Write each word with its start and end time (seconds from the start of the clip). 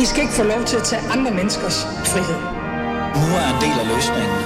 I 0.00 0.04
skal 0.04 0.22
ikke 0.22 0.34
få 0.34 0.42
lov 0.42 0.64
til 0.64 0.76
at 0.76 0.82
tage 0.82 1.02
andre 1.02 1.30
menneskers 1.30 1.84
frihed. 1.84 2.40
Nu 3.20 3.26
er 3.40 3.46
en 3.54 3.60
del 3.64 3.76
af 3.82 3.86
løsningen. 3.94 4.38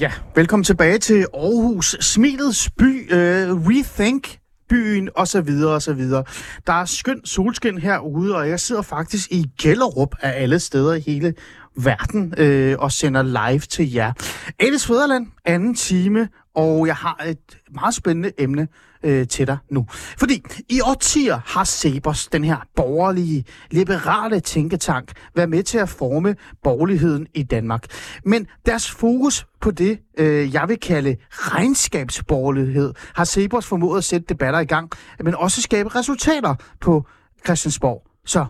Ja, 0.00 0.12
velkommen 0.34 0.64
tilbage 0.64 0.98
til 0.98 1.26
Aarhus, 1.34 1.96
Smilets 2.00 2.70
by, 2.78 3.12
øh, 3.12 3.50
Rethink 3.50 4.38
byen 4.68 5.08
og 5.16 5.28
så 5.28 5.40
videre 5.40 5.74
og 5.74 5.82
så 5.82 5.92
videre. 5.92 6.24
Der 6.66 6.72
er 6.72 6.84
skøn 6.84 7.20
solskin 7.24 7.78
herude, 7.78 8.36
og 8.36 8.48
jeg 8.48 8.60
sidder 8.60 8.82
faktisk 8.82 9.32
i 9.32 9.50
Gellerup 9.62 10.14
af 10.20 10.42
alle 10.42 10.58
steder 10.58 10.94
i 10.94 11.00
hele 11.00 11.34
verden 11.76 12.34
øh, 12.38 12.76
og 12.78 12.92
sender 12.92 13.22
live 13.22 13.58
til 13.60 13.92
jer. 13.92 14.12
Alice 14.58 14.86
Fæderland, 14.86 15.26
anden 15.44 15.74
time, 15.74 16.28
og 16.58 16.86
jeg 16.86 16.96
har 16.96 17.24
et 17.26 17.58
meget 17.74 17.94
spændende 17.94 18.32
emne 18.38 18.68
øh, 19.02 19.28
til 19.28 19.46
dig 19.46 19.58
nu. 19.70 19.86
Fordi 20.18 20.42
i 20.68 20.80
årtier 20.80 21.40
har 21.46 21.64
Sebers, 21.64 22.26
den 22.26 22.44
her 22.44 22.56
borgerlige, 22.76 23.44
liberale 23.70 24.40
tænketank, 24.40 25.12
været 25.34 25.48
med 25.48 25.62
til 25.62 25.78
at 25.78 25.88
forme 25.88 26.36
borgerligheden 26.62 27.26
i 27.34 27.42
Danmark. 27.42 27.84
Men 28.24 28.46
deres 28.66 28.90
fokus 28.90 29.46
på 29.60 29.70
det, 29.70 29.98
øh, 30.18 30.54
jeg 30.54 30.68
vil 30.68 30.80
kalde 30.80 31.16
regnskabsborgerlighed, 31.30 32.94
har 33.14 33.24
Sebers 33.24 33.66
formået 33.66 33.98
at 33.98 34.04
sætte 34.04 34.26
debatter 34.28 34.60
i 34.60 34.66
gang, 34.66 34.90
men 35.24 35.34
også 35.34 35.62
skabe 35.62 35.94
resultater 35.94 36.54
på 36.80 37.06
Christiansborg. 37.44 38.02
Så 38.26 38.46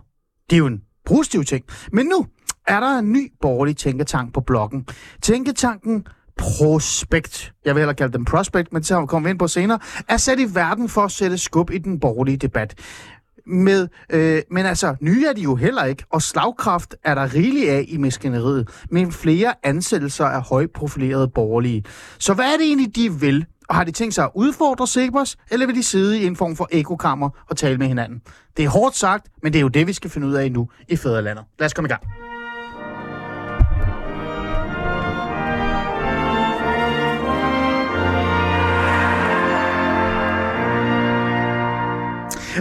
det 0.50 0.56
er 0.56 0.58
jo 0.58 0.66
en 0.66 0.80
positiv 1.06 1.44
ting. 1.44 1.64
Men 1.92 2.06
nu 2.06 2.26
er 2.66 2.80
der 2.80 2.98
en 2.98 3.12
ny 3.12 3.32
borgerlig 3.40 3.76
tænketank 3.76 4.34
på 4.34 4.40
bloggen. 4.40 4.86
Tænketanken 5.22 6.06
Prospekt, 6.38 7.52
jeg 7.64 7.74
vil 7.74 7.80
hellere 7.80 7.94
kalde 7.94 8.12
dem 8.12 8.24
Prospect, 8.24 8.72
men 8.72 8.82
det 8.82 9.08
kommer 9.08 9.28
vi 9.28 9.30
ind 9.30 9.38
på 9.38 9.48
senere, 9.48 9.78
er 10.08 10.16
sat 10.16 10.38
i 10.38 10.54
verden 10.54 10.88
for 10.88 11.00
at 11.00 11.10
sætte 11.10 11.38
skub 11.38 11.70
i 11.70 11.78
den 11.78 12.00
borgerlige 12.00 12.36
debat. 12.36 12.74
Med, 13.46 13.88
øh, 14.10 14.42
men 14.50 14.66
altså, 14.66 14.96
nye 15.00 15.26
er 15.26 15.32
de 15.32 15.40
jo 15.40 15.54
heller 15.54 15.84
ikke, 15.84 16.04
og 16.10 16.22
slagkraft 16.22 16.94
er 17.04 17.14
der 17.14 17.34
rigeligt 17.34 17.70
af 17.70 17.84
i 17.88 17.96
maskineriet, 17.96 18.68
men 18.90 19.12
flere 19.12 19.54
ansættelser 19.62 20.24
af 20.24 20.42
højprofilerede 20.42 21.28
borgerlige. 21.28 21.84
Så 22.18 22.34
hvad 22.34 22.44
er 22.44 22.56
det 22.56 22.66
egentlig, 22.66 22.96
de 22.96 23.12
vil? 23.20 23.46
Og 23.68 23.74
har 23.74 23.84
de 23.84 23.90
tænkt 23.90 24.14
sig 24.14 24.24
at 24.24 24.30
udfordre 24.34 24.86
Cepos, 24.86 25.36
eller 25.50 25.66
vil 25.66 25.74
de 25.74 25.82
sidde 25.82 26.20
i 26.20 26.26
en 26.26 26.36
form 26.36 26.56
for 26.56 26.68
ekokammer 26.72 27.30
og 27.50 27.56
tale 27.56 27.78
med 27.78 27.86
hinanden? 27.86 28.20
Det 28.56 28.64
er 28.64 28.68
hårdt 28.68 28.96
sagt, 28.96 29.26
men 29.42 29.52
det 29.52 29.58
er 29.58 29.62
jo 29.62 29.68
det, 29.68 29.86
vi 29.86 29.92
skal 29.92 30.10
finde 30.10 30.26
ud 30.26 30.34
af 30.34 30.52
nu 30.52 30.68
i 30.88 30.96
Fæderlandet. 30.96 31.44
Lad 31.58 31.66
os 31.66 31.74
komme 31.74 31.88
i 31.88 31.90
gang. 31.90 32.27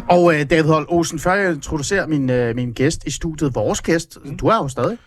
Og 0.10 0.36
øh, 0.36 0.50
David 0.50 0.70
Holt 0.70 0.88
Olsen, 0.90 1.20
før 1.20 1.34
jeg 1.34 1.54
introducerer 1.54 2.08
min, 2.08 2.30
øh, 2.30 2.56
min 2.56 2.74
gæst 2.74 3.04
i 3.06 3.12
studiet, 3.12 3.56
vores 3.56 3.82
gæst, 3.82 4.18
mm. 4.26 4.38
du 4.38 4.48
er 4.48 4.56
jo 4.56 4.68
stadig. 4.68 4.98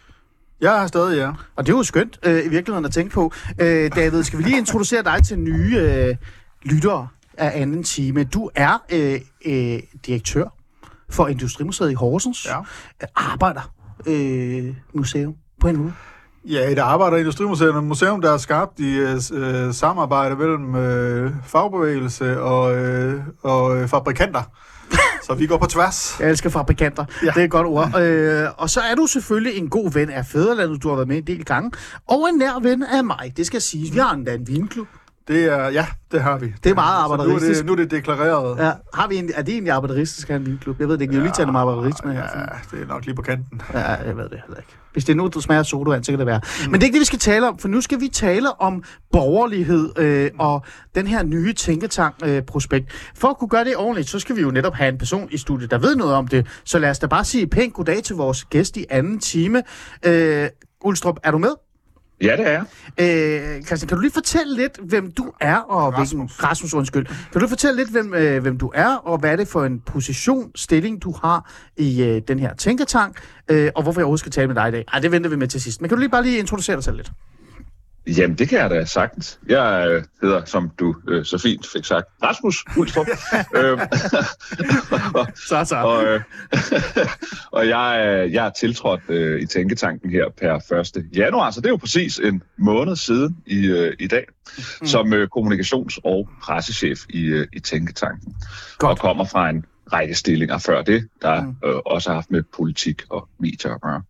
Jeg 0.61 0.83
er 0.83 0.87
stadig, 0.87 1.19
ja. 1.19 1.31
Og 1.57 1.67
det 1.67 1.73
er 1.73 1.77
jo 1.77 1.83
skønt 1.83 2.19
øh, 2.23 2.47
i 2.47 2.49
virkeligheden 2.49 2.85
at 2.85 2.93
tænke 2.93 3.15
på. 3.15 3.33
Øh, 3.61 3.91
David, 3.97 4.23
skal 4.23 4.39
vi 4.39 4.45
lige 4.45 4.59
introducere 4.59 5.03
dig 5.03 5.25
til 5.27 5.39
nye 5.39 5.77
øh, 5.77 6.17
lyttere 6.63 7.09
af 7.39 7.61
anden 7.61 7.83
time. 7.83 8.25
Du 8.25 8.51
er 8.55 8.83
øh, 8.93 9.21
øh, 9.47 9.81
direktør 10.07 10.45
for 11.11 11.27
Industrimuseet 11.27 11.91
i 11.91 11.95
Horsens. 11.95 12.47
Ja. 12.47 12.59
Arbejder 13.17 13.73
øh, 14.07 14.75
museum 14.95 15.35
på 15.61 15.69
en 15.69 15.77
måde. 15.77 15.93
Ja, 16.45 16.71
et 16.71 16.79
arbejder 16.79 17.17
i 17.17 17.21
Industrimuseet, 17.21 17.77
et 17.77 17.85
museum, 17.85 18.21
der 18.21 18.33
er 18.33 18.39
skabt 18.39 18.81
i 18.81 18.97
øh, 19.33 19.75
samarbejde 19.75 20.37
mellem 20.37 20.75
øh, 20.75 21.33
fagbevægelse 21.45 22.41
og, 22.41 22.77
øh, 22.77 23.23
og 23.43 23.77
øh, 23.77 23.89
fabrikanter. 23.89 24.43
Så 25.27 25.35
vi 25.35 25.47
går 25.47 25.59
på 25.59 25.67
tværs. 25.67 26.17
Jeg 26.21 26.31
elsker 26.31 26.51
fabrikanter. 26.51 27.05
Ja. 27.23 27.31
Det 27.31 27.37
er 27.41 27.45
et 27.45 27.51
godt 27.51 27.67
ord. 27.67 28.01
Øh, 28.01 28.49
og 28.57 28.71
så 28.71 28.81
er 28.81 28.95
du 28.95 29.07
selvfølgelig 29.07 29.57
en 29.59 29.69
god 29.69 29.93
ven 29.93 30.11
af 30.11 30.27
Fæderlandet. 30.27 30.83
Du 30.83 30.89
har 30.89 30.97
været 30.97 31.09
med 31.09 31.17
en 31.17 31.27
del 31.27 31.45
gange. 31.45 31.71
Og 32.09 32.29
en 32.29 32.39
nær 32.39 32.61
ven 32.63 32.83
af 32.83 33.05
mig. 33.05 33.33
Det 33.37 33.47
skal 33.47 33.61
siges. 33.61 33.93
Vi 33.95 33.99
har 33.99 34.15
endda 34.15 34.35
en 34.35 34.49
vinklub. 34.49 34.89
Det 35.31 35.45
er, 35.45 35.69
ja, 35.69 35.87
det 36.13 36.21
har 36.23 36.39
vi. 36.39 36.55
Det 36.65 36.71
er 36.71 36.75
meget 36.75 37.05
Så 37.05 37.09
nu 37.09 37.13
er 37.13 37.23
arbejderistisk. 37.23 37.59
det, 37.59 37.67
nu 37.67 37.73
er 37.73 37.77
det 37.77 37.91
deklareret. 37.91 38.59
Ja. 38.59 38.73
Har 38.95 39.09
vi 39.09 39.17
en, 39.17 39.31
er 39.35 39.43
det 39.43 39.53
egentlig 39.53 39.73
arbejderistisk 39.73 40.31
at 40.31 40.35
have 40.35 40.41
en 40.41 40.47
vinklub? 40.47 40.81
Jeg 40.81 40.89
ved 40.89 40.95
det 40.95 41.01
ikke. 41.03 41.11
Vi 41.11 41.17
har 41.17 41.21
jo 41.21 41.25
lige 41.25 41.35
taget 41.35 41.49
om 41.49 41.57
arbejderisme 41.57 42.13
her. 42.13 42.23
Ja, 42.35 42.77
det 42.77 42.83
er 42.83 42.87
nok 42.87 43.05
lige 43.05 43.15
på 43.15 43.23
kanten. 43.23 43.61
Ja, 43.75 43.79
jeg 43.81 44.17
ved 44.17 44.25
det 44.25 44.41
heller 44.47 44.57
ikke. 44.57 44.77
Hvis 44.93 45.05
det 45.05 45.13
er 45.13 45.17
nu, 45.17 45.27
der 45.27 45.41
smager 45.41 45.63
sodavand, 45.63 46.05
så 46.05 46.13
kan 46.13 46.19
det 46.19 46.27
være. 46.27 46.41
Mm. 46.65 46.71
Men 46.71 46.81
det 46.81 46.83
er 46.83 46.85
ikke 46.87 46.95
det, 46.95 47.01
vi 47.01 47.05
skal 47.05 47.19
tale 47.19 47.49
om, 47.49 47.59
for 47.59 47.69
nu 47.69 47.81
skal 47.81 48.01
vi 48.01 48.09
tale 48.09 48.61
om 48.61 48.85
borgerlighed 49.13 49.99
øh, 49.99 50.31
og 50.39 50.65
den 50.95 51.07
her 51.07 51.23
nye 51.23 51.53
tænketank-prospekt. 51.53 52.87
For 53.17 53.29
at 53.29 53.39
kunne 53.39 53.49
gøre 53.49 53.65
det 53.65 53.77
ordentligt, 53.77 54.09
så 54.09 54.19
skal 54.19 54.37
vi 54.37 54.41
jo 54.41 54.51
netop 54.51 54.75
have 54.75 54.89
en 54.89 54.99
person 54.99 55.29
i 55.31 55.37
studiet, 55.39 55.71
der 55.71 55.79
ved 55.79 55.97
noget 55.97 56.15
om 56.15 56.29
det. 56.29 56.47
Så 56.65 56.79
lad 56.79 56.91
os 56.91 56.99
da 56.99 57.07
bare 57.07 57.25
sige 57.25 57.47
pænt 57.47 57.75
goddag 57.75 58.03
til 58.03 58.17
vores 58.17 58.45
gæst 58.45 58.77
i 58.77 58.87
anden 58.91 59.19
time. 59.19 59.63
Øh, 60.07 60.49
Ulstrup, 60.85 61.17
er 61.23 61.31
du 61.31 61.39
med? 61.39 61.51
Ja, 62.23 62.37
det 62.37 62.47
er 62.47 62.51
jeg. 62.51 62.65
Øh, 63.59 63.63
Christian, 63.63 63.89
kan 63.89 63.97
du 63.97 64.01
lige 64.01 64.13
fortælle 64.13 64.57
lidt, 64.57 64.79
hvem 64.83 65.13
du 65.13 65.33
er, 65.41 65.57
og 65.57 65.93
Rasmus. 65.93 66.11
hvilken... 66.11 66.45
Rasmus, 66.45 66.75
undskyld. 66.75 67.07
Kan 67.33 67.41
du 67.41 67.49
fortælle 67.49 67.77
lidt, 67.77 67.91
hvem, 67.91 68.15
øh, 68.15 68.43
hvem 68.43 68.59
du 68.59 68.71
er, 68.75 68.95
og 68.95 69.19
hvad 69.19 69.33
er 69.33 69.37
det 69.37 69.49
for 69.49 69.65
en 69.65 69.81
position, 69.81 70.51
stilling, 70.55 71.03
du 71.03 71.15
har 71.23 71.51
i 71.77 72.03
øh, 72.03 72.23
den 72.29 72.39
her 72.39 72.55
tænketank, 72.55 73.17
øh, 73.49 73.71
og 73.75 73.83
hvorfor 73.83 74.01
jeg 74.01 74.05
overhovedet 74.05 74.21
skal 74.21 74.33
tale 74.33 74.47
med 74.47 74.55
dig 74.55 74.69
i 74.69 74.71
dag? 74.71 74.85
Ej, 74.93 74.99
det 74.99 75.13
venter 75.13 75.31
vi 75.31 75.37
med 75.37 75.49
til 75.49 75.61
sidst. 75.61 75.81
Men 75.81 75.89
kan 75.89 75.97
du 75.97 76.01
lige 76.01 76.11
bare 76.11 76.23
lige 76.23 76.39
introducere 76.39 76.77
dig 76.77 76.85
selv 76.85 76.97
lidt? 76.97 77.11
Jamen, 78.07 78.39
det 78.39 78.49
kan 78.49 78.59
jeg 78.59 78.71
da 78.71 78.85
sagtens. 78.85 79.39
Jeg 79.49 79.87
øh, 79.89 80.05
hedder, 80.23 80.45
som 80.45 80.71
du 80.79 80.95
øh, 81.09 81.25
så 81.25 81.39
fint 81.39 81.67
fik 81.73 81.85
sagt, 81.85 82.07
Rasmus 82.23 82.65
Ulstrup. 82.77 83.07
øhm, 83.57 83.81
og, 85.21 85.27
Så, 85.49 85.65
så. 85.65 85.77
og, 85.77 86.05
øh, 86.05 86.21
og 87.57 87.69
jeg, 87.69 88.05
er- 88.07 88.23
jeg 88.25 88.47
er 88.47 88.51
tiltrådt 88.51 89.01
øh, 89.09 89.41
i 89.43 89.47
Tænketanken 89.47 90.11
her 90.11 90.25
per 90.41 90.81
1. 90.97 91.05
januar, 91.17 91.51
så 91.51 91.61
det 91.61 91.67
er 91.67 91.71
jo 91.71 91.77
præcis 91.77 92.19
en 92.19 92.43
måned 92.59 92.97
siden 92.97 93.37
i, 93.47 93.67
øh, 93.67 93.93
i 93.99 94.07
dag, 94.07 94.25
mm. 94.81 94.87
som 94.87 95.13
øh, 95.13 95.29
kommunikations- 95.37 95.99
og 96.05 96.29
pressechef 96.43 97.01
i, 97.09 97.23
øh, 97.25 97.47
i 97.53 97.61
Tænketanken. 97.61 98.35
Godt. 98.79 98.91
Og 98.91 98.99
kommer 98.99 99.25
fra 99.25 99.51
en 99.51 99.65
række 99.93 100.15
stillinger 100.15 100.59
før 100.59 100.83
det, 100.83 101.09
der 101.23 101.43
Mm. 101.43 101.47
mm. 101.47 101.69
øh, 101.69 101.77
også 101.87 102.09
har 102.11 102.15
haft 102.15 102.31
med 102.31 102.43
politik 102.57 103.03
og 103.11 103.29
medier 103.41 103.75
at 103.75 103.81
gøre. 103.81 104.03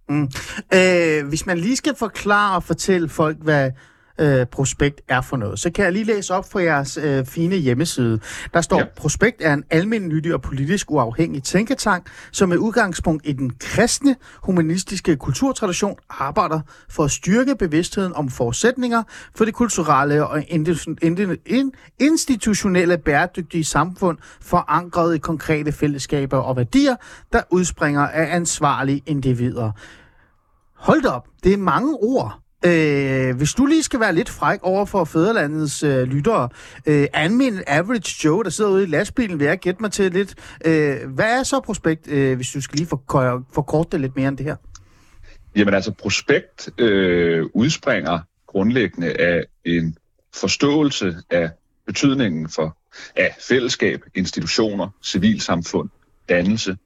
Øh, 0.74 1.28
hvis 1.28 1.46
man 1.46 1.58
lige 1.58 1.76
skal 1.76 1.94
forklare 1.98 2.56
og 2.56 2.62
fortælle 2.64 3.08
folk, 3.08 3.36
hvad 3.40 3.70
øh, 4.18 4.46
prospekt 4.46 5.00
er 5.08 5.20
for 5.20 5.36
noget, 5.36 5.58
så 5.58 5.70
kan 5.70 5.84
jeg 5.84 5.92
lige 5.92 6.04
læse 6.04 6.34
op 6.34 6.52
fra 6.52 6.62
jeres 6.62 6.98
øh, 7.02 7.26
fine 7.26 7.56
hjemmeside. 7.56 8.20
Der 8.54 8.60
står, 8.60 8.78
ja. 8.78 8.84
Prospekt 8.96 9.36
er 9.40 9.54
en 9.54 9.64
almindelig 9.70 10.34
og 10.34 10.42
politisk 10.42 10.90
uafhængig 10.90 11.42
tænketank, 11.42 12.06
som 12.32 12.48
med 12.48 12.58
udgangspunkt 12.58 13.22
i 13.26 13.32
den 13.32 13.52
kristne 13.60 14.16
humanistiske 14.42 15.16
kulturtradition 15.16 15.96
arbejder 16.10 16.60
for 16.88 17.04
at 17.04 17.10
styrke 17.10 17.56
bevidstheden 17.56 18.12
om 18.12 18.28
forudsætninger 18.28 19.02
for 19.34 19.44
det 19.44 19.54
kulturelle 19.54 20.26
og 20.26 20.44
institutionelle 21.98 22.98
bæredygtige 22.98 23.64
samfund, 23.64 24.18
forankret 24.40 25.14
i 25.14 25.18
konkrete 25.18 25.72
fællesskaber 25.72 26.36
og 26.36 26.56
værdier, 26.56 26.96
der 27.32 27.42
udspringer 27.50 28.06
af 28.06 28.36
ansvarlige 28.36 29.02
individer. 29.06 29.72
Hold 30.76 31.02
da 31.02 31.08
op, 31.08 31.26
det 31.44 31.52
er 31.52 31.56
mange 31.56 31.94
ord. 31.94 32.40
Øh, 32.66 33.36
hvis 33.36 33.52
du 33.52 33.66
lige 33.66 33.82
skal 33.82 34.00
være 34.00 34.14
lidt 34.14 34.28
fræk 34.28 34.58
over 34.62 34.84
for 34.84 35.04
Fæderlandets 35.04 35.82
øh, 35.82 36.02
lyttere, 36.02 36.48
øh, 36.86 37.06
anmind 37.12 37.58
average 37.66 38.24
Joe, 38.24 38.44
der 38.44 38.50
sidder 38.50 38.70
ude 38.70 38.82
i 38.82 38.86
lastbilen, 38.86 39.38
vil 39.38 39.46
jeg 39.46 39.58
gætte 39.58 39.82
mig 39.82 39.92
til 39.92 40.12
lidt. 40.12 40.34
Øh, 40.64 40.96
hvad 41.14 41.38
er 41.38 41.42
så 41.42 41.60
prospekt, 41.60 42.08
øh, 42.08 42.36
hvis 42.36 42.50
du 42.50 42.60
skal 42.60 42.76
lige 42.76 42.88
forkorte 43.54 43.88
det 43.92 44.00
lidt 44.00 44.16
mere 44.16 44.28
end 44.28 44.36
det 44.36 44.46
her? 44.46 44.56
Jamen 45.56 45.74
altså, 45.74 45.92
prospekt 45.92 46.68
øh, 46.78 47.46
udspringer 47.54 48.18
grundlæggende 48.46 49.20
af 49.20 49.44
en 49.64 49.96
forståelse 50.34 51.16
af 51.30 51.50
betydningen 51.86 52.48
for 52.48 52.76
af 53.16 53.36
fællesskab, 53.48 54.00
institutioner, 54.14 54.88
civilsamfund, 55.02 55.88
dannelse, 56.28 56.76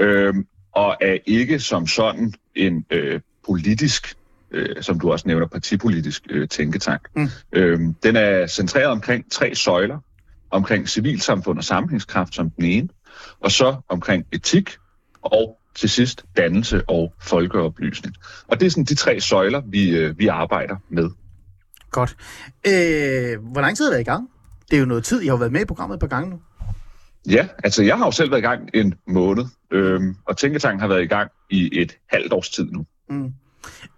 øh, 0.00 0.34
og 0.72 0.96
er 1.00 1.18
ikke 1.26 1.60
som 1.60 1.86
sådan 1.86 2.34
en 2.54 2.84
øh, 2.90 3.20
politisk, 3.46 4.16
øh, 4.50 4.82
som 4.82 5.00
du 5.00 5.12
også 5.12 5.28
nævner, 5.28 5.46
partipolitisk 5.46 6.22
øh, 6.30 6.48
tænketank. 6.48 7.08
Mm. 7.16 7.28
Øh, 7.52 7.80
den 8.02 8.16
er 8.16 8.46
centreret 8.46 8.86
omkring 8.86 9.32
tre 9.32 9.54
søjler, 9.54 9.98
omkring 10.50 10.88
civilsamfund 10.88 11.58
og 11.58 11.64
sammenhængskraft 11.64 12.34
som 12.34 12.50
den 12.50 12.64
ene, 12.64 12.88
og 13.40 13.52
så 13.52 13.76
omkring 13.88 14.26
etik 14.32 14.76
og 15.22 15.58
til 15.74 15.90
sidst 15.90 16.24
dannelse 16.36 16.82
og 16.88 17.14
folkeoplysning. 17.20 18.14
Og 18.48 18.60
det 18.60 18.66
er 18.66 18.70
sådan 18.70 18.84
de 18.84 18.94
tre 18.94 19.20
søjler, 19.20 19.62
vi, 19.66 19.90
øh, 19.96 20.18
vi 20.18 20.26
arbejder 20.26 20.76
med. 20.88 21.10
Godt. 21.90 22.16
Øh, 22.66 23.52
hvor 23.52 23.60
lang 23.60 23.76
tid 23.76 23.84
har 23.84 23.90
været 23.92 24.00
i 24.00 24.04
gang? 24.04 24.30
Det 24.70 24.76
er 24.76 24.80
jo 24.80 24.86
noget 24.86 25.04
tid. 25.04 25.22
I 25.22 25.26
har 25.26 25.36
været 25.36 25.52
med 25.52 25.60
i 25.60 25.64
programmet 25.64 25.96
et 25.96 26.00
par 26.00 26.06
gange 26.06 26.30
nu. 26.30 26.40
Ja, 27.30 27.48
altså 27.64 27.82
jeg 27.82 27.98
har 27.98 28.04
jo 28.04 28.10
selv 28.10 28.30
været 28.30 28.40
i 28.40 28.46
gang 28.46 28.70
en 28.74 28.94
måned, 29.06 29.44
øhm, 29.70 30.16
og 30.24 30.36
Tænketanken 30.36 30.80
har 30.80 30.88
været 30.88 31.02
i 31.02 31.06
gang 31.06 31.30
i 31.50 31.80
et 31.80 31.96
halvt 32.10 32.32
års 32.32 32.50
tid 32.50 32.70
nu. 32.70 32.86
Mm. 33.10 33.32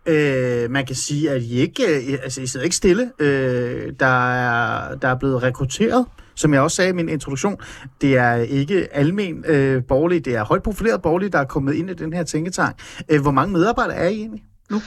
Øh, 0.07 0.71
man 0.71 0.87
kan 0.87 0.97
sige, 0.97 1.31
at 1.31 1.43
I 1.43 1.61
ikke, 1.61 2.13
øh, 2.13 2.19
altså 2.23 2.41
I 2.43 2.47
sidder 2.47 2.65
ikke 2.65 2.77
stille. 2.77 3.13
Øh, 3.19 3.93
der, 4.01 4.33
er, 4.35 4.95
der 4.95 5.09
er 5.09 5.15
blevet 5.19 5.43
rekrutteret 5.43 6.07
som 6.35 6.55
jeg 6.55 6.61
også 6.63 6.75
sagde 6.77 6.91
i 6.91 6.93
min 6.93 7.09
introduktion, 7.09 7.57
det 8.01 8.17
er 8.17 8.35
ikke 8.35 8.95
almen 8.95 9.45
øh, 9.47 9.85
borgerlige, 9.85 10.21
det 10.21 10.35
er 10.35 10.45
højt 10.45 10.63
profileret 10.63 11.03
borgerlige, 11.03 11.31
der 11.31 11.39
er 11.39 11.45
kommet 11.45 11.75
ind 11.75 11.91
i 11.91 11.95
den 11.95 12.13
her 12.13 12.23
tænketank. 12.23 12.77
Øh, 13.09 13.21
hvor 13.23 13.31
mange 13.31 13.53
medarbejdere 13.53 13.97
er 13.97 14.09
I 14.09 14.15
egentlig 14.15 14.45
nu? 14.71 14.81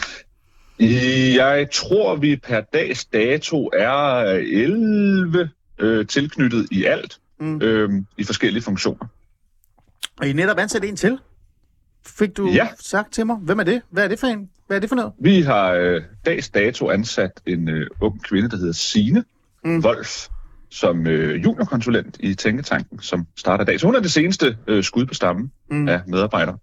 Jeg 1.35 1.67
tror, 1.73 2.15
vi 2.15 2.35
per 2.35 2.61
dags 2.73 3.05
dato 3.05 3.69
er 3.73 4.23
11 4.23 5.49
øh, 5.79 6.07
tilknyttet 6.07 6.67
i 6.71 6.83
alt, 6.83 7.19
Mm. 7.39 7.61
øh, 7.61 7.89
i 8.17 8.23
forskellige 8.23 8.63
funktioner. 8.63 9.05
Og 10.21 10.27
I 10.27 10.33
netop 10.33 10.57
ansat 10.59 10.83
en 10.83 10.95
til? 10.95 11.17
Fik 12.05 12.37
du 12.37 12.47
Ja. 12.47 12.67
sagt 12.79 13.13
til 13.13 13.25
mig? 13.25 13.35
Hvem 13.35 13.59
er 13.59 13.63
det? 13.63 13.81
Hvad 13.89 14.03
er 14.03 14.07
det 14.07 14.19
for 14.19 14.27
en? 14.27 14.49
Hvad 14.73 14.77
er 14.77 14.81
det 14.81 14.89
for 14.89 14.95
noget? 14.95 15.11
Vi 15.19 15.41
har 15.41 15.71
øh, 15.71 16.01
dags 16.25 16.49
dato 16.49 16.89
ansat 16.89 17.31
en 17.45 17.69
øh, 17.69 17.87
ung 18.01 18.23
kvinde, 18.23 18.49
der 18.49 18.57
hedder 18.57 18.73
Sine 18.73 19.23
Mm. 19.65 19.79
Wolf, 19.85 20.27
som 20.69 21.07
øh, 21.07 21.43
juniorkonsulent 21.43 22.17
i 22.19 22.33
Tænketanken, 22.35 22.99
som 22.99 23.27
starter 23.37 23.63
i 23.63 23.65
dag. 23.65 23.79
Så 23.79 23.85
hun 23.87 23.95
er 23.95 23.99
det 23.99 24.11
seneste 24.11 24.57
øh, 24.67 24.83
skud 24.83 25.05
på 25.05 25.13
stammen 25.13 25.51
Mm. 25.69 25.87
af 25.87 26.01
medarbejdere. 26.07 26.57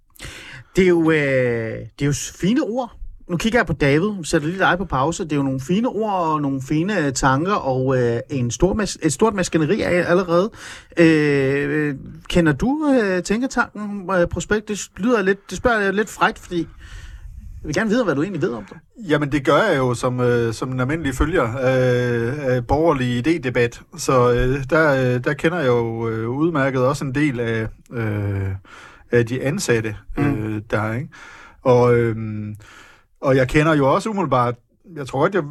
Det 0.76 0.84
er 0.84 0.88
jo, 0.88 1.10
øh, 1.10 1.16
det 1.18 2.02
er 2.02 2.06
jo 2.06 2.12
fine 2.40 2.60
ord. 2.62 2.92
Nu 3.28 3.36
kigger 3.36 3.58
jeg 3.58 3.66
på 3.66 3.72
David, 3.72 4.24
sætter 4.24 4.48
lige 4.48 4.58
dig 4.58 4.74
på 4.78 4.84
pause. 4.84 5.24
Det 5.24 5.32
er 5.32 5.36
jo 5.36 5.42
nogle 5.42 5.60
fine 5.60 5.88
ord 5.88 6.12
og 6.12 6.42
nogle 6.42 6.62
fine 6.68 7.06
øh, 7.06 7.12
tanker 7.12 7.52
og 7.52 7.98
øh, 8.02 8.20
en 8.30 8.50
stor 8.50 8.74
mas- 8.82 8.98
et 9.06 9.12
stort 9.12 9.34
maskineri 9.34 9.80
allerede. 9.80 10.50
Øh, 10.96 11.94
kender 12.28 12.52
du 12.52 12.94
øh, 13.02 13.22
Tænketanken 13.22 14.10
øh, 14.14 14.26
prospekt? 14.26 14.68
Det 14.68 14.80
lyder 14.96 15.22
lidt, 15.22 15.50
det 15.50 15.58
spørger 15.58 15.80
jeg 15.80 15.94
lidt 15.94 16.08
frækt, 16.08 16.38
fordi 16.38 16.66
jeg 17.62 17.66
vil 17.66 17.74
gerne 17.74 17.90
vide, 17.90 18.04
hvad 18.04 18.14
du 18.14 18.22
egentlig 18.22 18.42
ved 18.42 18.52
om 18.52 18.64
det. 18.64 18.76
Jamen, 19.08 19.32
det 19.32 19.44
gør 19.44 19.62
jeg 19.62 19.78
jo 19.78 19.94
som, 19.94 20.20
øh, 20.20 20.52
som 20.52 20.72
en 20.72 20.80
almindelig 20.80 21.14
følger 21.14 21.42
af, 21.42 22.54
af 22.54 22.66
borgerlig 22.66 23.26
idédebat. 23.26 23.82
Så 23.96 24.32
øh, 24.32 24.64
der, 24.70 25.14
øh, 25.14 25.24
der 25.24 25.34
kender 25.34 25.58
jeg 25.58 25.66
jo 25.66 26.08
øh, 26.08 26.28
udmærket 26.28 26.80
også 26.86 27.04
en 27.04 27.14
del 27.14 27.40
af, 27.40 27.68
øh, 27.92 28.50
af 29.10 29.26
de 29.26 29.42
ansatte, 29.42 29.96
øh, 30.18 30.62
der 30.70 30.80
er, 30.80 30.94
ikke? 30.94 31.08
Og, 31.62 31.94
øh, 31.94 32.16
og 33.20 33.36
jeg 33.36 33.48
kender 33.48 33.74
jo 33.74 33.94
også 33.94 34.10
umiddelbart, 34.10 34.54
jeg 34.96 35.06
tror 35.06 35.20
godt, 35.20 35.34
jeg 35.34 35.44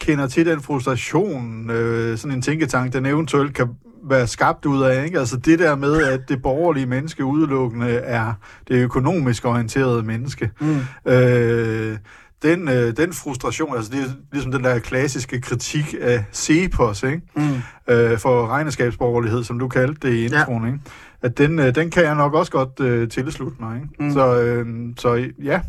kender 0.00 0.26
til 0.26 0.46
den 0.46 0.60
frustration, 0.60 1.70
øh, 1.70 2.18
sådan 2.18 2.36
en 2.36 2.42
tænketank, 2.42 2.92
den 2.92 3.06
eventuelt 3.06 3.54
kan 3.54 3.68
være 4.04 4.26
skabt 4.26 4.66
ud 4.66 4.82
af. 4.82 5.04
Ikke? 5.04 5.18
Altså 5.18 5.36
det 5.36 5.58
der 5.58 5.76
med, 5.76 6.02
at 6.02 6.20
det 6.28 6.42
borgerlige 6.42 6.86
menneske 6.86 7.24
udelukkende 7.24 7.90
er 7.90 8.32
det 8.68 8.74
økonomisk 8.74 9.44
orienterede 9.44 10.02
menneske. 10.02 10.50
Mm. 10.60 11.12
Øh, 11.12 11.98
den, 12.42 12.68
øh, 12.68 12.96
den 12.96 13.12
frustration, 13.12 13.76
altså 13.76 13.92
det 13.92 14.00
er 14.00 14.08
ligesom 14.32 14.52
den 14.52 14.64
der 14.64 14.78
klassiske 14.78 15.40
kritik 15.40 15.94
af 16.00 16.24
CEPOS, 16.32 17.02
ikke? 17.02 17.20
Mm. 17.36 17.94
Øh, 17.94 18.18
for 18.18 18.46
regnskabsborgerlighed, 18.46 19.44
som 19.44 19.58
du 19.58 19.68
kaldte 19.68 20.08
det 20.08 20.14
i 20.14 20.24
introen, 20.24 20.66
ikke? 20.66 20.78
at 21.22 21.38
den, 21.38 21.58
øh, 21.58 21.74
den 21.74 21.90
kan 21.90 22.04
jeg 22.04 22.14
nok 22.14 22.34
også 22.34 22.52
godt 22.52 22.80
øh, 22.80 23.08
tilslutte 23.08 23.56
mig. 23.60 23.76
Ikke? 23.76 23.88
Mm. 23.98 24.04
Mm. 24.04 24.12
Så, 24.12 24.42
øh, 24.42 24.66
så 24.96 25.28
ja, 25.42 25.60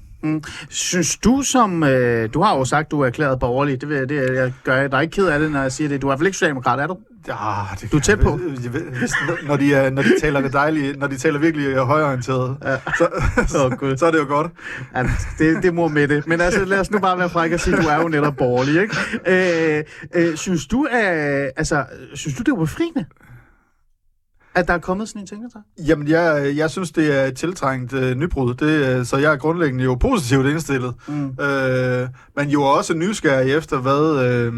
Synes 0.69 1.17
du 1.17 1.41
som... 1.41 1.83
Øh, 1.83 2.29
du 2.33 2.41
har 2.41 2.57
jo 2.57 2.65
sagt, 2.65 2.91
du 2.91 3.01
er 3.01 3.05
erklæret 3.05 3.39
borgerlig. 3.39 3.81
Det, 3.81 3.89
vil, 3.89 4.09
det 4.09 4.35
jeg 4.35 4.53
gør 4.63 4.75
jeg 4.75 4.91
dig 4.91 5.01
ikke 5.01 5.15
ked 5.15 5.27
af 5.27 5.39
det, 5.39 5.51
når 5.51 5.61
jeg 5.61 5.71
siger 5.71 5.87
det. 5.87 6.01
Du 6.01 6.07
er 6.07 6.09
i 6.09 6.11
hvert 6.11 6.19
fald 6.19 6.27
ikke 6.27 6.35
socialdemokrat, 6.35 6.79
er 6.79 6.87
du? 6.87 6.97
Ja, 7.27 7.33
det 7.81 7.91
Du 7.91 7.97
er 7.97 8.01
tæt 8.01 8.19
på. 8.19 8.37
Hvis, 8.99 9.13
når, 9.47 9.55
de 9.57 9.73
er, 9.73 9.89
når 9.89 10.01
de 10.01 10.19
taler 10.21 10.41
det 10.41 10.53
dejlige, 10.53 10.93
når 10.97 11.07
de 11.07 11.17
taler 11.17 11.39
virkelig 11.39 11.75
højorienteret, 11.75 12.57
Ja. 12.65 12.75
så, 12.97 13.07
Åh, 13.65 13.71
Gud. 13.77 13.97
så 13.97 14.05
er 14.05 14.11
det 14.11 14.19
jo 14.19 14.25
godt. 14.27 14.51
Ja, 14.95 15.03
det, 15.39 15.63
det 15.63 15.73
må 15.73 15.87
med 15.87 16.07
det. 16.07 16.27
Men 16.27 16.41
altså, 16.41 16.65
lad 16.65 16.79
os 16.79 16.91
nu 16.91 16.99
bare 16.99 17.17
være 17.17 17.29
frække 17.29 17.55
og 17.55 17.59
sige, 17.59 17.77
at 17.77 17.83
du 17.83 17.87
er 17.87 17.95
jo 18.01 18.07
netop 18.07 18.35
borgerlig, 18.37 18.81
ikke? 18.81 18.95
Øh, 19.27 19.83
øh, 20.29 20.35
synes 20.37 20.67
du, 20.67 20.87
at, 20.91 21.51
altså, 21.57 21.85
synes 22.13 22.37
du, 22.37 22.43
det 22.43 22.51
er 22.51 22.55
befriende? 22.55 23.05
At 24.59 24.67
der 24.67 24.73
er 24.73 24.77
kommet 24.79 25.09
sådan 25.09 25.21
en 25.21 25.27
tænketank? 25.27 25.65
Jamen, 25.87 26.07
jeg, 26.07 26.53
jeg 26.55 26.69
synes, 26.69 26.91
det 26.91 27.19
er 27.19 27.25
et 27.25 27.37
tiltrængt 27.37 27.93
øh, 27.93 28.15
nybrud, 28.15 28.53
det, 28.53 28.97
øh, 28.97 29.05
så 29.05 29.17
jeg 29.17 29.33
er 29.33 29.37
grundlæggende 29.37 29.83
jo 29.83 29.95
positivt 29.95 30.45
indstillet. 30.45 30.93
Mm. 31.07 31.43
Øh, 31.43 32.07
men 32.35 32.49
jo 32.49 32.63
også 32.63 32.93
nysgerrig 32.93 33.53
efter, 33.53 33.77
hvad, 33.77 34.25
øh, 34.25 34.53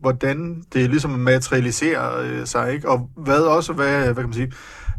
hvordan 0.00 0.62
det 0.72 0.90
ligesom 0.90 1.10
materialiserer 1.10 2.20
øh, 2.22 2.46
sig, 2.46 2.72
ikke? 2.72 2.88
og 2.88 3.08
hvad 3.16 3.40
også, 3.40 3.72
hvad, 3.72 4.04
hvad 4.04 4.14
kan 4.14 4.24
man 4.24 4.32
sige, 4.32 4.52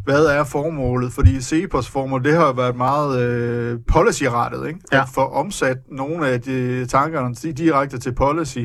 hvad 0.05 0.25
er 0.25 0.43
formålet? 0.43 1.13
Fordi 1.13 1.41
CEPOS 1.41 1.89
formål, 1.89 2.23
det 2.23 2.33
har 2.33 2.53
været 2.53 2.75
meget 2.75 3.21
øh, 3.21 3.79
policy-rettet, 3.87 4.67
ikke? 4.67 4.79
Ja. 4.91 5.01
At 5.01 5.07
få 5.13 5.21
omsat 5.21 5.77
nogle 5.91 6.27
af 6.27 6.41
de 6.41 6.85
tankerne 6.85 7.35
di- 7.35 7.51
direkte 7.51 7.97
til 7.97 8.15
policy, 8.15 8.59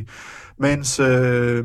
mens 0.59 1.01
øh, 1.01 1.65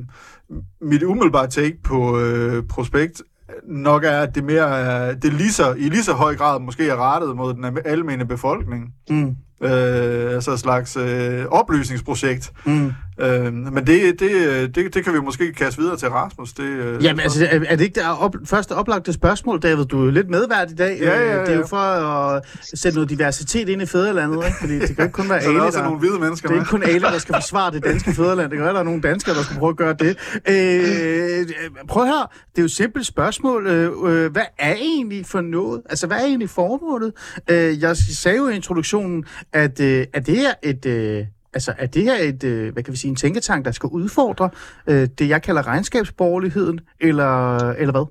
mit 0.82 1.04
umiddelbare 1.04 1.48
take 1.48 1.78
på 1.84 2.20
øh, 2.20 2.64
prospekt 2.70 3.22
nok 3.68 4.04
er, 4.04 4.20
at 4.20 4.36
det 4.36 4.44
mere 4.44 4.80
er, 4.80 5.14
det 5.14 5.34
lige 5.34 5.52
så, 5.52 5.74
i 5.74 5.90
lige 5.90 6.04
så 6.04 6.14
høj 6.14 6.36
grad 6.36 6.60
måske 6.60 6.90
er 6.90 7.14
rettet 7.14 7.36
mod 7.36 7.54
den 7.54 7.78
almene 7.86 8.26
befolkning. 8.26 8.94
Mm. 9.10 9.36
Øh, 9.64 10.34
altså 10.34 10.52
et 10.52 10.60
slags 10.60 10.98
øh, 10.98 11.46
oplysningsprojekt. 11.46 12.54
Mm. 12.66 12.94
Øh, 13.20 13.54
men 13.54 13.88
det, 13.88 14.20
det, 14.20 14.76
det, 14.76 14.94
det 14.94 15.04
kan 15.04 15.14
vi 15.14 15.20
måske 15.20 15.54
kaste 15.54 15.82
videre 15.82 15.98
til 15.98 16.10
Rasmus. 16.10 16.54
Det, 16.54 16.64
øh, 16.64 17.04
Jamen, 17.04 17.20
altså, 17.20 17.48
er, 17.52 17.60
er 17.68 17.76
det 17.76 17.84
ikke 17.84 17.96
det 18.00 18.04
op, 18.20 18.36
første 18.46 18.76
oplagte 18.76 19.14
spørgsmål, 19.14 19.60
David? 19.62 19.86
Du 19.86 20.08
er 20.08 20.12
lidt 20.12 20.30
medvært 20.30 20.72
i 20.72 20.76
dag. 20.76 20.98
Ja, 21.02 21.20
ja, 21.20 21.34
Øh, 21.34 21.40
Det 21.40 21.50
er 21.50 21.54
jo 21.54 21.60
ja. 21.60 21.66
for 21.66 21.78
at 21.78 22.44
sætte 22.74 22.96
noget 22.98 23.10
diversitet 23.10 23.70
ind 23.70 23.82
i 23.82 23.86
fædrelandet, 23.86 24.46
ikke? 24.46 24.58
Fordi 24.60 24.80
det 24.80 24.96
kan 24.96 25.06
ikke 25.06 25.14
kun 25.14 25.30
være 25.30 25.42
så 25.44 25.50
der 25.50 25.58
er 25.58 25.62
Ale, 25.62 25.72
der... 25.72 25.84
nogle 25.84 26.00
hvide 26.00 26.20
mennesker 26.20 26.48
Det 26.50 26.56
er 26.56 26.60
ikke 26.60 26.70
kun 26.70 26.84
Ale, 26.84 27.02
der 27.02 27.18
skal 27.18 27.36
forsvare 27.36 27.72
det 27.72 27.84
danske 27.84 28.14
fædreland. 28.14 28.50
Det 28.52 28.58
kan 28.58 28.62
være, 28.62 28.70
at 28.70 28.74
der 28.74 28.80
er 28.80 28.86
nogle 28.86 29.02
danskere, 29.02 29.36
der 29.36 29.44
skal 29.44 29.58
prøve 29.58 29.70
at 29.70 29.78
gøre 29.78 29.94
det. 30.00 30.18
Øh, 30.50 31.48
prøv 31.88 32.06
her. 32.06 32.32
Det 32.52 32.58
er 32.58 32.62
jo 32.62 32.66
et 32.66 32.72
simpelt 32.72 33.06
spørgsmål. 33.06 33.68
Øh, 33.68 33.92
øh, 34.06 34.32
hvad 34.32 34.46
er 34.60 34.74
egentlig 34.76 35.26
for 35.26 35.42
noget? 35.42 35.82
Altså, 35.90 36.08
hvad 36.08 36.18
er 36.18 36.26
egentlig 36.26 36.50
formålet? 36.50 37.14
Øh, 37.50 37.82
jeg 37.82 37.98
sagde 37.98 38.38
jo 38.38 38.48
i 38.48 38.56
introduktionen, 38.56 39.26
at 39.54 39.80
øh, 39.80 40.06
er 40.14 40.20
det 40.20 40.38
her 40.38 40.54
et... 40.64 40.86
Øh, 40.86 41.26
Altså, 41.54 41.74
er 41.78 41.86
det 41.86 42.04
her 42.04 42.16
et, 42.16 42.44
øh, 42.44 42.74
hvad 42.74 42.84
kan 42.84 42.92
vi 42.92 42.98
sige, 42.98 43.10
en 43.10 43.16
tænketank, 43.16 43.66
der 43.66 43.72
skal 43.72 43.88
udfordre 43.88 44.50
øh, 44.88 45.08
det, 45.18 45.30
jeg 45.30 45.42
kalder 45.42 45.68
regnskabsborgerligheden, 45.68 46.80
eller, 47.00 47.58
eller 47.70 47.92
hvad? 47.92 48.06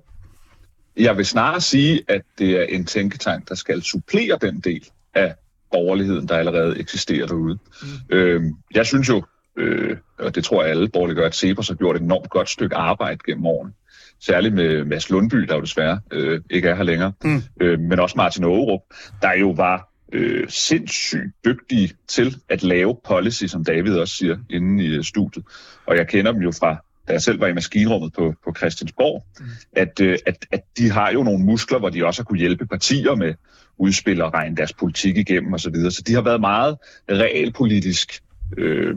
Jeg 0.97 1.17
vil 1.17 1.27
snarere 1.27 1.61
sige, 1.61 2.03
at 2.09 2.23
det 2.39 2.51
er 2.51 2.63
en 2.69 2.85
tænketank, 2.85 3.49
der 3.49 3.55
skal 3.55 3.83
supplere 3.83 4.39
den 4.41 4.61
del 4.61 4.89
af 5.15 5.35
borgerligheden, 5.73 6.29
der 6.29 6.37
allerede 6.37 6.79
eksisterer 6.79 7.27
derude. 7.27 7.59
Mm. 7.83 8.17
Øhm, 8.17 8.53
jeg 8.75 8.87
synes 8.87 9.09
jo, 9.09 9.23
øh, 9.57 9.97
og 10.19 10.35
det 10.35 10.45
tror 10.45 10.63
jeg 10.63 10.71
alle 10.71 10.89
borgerlige 10.89 11.17
gør, 11.17 11.27
at 11.27 11.35
Cepos 11.35 11.69
har 11.69 11.75
gjort 11.75 11.97
et 11.97 12.03
enormt 12.03 12.31
godt 12.31 12.49
stykke 12.49 12.77
arbejde 12.77 13.19
gennem 13.27 13.47
årene. 13.47 13.73
Særligt 14.21 14.55
med 14.55 14.85
Mads 14.85 15.11
Lundby, 15.11 15.37
der 15.37 15.55
jo 15.55 15.61
desværre 15.61 16.01
øh, 16.11 16.41
ikke 16.51 16.69
er 16.69 16.75
her 16.75 16.83
længere, 16.83 17.13
Mm. 17.25 17.43
øh, 17.61 17.81
men 17.81 17.99
også 18.01 18.15
Martin 18.17 18.45
Aarup, 18.45 18.81
der 19.23 19.33
jo 19.33 19.51
var 19.51 19.89
øh, 20.13 20.49
sindssygt 20.49 21.35
dygtige 21.45 21.93
til 22.09 22.37
at 22.49 22.63
lave 22.63 22.97
policy, 23.05 23.45
som 23.45 23.65
David 23.65 23.97
også 23.97 24.17
siger, 24.17 24.37
inde 24.51 24.85
i 24.85 24.89
øh, 24.89 25.05
studiet. 25.05 25.45
Og 25.87 25.97
jeg 25.97 26.09
kender 26.09 26.33
dem 26.33 26.43
jo 26.43 26.51
fra, 26.51 26.77
da 27.09 27.13
jeg 27.13 27.23
selv 27.23 27.41
var 27.41 27.47
i 27.47 27.53
maskinrummet 27.53 28.13
på, 28.13 28.35
på 28.45 28.55
Christiansborg, 28.57 29.27
mm. 29.41 29.47
at, 29.73 30.01
øh, 30.01 30.19
at, 30.27 30.47
at 30.53 30.61
de 30.79 30.91
har 30.91 31.13
jo 31.13 31.23
nogle 31.23 31.45
muskler, 31.45 31.79
hvor 31.79 31.89
de 31.89 32.07
også 32.07 32.23
har 32.23 32.25
kunne 32.25 32.39
hjælpe 32.39 32.67
partier 32.67 33.15
med 33.15 33.35
udspil 33.79 34.23
og 34.23 34.35
regne 34.35 34.57
deres 34.57 34.73
politik 34.73 35.17
igennem 35.17 35.55
osv. 35.55 35.59
Så, 35.59 35.71
videre. 35.71 35.91
så 35.91 36.03
de 36.03 36.15
har 36.15 36.23
været 36.23 36.41
meget 36.41 36.77
realpolitisk 37.11 38.23
øh, 38.59 38.97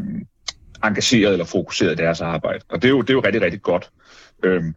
engageret 0.83 1.31
eller 1.31 1.45
fokuseret 1.45 1.91
i 1.91 1.95
deres 1.95 2.21
arbejde. 2.21 2.63
Og 2.69 2.81
det 2.81 2.87
er 2.87 2.89
jo, 2.89 3.01
det 3.01 3.09
er 3.09 3.13
jo 3.13 3.19
rigtig, 3.19 3.41
rigtig 3.41 3.61
godt. 3.61 3.89
Øhm, 4.43 4.75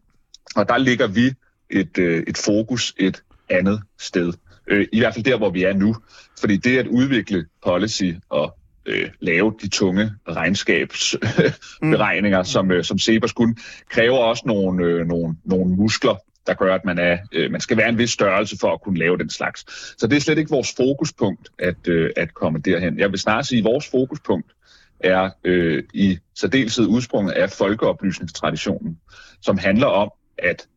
og 0.56 0.68
der 0.68 0.78
ligger 0.78 1.06
vi 1.06 1.32
et, 1.70 1.98
øh, 1.98 2.24
et 2.26 2.38
fokus 2.38 2.94
et 2.98 3.22
andet 3.50 3.82
sted. 3.98 4.32
Øh, 4.68 4.86
I 4.92 4.98
hvert 4.98 5.14
fald 5.14 5.24
der, 5.24 5.38
hvor 5.38 5.50
vi 5.50 5.62
er 5.62 5.72
nu. 5.72 5.96
Fordi 6.40 6.56
det 6.56 6.78
at 6.78 6.86
udvikle 6.86 7.46
policy 7.62 8.12
og 8.28 8.58
øh, 8.86 9.10
lave 9.20 9.54
de 9.62 9.68
tunge 9.68 10.10
regnskabsberegninger, 10.28 12.38
mm. 12.38 12.44
som, 12.44 12.70
øh, 12.70 12.84
som 12.84 12.98
Sebers 12.98 13.32
kunne, 13.32 13.54
kræver 13.90 14.18
også 14.18 14.42
nogle, 14.46 14.84
øh, 14.84 15.06
nogle, 15.06 15.36
nogle 15.44 15.76
muskler, 15.76 16.14
der 16.46 16.54
gør, 16.54 16.74
at 16.74 16.84
man, 16.84 16.98
er, 16.98 17.18
øh, 17.32 17.50
man 17.50 17.60
skal 17.60 17.76
være 17.76 17.88
en 17.88 17.98
vis 17.98 18.10
størrelse 18.10 18.56
for 18.60 18.72
at 18.72 18.80
kunne 18.80 18.98
lave 18.98 19.18
den 19.18 19.30
slags. 19.30 19.64
Så 20.00 20.06
det 20.06 20.16
er 20.16 20.20
slet 20.20 20.38
ikke 20.38 20.50
vores 20.50 20.74
fokuspunkt 20.76 21.48
at, 21.58 21.88
øh, 21.88 22.10
at 22.16 22.34
komme 22.34 22.58
derhen. 22.58 22.98
Jeg 22.98 23.10
vil 23.10 23.18
snart 23.18 23.46
sige, 23.46 23.58
at 23.58 23.64
vores 23.64 23.90
fokuspunkt 23.90 24.52
er 25.00 25.30
øh, 25.44 25.82
i 25.94 26.18
særdeleshed 26.34 26.86
udsprunget 26.86 27.32
af 27.32 27.50
folkeoplysningstraditionen, 27.50 28.98
som 29.40 29.58
handler 29.58 29.86
om, 29.86 30.10
at 30.38 30.68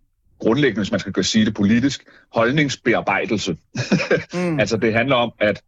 grundlæggende, 0.42 0.80
hvis 0.80 0.92
man 0.92 1.00
skal 1.00 1.14
gøre 1.14 1.24
sige 1.24 1.46
det 1.46 1.54
politisk, 1.54 2.04
holdningsbearbejdelse. 2.34 3.58
Mm. 4.34 4.60
altså 4.60 4.78
det 4.78 4.94
handler 4.94 5.16
om 5.16 5.32
at, 5.40 5.62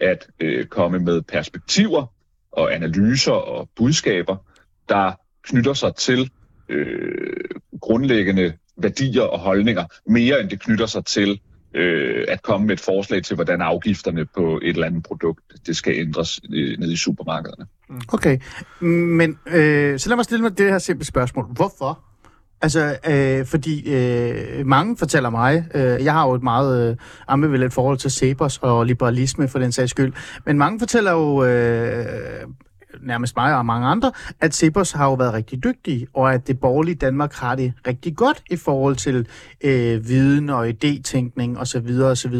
at 0.00 0.26
øh, 0.40 0.66
komme 0.66 0.98
med 0.98 1.22
perspektiver 1.22 2.06
og 2.52 2.74
analyser 2.74 3.32
og 3.32 3.68
budskaber, 3.76 4.36
der 4.88 5.12
knytter 5.42 5.72
sig 5.72 5.94
til 5.96 6.30
øh, 6.68 7.36
grundlæggende 7.80 8.52
værdier 8.76 9.22
og 9.22 9.38
holdninger, 9.38 9.84
mere 10.06 10.40
end 10.40 10.50
det 10.50 10.60
knytter 10.60 10.86
sig 10.86 11.04
til 11.04 11.40
øh, 11.74 12.24
at 12.28 12.42
komme 12.42 12.66
med 12.66 12.74
et 12.74 12.80
forslag 12.80 13.22
til, 13.22 13.34
hvordan 13.34 13.62
afgifterne 13.62 14.26
på 14.26 14.60
et 14.62 14.68
eller 14.68 14.86
andet 14.86 15.02
produkt 15.02 15.40
det 15.66 15.76
skal 15.76 15.94
ændres 15.94 16.40
øh, 16.52 16.78
nede 16.78 16.92
i 16.92 16.96
supermarkederne. 16.96 17.66
Okay, 18.12 18.38
men 18.80 19.38
øh, 19.46 19.98
så 19.98 20.08
lad 20.08 20.16
mig 20.16 20.24
stille 20.24 20.42
mig 20.42 20.58
det 20.58 20.70
her 20.70 20.78
simple 20.78 21.04
spørgsmål. 21.06 21.44
Hvorfor? 21.44 22.13
Altså, 22.64 22.96
øh, 23.06 23.46
fordi 23.46 23.94
øh, 23.94 24.66
mange 24.66 24.96
fortæller 24.96 25.30
mig, 25.30 25.64
øh, 25.74 26.04
jeg 26.04 26.12
har 26.12 26.26
jo 26.26 26.34
et 26.34 26.42
meget 26.42 26.90
øh, 26.90 26.96
ambivalent 27.28 27.74
forhold 27.74 27.98
til 27.98 28.10
Cepos 28.10 28.58
og 28.62 28.86
liberalisme 28.86 29.48
for 29.48 29.58
den 29.58 29.72
sags 29.72 29.90
skyld, 29.90 30.12
men 30.46 30.58
mange 30.58 30.78
fortæller 30.78 31.12
jo, 31.12 31.44
øh, 31.44 32.04
nærmest 33.02 33.36
mig 33.36 33.56
og 33.56 33.66
mange 33.66 33.86
andre, 33.86 34.12
at 34.40 34.54
Cepos 34.54 34.92
har 34.92 35.04
jo 35.04 35.14
været 35.14 35.32
rigtig 35.32 35.64
dygtige, 35.64 36.06
og 36.14 36.34
at 36.34 36.46
det 36.46 36.60
borgerlige 36.60 36.94
Danmark 36.94 37.34
har 37.34 37.54
det 37.54 37.72
rigtig 37.86 38.16
godt 38.16 38.42
i 38.50 38.56
forhold 38.56 38.96
til 38.96 39.26
øh, 39.64 40.08
viden 40.08 40.50
og 40.50 40.68
idétænkning 40.68 41.58
osv. 41.58 42.00
osv. 42.02 42.34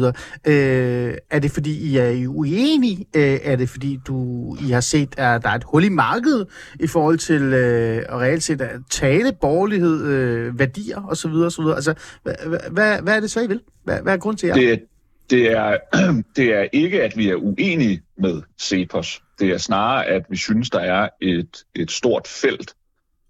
Øh, 0.47 1.13
er 1.29 1.39
det 1.39 1.51
fordi, 1.51 1.91
I 1.91 1.97
er 1.97 2.27
uenige? 2.27 3.05
Øh, 3.15 3.39
er 3.43 3.55
det 3.55 3.69
fordi, 3.69 3.99
du 4.07 4.57
I 4.61 4.71
har 4.71 4.81
set, 4.81 5.09
at 5.17 5.43
der 5.43 5.49
er 5.49 5.55
et 5.55 5.63
hul 5.63 5.83
i 5.83 5.89
markedet 5.89 6.47
i 6.79 6.87
forhold 6.87 7.17
til 7.17 7.41
øh, 7.41 7.97
at 7.97 8.19
reelt 8.19 8.43
set 8.43 8.61
at 8.61 8.79
tale 8.89 9.31
borgerlighed, 9.41 10.05
øh, 10.05 10.59
værdier 10.59 11.05
osv. 11.09 11.31
osv.? 11.31 11.65
Altså, 11.75 11.93
hvad, 12.23 12.33
hvad, 12.71 13.01
hvad 13.01 13.15
er 13.15 13.19
det 13.19 13.31
så, 13.31 13.41
I 13.41 13.47
vil? 13.47 13.61
Hvad, 13.83 14.01
hvad 14.01 14.13
er 14.13 14.17
grunden 14.17 14.37
til 14.37 14.47
jer? 14.47 14.55
Det, 14.55 14.83
det, 15.29 15.51
er, 15.51 15.77
det 16.35 16.53
er 16.53 16.67
ikke, 16.73 17.03
at 17.03 17.17
vi 17.17 17.29
er 17.29 17.35
uenige 17.35 18.01
med 18.17 18.41
Cepos. 18.61 19.21
Det 19.39 19.49
er 19.49 19.57
snarere, 19.57 20.05
at 20.05 20.25
vi 20.29 20.37
synes, 20.37 20.69
der 20.69 20.79
er 20.79 21.09
et, 21.21 21.63
et 21.75 21.91
stort 21.91 22.27
felt, 22.27 22.75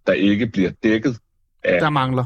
der 0.07 0.13
ikke 0.13 0.47
bliver 0.47 0.71
dækket 0.83 1.17
af... 1.63 1.81
Der 1.81 1.89
mangler. 1.89 2.25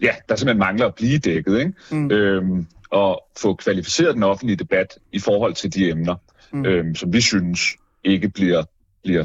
Ja, 0.00 0.14
der 0.28 0.36
simpelthen 0.36 0.58
mangler 0.58 0.86
at 0.86 0.94
blive 0.94 1.18
dækket, 1.18 1.58
ikke? 1.58 1.72
Mm. 1.90 2.10
Øhm, 2.10 2.66
og 2.90 3.22
få 3.38 3.54
kvalificeret 3.54 4.14
den 4.14 4.22
offentlige 4.22 4.56
debat 4.56 4.98
i 5.12 5.18
forhold 5.18 5.54
til 5.54 5.74
de 5.74 5.90
emner, 5.90 6.16
mm. 6.52 6.66
øhm, 6.66 6.94
som 6.94 7.12
vi 7.12 7.20
synes 7.20 7.60
ikke 8.04 8.28
bliver, 8.28 8.62
bliver 9.02 9.24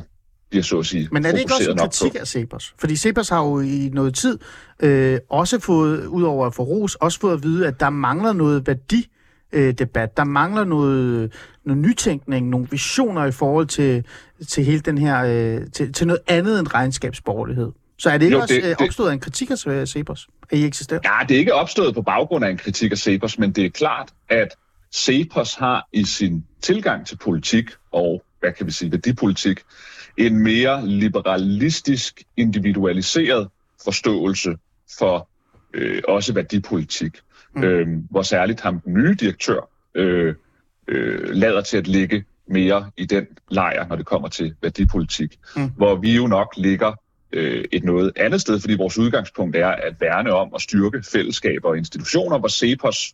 bliver 0.52 0.64
så 0.64 0.80
at 0.80 0.86
sige 0.86 1.10
Men 1.12 1.26
er 1.26 1.32
det 1.32 1.40
ikke 1.40 1.54
også 1.54 1.72
en 1.72 1.78
kritik 1.78 2.16
af 2.16 2.28
Cepos? 2.28 2.76
Fordi 2.80 2.96
Cepos 2.96 3.30
har 3.30 3.44
jo 3.46 3.60
i 3.60 3.90
noget 3.94 4.16
tid 4.16 4.40
øh, 4.80 5.20
også 5.30 5.60
fået, 5.60 6.06
udover 6.06 6.48
at 6.48 6.56
få 6.56 6.64
ros, 6.64 6.96
også 6.96 7.20
fået 7.20 7.34
at 7.34 7.44
vide, 7.44 7.68
at 7.68 7.80
der 7.80 7.90
mangler 7.90 8.34
noget 8.34 8.68
værdi 8.68 9.08
øh, 9.54 9.74
debat. 9.74 10.18
Der 10.18 10.24
mangler 10.24 10.64
noget, 10.64 11.34
noget 11.66 11.82
nytænkning, 11.82 12.50
nogle 12.50 12.68
visioner 12.72 13.26
i 13.26 13.32
forhold 13.32 13.68
til, 13.68 14.06
til 14.48 14.64
hele 14.64 14.80
den 14.80 14.98
her, 14.98 15.24
øh, 15.24 15.62
til, 15.74 15.94
til 15.94 16.08
noget 16.08 16.22
andet 16.28 16.60
end 16.60 16.74
regnskabsborgerlighed. 16.74 17.72
Så 17.98 18.10
er 18.10 18.18
det 18.18 18.26
ikke 18.26 18.36
jo, 18.36 18.42
også 18.42 18.56
det, 18.56 18.64
øh, 18.64 18.76
opstået 18.80 19.10
af 19.10 19.14
en 19.14 19.20
kritik 19.20 19.52
af 19.52 19.88
Cepos, 19.88 20.28
at 20.50 20.58
I 20.58 20.66
eksisterer? 20.66 21.00
Ja, 21.04 21.26
det 21.28 21.36
er 21.36 21.40
ikke 21.40 21.54
opstået 21.54 21.96
på 21.96 22.02
baggrund 22.02 22.46
af 22.46 22.50
en 22.50 22.58
kritik 22.58 22.92
af 22.92 22.98
Cepos, 22.98 23.40
men 23.40 23.52
det 23.52 23.66
er 23.66 23.70
klart, 23.70 24.10
at 24.30 24.56
Cepos 24.96 25.56
har 25.56 25.88
i 25.94 26.04
sin 26.04 26.46
tilgang 26.62 27.08
til 27.08 27.18
politik 27.18 27.70
og, 27.92 28.24
hvad 28.40 28.52
kan 28.52 28.66
vi 28.66 28.72
sige, 28.72 28.92
værdipolitik, 28.92 29.60
en 30.18 30.44
mere 30.44 30.88
liberalistisk, 30.88 32.24
individualiseret 32.38 33.48
forståelse 33.84 34.56
for 34.98 35.30
øh, 35.74 36.02
også 36.08 36.34
værdipolitik 36.34 37.18
mm. 37.56 37.64
øh, 37.64 37.88
hvor 38.10 38.22
særligt 38.22 38.62
ham 38.62 38.80
den 38.80 38.94
nye 38.94 39.16
direktør 39.20 39.70
øh, 39.96 40.36
øh, 40.88 41.30
lader 41.30 41.62
til 41.62 41.78
at 41.78 41.88
ligge 41.88 42.24
mere 42.48 42.92
i 42.98 43.06
den 43.06 43.28
lejr, 43.50 43.88
når 43.88 43.96
det 43.96 44.06
kommer 44.06 44.28
til 44.28 44.56
værdipolitik. 44.62 45.40
Mm. 45.56 45.72
Hvor 45.78 45.96
vi 45.96 46.16
jo 46.16 46.28
nok 46.28 46.54
ligger 46.58 46.94
øh, 47.32 47.64
et 47.72 47.84
noget 47.84 48.12
andet 48.16 48.42
sted, 48.42 48.60
fordi 48.60 48.74
vores 48.74 48.98
udgangspunkt 48.98 49.56
er 49.56 49.68
at 49.68 49.96
værne 50.00 50.32
om 50.32 50.52
at 50.56 50.62
styrke 50.62 51.04
fællesskaber 51.12 51.70
og 51.70 51.78
institutioner, 51.78 52.40
hvor 52.40 52.48
CEPOS 52.48 53.14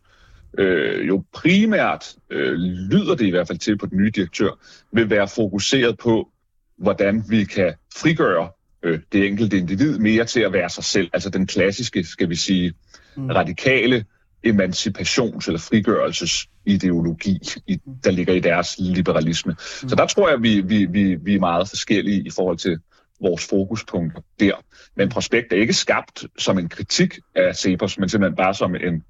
øh, 0.58 1.08
jo 1.08 1.24
primært, 1.34 2.15
øh, 2.29 2.53
lyder 2.91 3.15
det 3.15 3.25
i 3.25 3.29
hvert 3.29 3.48
fald 3.48 3.58
til 3.58 3.77
på 3.77 3.86
den 3.86 3.98
nye 3.98 4.12
direktør, 4.15 4.50
vil 4.91 5.10
være 5.10 5.27
fokuseret 5.27 5.98
på, 5.98 6.29
hvordan 6.77 7.24
vi 7.29 7.44
kan 7.44 7.74
frigøre 7.96 8.50
øh, 8.84 9.00
det 9.12 9.27
enkelte 9.27 9.58
individ 9.58 10.00
mere 10.00 10.25
til 10.25 10.39
at 10.39 10.53
være 10.53 10.70
sig 10.70 10.84
selv. 10.84 11.10
Altså 11.13 11.29
den 11.29 11.48
klassiske, 11.48 12.03
skal 12.03 12.29
vi 12.29 12.36
sige, 12.36 12.74
mm. 13.15 13.29
radikale 13.29 14.06
emancipations- 14.48 15.48
eller 15.48 15.60
frigørelsesideologi, 15.60 17.39
i, 17.68 17.82
der 18.04 18.12
ligger 18.12 18.34
i 18.34 18.39
deres 18.39 18.75
liberalisme. 18.80 19.51
Mm. 19.51 19.89
Så 19.89 19.96
der 19.96 20.08
tror 20.08 20.30
jeg, 20.30 20.42
vi, 20.42 20.62
vi, 20.62 20.86
vi, 20.86 21.16
vi 21.16 21.36
er 21.36 21.39
meget 21.39 21.70
forskellige 21.70 22.27
i 22.27 22.30
forhold 22.30 22.58
til 22.58 22.80
vores 23.22 23.48
fokuspunkter 23.48 24.22
der. 24.39 24.54
Men 24.96 25.10
prospekt 25.10 25.54
er 25.54 25.58
ikke 25.58 25.74
skabt 25.74 26.25
som 26.38 26.60
en 26.60 26.70
kritik 26.70 27.20
af 27.36 27.56
Cepos, 27.56 28.00
men 28.00 28.10
simpelthen 28.10 28.36
bare 28.36 28.54
som 28.54 28.75
en, 28.75 29.04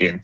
en, 0.00 0.20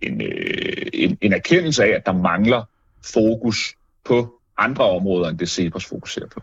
en, 0.00 0.22
øh, 0.22 0.86
en, 0.92 1.18
en 1.20 1.32
erkendelse 1.32 1.84
af, 1.84 1.88
at 1.88 2.06
der 2.06 2.12
mangler 2.12 2.64
fokus 3.12 3.74
på 4.04 4.40
andre 4.58 4.84
områder, 4.84 5.28
end 5.28 5.38
det 5.38 5.50
Cepos 5.50 5.86
fokuserer 5.86 6.28
på. 6.28 6.40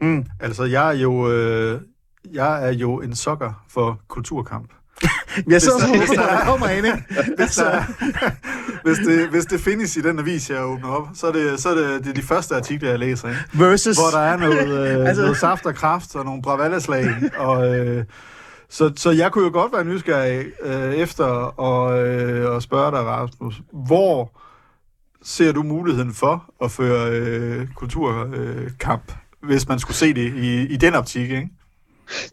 Mm. 0.00 0.26
Altså, 0.40 0.64
jeg 0.64 0.88
er 0.88 0.98
jo, 0.98 1.32
øh, 1.32 1.80
jeg 2.32 2.68
er 2.68 2.72
jo 2.72 3.00
en 3.00 3.14
sokker 3.14 3.66
for 3.68 4.02
kulturkamp. 4.08 4.72
Jeg 5.50 5.62
så 5.62 5.70
også 5.72 6.14
der, 6.16 6.36
der 6.36 6.44
kommer 6.44 6.68
ind, 6.68 6.86
ikke? 6.86 7.04
Hvis, 7.38 7.54
der, 7.54 7.82
hvis, 8.84 8.98
det, 8.98 9.28
hvis 9.28 9.46
det 9.46 9.60
findes 9.60 9.96
i 9.96 10.00
den 10.00 10.18
avis, 10.18 10.50
jeg 10.50 10.64
åbner 10.64 10.88
op, 10.88 11.08
så 11.14 11.26
er 11.26 11.32
det, 11.32 11.60
så 11.60 11.68
er 11.68 11.74
det, 11.74 12.04
det 12.04 12.10
er 12.10 12.14
de 12.14 12.22
første 12.22 12.56
artikler, 12.56 12.90
jeg 12.90 12.98
læser. 12.98 13.28
Ikke? 13.28 13.40
Versus... 13.52 13.96
Hvor 13.96 14.18
der 14.18 14.26
er 14.26 14.36
noget, 14.36 14.68
øh, 14.68 15.06
altså... 15.08 15.22
noget 15.22 15.36
saft 15.36 15.66
og 15.66 15.74
kraft 15.74 16.16
og 16.16 16.24
nogle 16.24 16.42
bravalleslag. 16.42 17.06
og, 17.36 17.78
øh, 17.78 18.04
så, 18.68 18.92
så 18.96 19.10
jeg 19.10 19.32
kunne 19.32 19.44
jo 19.44 19.50
godt 19.52 19.72
være 19.72 19.84
nysgerrig 19.84 20.46
øh, 20.62 20.94
efter 20.94 21.24
og, 21.24 22.08
øh, 22.08 22.54
og 22.54 22.62
spørge 22.62 22.90
dig, 22.90 23.00
Rasmus, 23.00 23.60
hvor 23.72 24.40
ser 25.22 25.52
du 25.52 25.62
muligheden 25.62 26.14
for 26.14 26.44
at 26.64 26.70
føre 26.70 27.10
øh, 27.10 27.68
kulturkamp, 27.74 29.12
øh, 29.42 29.48
hvis 29.48 29.68
man 29.68 29.78
skulle 29.78 29.96
se 29.96 30.14
det 30.14 30.34
i, 30.34 30.66
i 30.66 30.76
den 30.76 30.94
optik, 30.94 31.30
ikke? 31.30 31.48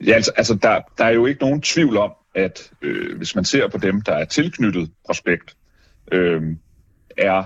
Ja, 0.05 0.13
altså, 0.13 0.31
altså 0.36 0.55
der, 0.55 0.81
der 0.98 1.05
er 1.05 1.10
jo 1.10 1.25
ikke 1.25 1.41
nogen 1.41 1.62
tvivl 1.62 1.98
om, 1.98 2.12
at 2.36 2.72
øh, 2.81 3.17
hvis 3.17 3.36
man 3.36 3.46
ser 3.46 3.67
på 3.67 3.77
dem, 3.77 4.01
der 4.01 4.13
er 4.13 4.25
tilknyttet 4.25 4.91
prospekt, 5.05 5.55
øh, 6.12 6.41
er, 7.17 7.43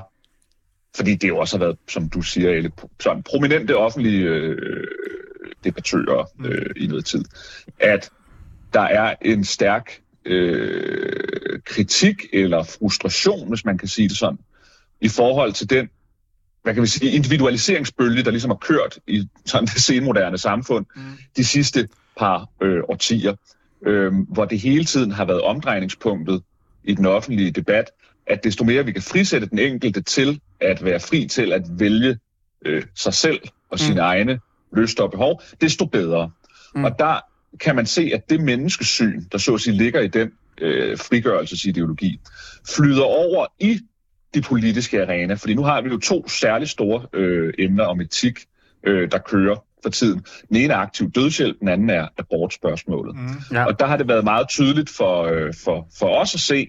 fordi 0.95 1.15
det 1.15 1.27
jo 1.27 1.38
også 1.38 1.57
har 1.57 1.65
været, 1.65 1.77
som 1.88 2.09
du 2.09 2.21
siger, 2.21 2.50
Elle, 2.50 2.71
sådan 3.00 3.23
prominente 3.23 3.77
offentlige 3.77 4.23
øh, 4.23 4.88
debattører 5.63 6.31
øh, 6.45 6.71
i 6.75 6.88
noget 6.88 7.05
tid, 7.05 7.25
at 7.79 8.09
der 8.73 8.81
er 8.81 9.15
en 9.21 9.43
stærk 9.43 10.01
øh, 10.25 11.59
kritik 11.65 12.25
eller 12.33 12.63
frustration, 12.63 13.50
hvis 13.50 13.65
man 13.65 13.77
kan 13.77 13.88
sige 13.88 14.09
det 14.09 14.17
sådan, 14.17 14.39
i 15.01 15.09
forhold 15.09 15.53
til 15.53 15.69
den 15.69 15.89
hvad 16.63 16.73
kan 16.73 16.83
vi 16.83 16.88
sige, 16.88 17.11
individualiseringsbølge, 17.11 18.23
der 18.23 18.31
ligesom 18.31 18.51
har 18.51 18.57
kørt 18.57 19.00
i 19.07 19.27
sådan 19.45 19.65
det 19.65 19.81
senmoderne 19.81 20.38
samfund 20.38 20.85
mm. 20.95 21.01
de 21.38 21.45
sidste 21.45 21.88
par 22.17 22.49
øh, 22.61 22.83
årtier 22.89 23.35
øh, 23.85 24.13
hvor 24.29 24.45
det 24.45 24.59
hele 24.59 24.85
tiden 24.85 25.11
har 25.11 25.25
været 25.25 25.41
omdrejningspunktet 25.41 26.43
i 26.83 26.93
den 26.93 27.05
offentlige 27.05 27.51
debat, 27.51 27.91
at 28.27 28.43
desto 28.43 28.63
mere 28.63 28.85
vi 28.85 28.91
kan 28.91 29.01
frisætte 29.01 29.49
den 29.49 29.59
enkelte 29.59 30.01
til 30.01 30.41
at 30.61 30.85
være 30.85 30.99
fri 30.99 31.27
til 31.27 31.53
at 31.53 31.61
vælge 31.79 32.17
øh, 32.65 32.83
sig 32.95 33.13
selv 33.13 33.39
og 33.69 33.79
sine 33.79 33.95
mm. 33.95 33.99
egne 33.99 34.39
lyster 34.77 35.03
og 35.03 35.11
behov, 35.11 35.41
desto 35.61 35.85
bedre. 35.85 36.31
Mm. 36.75 36.83
Og 36.83 36.99
der 36.99 37.19
kan 37.59 37.75
man 37.75 37.85
se, 37.85 38.11
at 38.13 38.29
det 38.29 38.39
menneskesyn, 38.39 39.23
der 39.31 39.37
så 39.37 39.53
at 39.53 39.61
sige 39.61 39.77
ligger 39.77 39.99
i 39.99 40.07
den 40.07 40.31
øh, 40.61 40.97
frigørelsesideologi, 40.97 42.19
flyder 42.75 43.03
over 43.03 43.45
i 43.59 43.79
de 44.33 44.41
politiske 44.41 45.01
arena. 45.01 45.33
Fordi 45.33 45.53
nu 45.53 45.63
har 45.63 45.81
vi 45.81 45.89
jo 45.89 45.99
to 45.99 46.27
særligt 46.27 46.71
store 46.71 47.05
øh, 47.13 47.53
emner 47.59 47.83
om 47.85 48.01
etik, 48.01 48.39
øh, 48.83 49.11
der 49.11 49.17
kører 49.17 49.55
for 49.83 49.89
tiden. 49.89 50.25
Den 50.50 50.55
ene 50.57 50.73
er 50.73 50.77
aktiv 50.77 51.11
dødshjælp, 51.11 51.59
den 51.59 51.67
anden 51.67 51.89
er 51.89 52.07
abortspørgsmålet. 52.17 53.15
Mm, 53.15 53.27
ja. 53.51 53.65
Og 53.65 53.79
der 53.79 53.85
har 53.85 53.97
det 53.97 54.07
været 54.07 54.23
meget 54.23 54.50
tydeligt 54.50 54.89
for, 54.89 55.23
øh, 55.23 55.53
for, 55.63 55.88
for 56.00 56.07
os 56.07 56.35
at 56.35 56.41
se, 56.41 56.67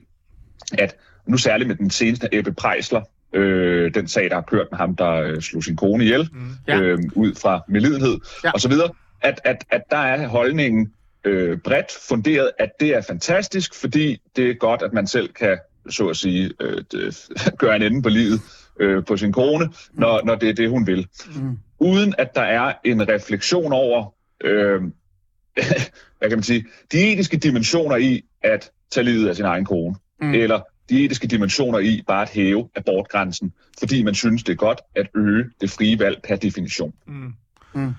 at 0.78 0.96
nu 1.26 1.36
særligt 1.36 1.68
med 1.68 1.76
den 1.76 1.90
seneste 1.90 2.28
Ebbe 2.32 2.52
Prejsler, 2.52 3.02
øh, 3.32 3.94
den 3.94 4.08
sag, 4.08 4.30
der 4.30 4.34
har 4.34 4.42
kørt 4.42 4.66
med 4.70 4.78
ham, 4.78 4.96
der 4.96 5.12
øh, 5.12 5.40
slog 5.40 5.64
sin 5.64 5.76
kone 5.76 6.04
ihjel, 6.04 6.28
mm, 6.32 6.50
ja. 6.68 6.80
øh, 6.80 6.98
ud 7.14 7.34
fra 7.34 7.64
medlidenhed 7.68 8.18
ja. 8.44 8.54
osv., 8.54 8.72
at, 9.20 9.40
at, 9.44 9.64
at 9.70 9.82
der 9.90 9.96
er 9.96 10.28
holdningen 10.28 10.92
øh, 11.24 11.58
bredt 11.58 11.92
funderet, 12.08 12.50
at 12.58 12.70
det 12.80 12.88
er 12.88 13.00
fantastisk, 13.00 13.74
fordi 13.74 14.22
det 14.36 14.50
er 14.50 14.54
godt, 14.54 14.82
at 14.82 14.92
man 14.92 15.06
selv 15.06 15.32
kan, 15.32 15.58
så 15.90 16.08
at 16.08 16.16
sige, 16.16 16.50
øh, 16.60 16.82
gøre 17.58 17.76
en 17.76 17.82
ende 17.82 18.02
på 18.02 18.08
livet 18.08 18.40
øh, 18.80 19.04
på 19.04 19.16
sin 19.16 19.32
kone, 19.32 19.68
når, 19.92 20.20
når 20.24 20.34
det 20.34 20.48
er 20.48 20.54
det, 20.54 20.70
hun 20.70 20.86
vil. 20.86 21.06
Mm 21.36 21.58
uden 21.82 22.14
at 22.18 22.34
der 22.34 22.42
er 22.42 22.72
en 22.84 23.08
refleksion 23.08 23.72
over, 23.72 24.14
øh, 24.44 24.80
hvad 26.18 26.28
kan 26.28 26.38
man 26.38 26.42
sige, 26.42 26.66
de 26.92 27.12
etiske 27.12 27.36
dimensioner 27.36 27.96
i 27.96 28.24
at 28.42 28.70
tage 28.90 29.04
livet 29.04 29.28
af 29.28 29.36
sin 29.36 29.44
egen 29.44 29.64
kone, 29.64 29.96
mm. 30.20 30.34
eller 30.34 30.60
de 30.88 31.04
etiske 31.04 31.26
dimensioner 31.26 31.78
i 31.78 32.02
bare 32.06 32.22
at 32.22 32.30
hæve 32.30 32.68
abortgrænsen, 32.76 33.52
fordi 33.78 34.02
man 34.02 34.14
synes, 34.14 34.42
det 34.42 34.52
er 34.52 34.56
godt 34.56 34.80
at 34.96 35.06
øge 35.16 35.44
det 35.60 35.70
frie 35.70 35.98
valg 35.98 36.20
per 36.22 36.36
definition. 36.36 36.92
Mm. 37.06 37.32
Mm. 37.74 37.92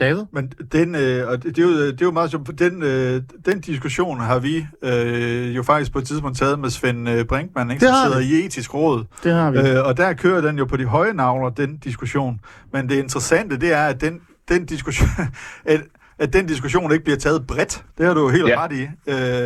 David? 0.00 0.22
Men 0.32 0.52
den, 0.72 0.94
øh, 0.94 1.28
og 1.28 1.42
det, 1.42 1.56
det, 1.56 1.62
er 1.64 1.68
jo, 1.68 1.86
det 1.86 2.00
er 2.00 2.06
jo 2.06 2.10
meget 2.10 2.30
sjovt, 2.30 2.58
den, 2.58 2.82
øh, 2.82 3.22
den 3.46 3.60
diskussion 3.60 4.20
har 4.20 4.38
vi 4.38 4.66
øh, 4.82 5.56
jo 5.56 5.62
faktisk 5.62 5.92
på 5.92 5.98
et 5.98 6.06
tidspunkt 6.06 6.38
taget 6.38 6.58
med 6.58 6.70
Svend 6.70 7.08
øh, 7.08 7.24
Brinkmann, 7.24 7.70
ikke, 7.70 7.86
som 7.86 7.94
sidder 8.04 8.18
vi. 8.18 8.42
i 8.42 8.46
etisk 8.46 8.74
råd. 8.74 9.04
Det 9.24 9.32
har 9.32 9.50
vi. 9.50 9.58
Øh, 9.58 9.86
og 9.86 9.96
der 9.96 10.12
kører 10.12 10.40
den 10.40 10.58
jo 10.58 10.64
på 10.64 10.76
de 10.76 10.84
høje 10.84 11.12
navler, 11.12 11.50
den 11.50 11.76
diskussion. 11.76 12.40
Men 12.72 12.88
det 12.88 12.96
interessante, 12.96 13.56
det 13.56 13.72
er, 13.72 13.86
at 13.86 14.00
den, 14.00 14.20
den 14.48 14.66
diskussion, 14.66 15.08
at 15.64 15.80
at 16.18 16.32
den 16.32 16.46
diskussion 16.46 16.92
ikke 16.92 17.04
bliver 17.04 17.16
taget 17.18 17.46
bredt. 17.46 17.82
Det 17.98 18.06
har 18.06 18.14
du 18.14 18.20
jo 18.20 18.28
helt 18.28 18.48
Ja. 18.48 18.64
ret 18.64 18.72
i, 18.72 18.82
øh, 18.82 18.88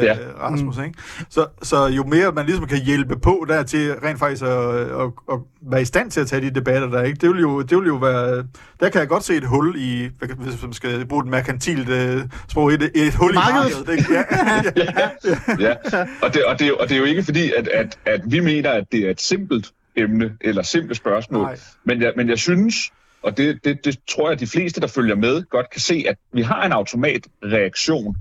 Ja. 0.04 0.16
Rasmus. 0.40 0.78
Ikke? 0.78 0.98
Så, 1.30 1.46
så 1.62 1.86
jo 1.86 2.04
mere 2.04 2.32
man 2.32 2.46
ligesom 2.46 2.66
kan 2.66 2.78
hjælpe 2.78 3.16
på 3.16 3.44
der 3.48 3.62
til 3.62 3.92
rent 4.04 4.18
faktisk 4.18 4.42
at, 4.42 4.74
at, 4.80 5.10
at 5.32 5.38
være 5.70 5.82
i 5.82 5.84
stand 5.84 6.10
til 6.10 6.20
at 6.20 6.26
tage 6.26 6.42
de 6.42 6.50
debatter 6.54 6.88
der, 6.90 7.02
ikke? 7.02 7.18
Det, 7.20 7.30
vil 7.30 7.40
jo, 7.40 7.62
det 7.62 7.78
vil 7.78 7.86
jo 7.86 7.96
være... 7.96 8.44
Der 8.80 8.88
kan 8.88 9.00
jeg 9.00 9.08
godt 9.08 9.24
se 9.24 9.34
et 9.34 9.44
hul 9.44 9.74
i, 9.78 10.08
hvis 10.38 10.62
man 10.62 10.72
skal 10.72 11.06
bruge 11.06 11.24
et 11.24 11.30
merkantilt 11.30 11.88
øh, 11.88 12.22
sprog, 12.48 12.72
et, 12.72 12.90
et 12.94 13.14
hul 13.14 13.30
i 13.30 13.34
Markedet. 13.34 13.86
markedet. 13.86 13.98
Ikke? 13.98 14.14
Ja, 14.14 15.66
Ja, 15.68 15.74
og 16.22 16.34
det, 16.34 16.44
og, 16.44 16.58
det, 16.58 16.64
er 16.64 16.68
jo- 16.68 16.76
og 16.80 16.88
det 16.88 16.94
er 16.94 16.98
jo 16.98 17.04
ikke 17.04 17.22
fordi, 17.22 17.52
at, 17.56 17.68
at, 17.68 17.98
at 18.06 18.20
vi 18.26 18.40
mener, 18.40 18.70
at 18.70 18.84
det 18.92 19.06
er 19.06 19.10
et 19.10 19.20
simpelt 19.20 19.70
emne 19.96 20.32
eller 20.40 20.62
simple 20.62 20.94
spørgsmål. 20.94 21.42
Nej. 21.42 21.58
Men 21.84 22.02
jeg, 22.02 22.12
men 22.16 22.28
jeg 22.28 22.38
synes, 22.38 22.74
og 23.22 23.36
det, 23.36 23.64
det, 23.64 23.84
det 23.84 23.98
tror 24.08 24.26
jeg, 24.26 24.32
at 24.32 24.40
de 24.40 24.46
fleste, 24.46 24.80
der 24.80 24.86
følger 24.86 25.14
med, 25.14 25.42
godt 25.42 25.70
kan 25.70 25.80
se, 25.80 26.04
at 26.08 26.16
vi 26.32 26.42
har 26.42 26.66
en 26.66 26.72
automatreaktion, 26.72 28.16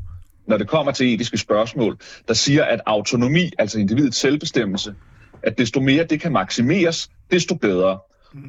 når 0.48 0.58
det 0.58 0.68
kommer 0.68 0.92
til 0.92 1.14
etiske 1.14 1.38
spørgsmål, 1.38 1.98
der 2.28 2.34
siger, 2.34 2.64
at 2.64 2.82
autonomi, 2.86 3.52
altså 3.60 3.80
individets 3.80 4.18
selvbestemmelse, 4.18 4.96
at 5.44 5.58
desto 5.58 5.80
mere 5.80 6.04
det 6.04 6.22
kan 6.22 6.32
maksimeres, 6.32 7.10
desto 7.32 7.56
bedre. 7.56 8.00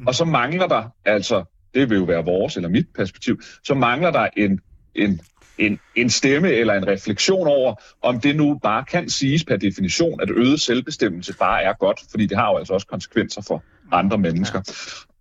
Og 0.07 0.15
så 0.15 0.25
mangler 0.25 0.67
der, 0.67 0.83
altså, 1.05 1.43
det 1.73 1.89
vil 1.89 1.97
jo 1.97 2.03
være 2.03 2.25
vores 2.25 2.55
eller 2.55 2.69
mit 2.69 2.87
perspektiv, 2.95 3.41
så 3.63 3.73
mangler 3.73 4.11
der 4.11 4.27
en, 4.37 4.59
en, 4.95 5.21
en, 5.57 5.79
en 5.95 6.09
stemme 6.09 6.49
eller 6.49 6.73
en 6.73 6.87
refleksion 6.87 7.47
over, 7.47 7.75
om 8.01 8.19
det 8.19 8.35
nu 8.35 8.59
bare 8.63 8.85
kan 8.85 9.09
siges 9.09 9.43
per 9.43 9.57
definition, 9.57 10.21
at 10.21 10.29
øget 10.29 10.61
selvbestemmelse 10.61 11.33
bare 11.33 11.63
er 11.63 11.73
godt, 11.73 11.99
fordi 12.11 12.25
det 12.25 12.37
har 12.37 12.51
jo 12.51 12.57
altså 12.57 12.73
også 12.73 12.87
konsekvenser 12.87 13.41
for 13.41 13.63
andre 13.91 14.17
mennesker. 14.17 14.61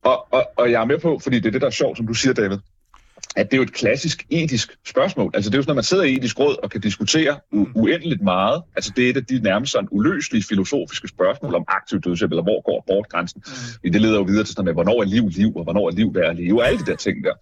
Og, 0.04 0.26
og, 0.32 0.50
og 0.56 0.70
jeg 0.70 0.80
er 0.80 0.84
med 0.84 0.98
på, 0.98 1.18
fordi 1.22 1.36
det 1.36 1.46
er 1.46 1.50
det, 1.50 1.60
der 1.60 1.66
er 1.66 1.70
sjovt, 1.70 1.96
som 1.96 2.06
du 2.06 2.14
siger, 2.14 2.32
David, 2.32 2.58
at 3.36 3.50
det 3.50 3.52
er 3.52 3.56
jo 3.56 3.62
et 3.62 3.72
klassisk 3.72 4.26
etisk 4.30 4.76
spørgsmål. 4.86 5.30
Altså 5.34 5.50
det 5.50 5.54
er 5.54 5.58
jo 5.58 5.62
sådan, 5.62 5.70
når 5.70 5.74
man 5.74 5.84
sidder 5.84 6.04
i 6.04 6.16
etisk 6.16 6.38
råd 6.38 6.56
og 6.62 6.70
kan 6.70 6.80
diskutere 6.80 7.40
u- 7.54 7.72
uendeligt 7.74 8.22
meget. 8.22 8.62
Altså 8.76 8.92
det 8.96 9.06
er 9.06 9.10
et 9.10 9.16
af 9.16 9.24
de 9.24 9.40
nærmest 9.42 9.72
sådan 9.72 9.88
uløselige 9.90 10.44
filosofiske 10.48 11.08
spørgsmål 11.08 11.54
om 11.54 11.64
aktiv 11.68 12.00
dødshjælp, 12.00 12.32
eller 12.32 12.42
hvor 12.42 12.62
går 12.62 12.84
abortgrænsen. 12.86 13.42
Mm. 13.84 13.92
Det 13.92 14.00
leder 14.00 14.16
jo 14.16 14.22
videre 14.22 14.44
til 14.44 14.54
sådan 14.54 14.64
med, 14.64 14.72
hvornår 14.72 15.00
er 15.00 15.06
liv 15.06 15.28
liv, 15.28 15.56
og 15.56 15.62
hvornår 15.64 15.86
er 15.86 15.94
liv 15.94 16.14
værd 16.14 16.30
at 16.30 16.36
leve, 16.36 16.62
og 16.62 16.68
alle 16.68 16.78
de 16.78 16.86
der 16.86 16.96
ting 16.96 17.24
der. 17.24 17.34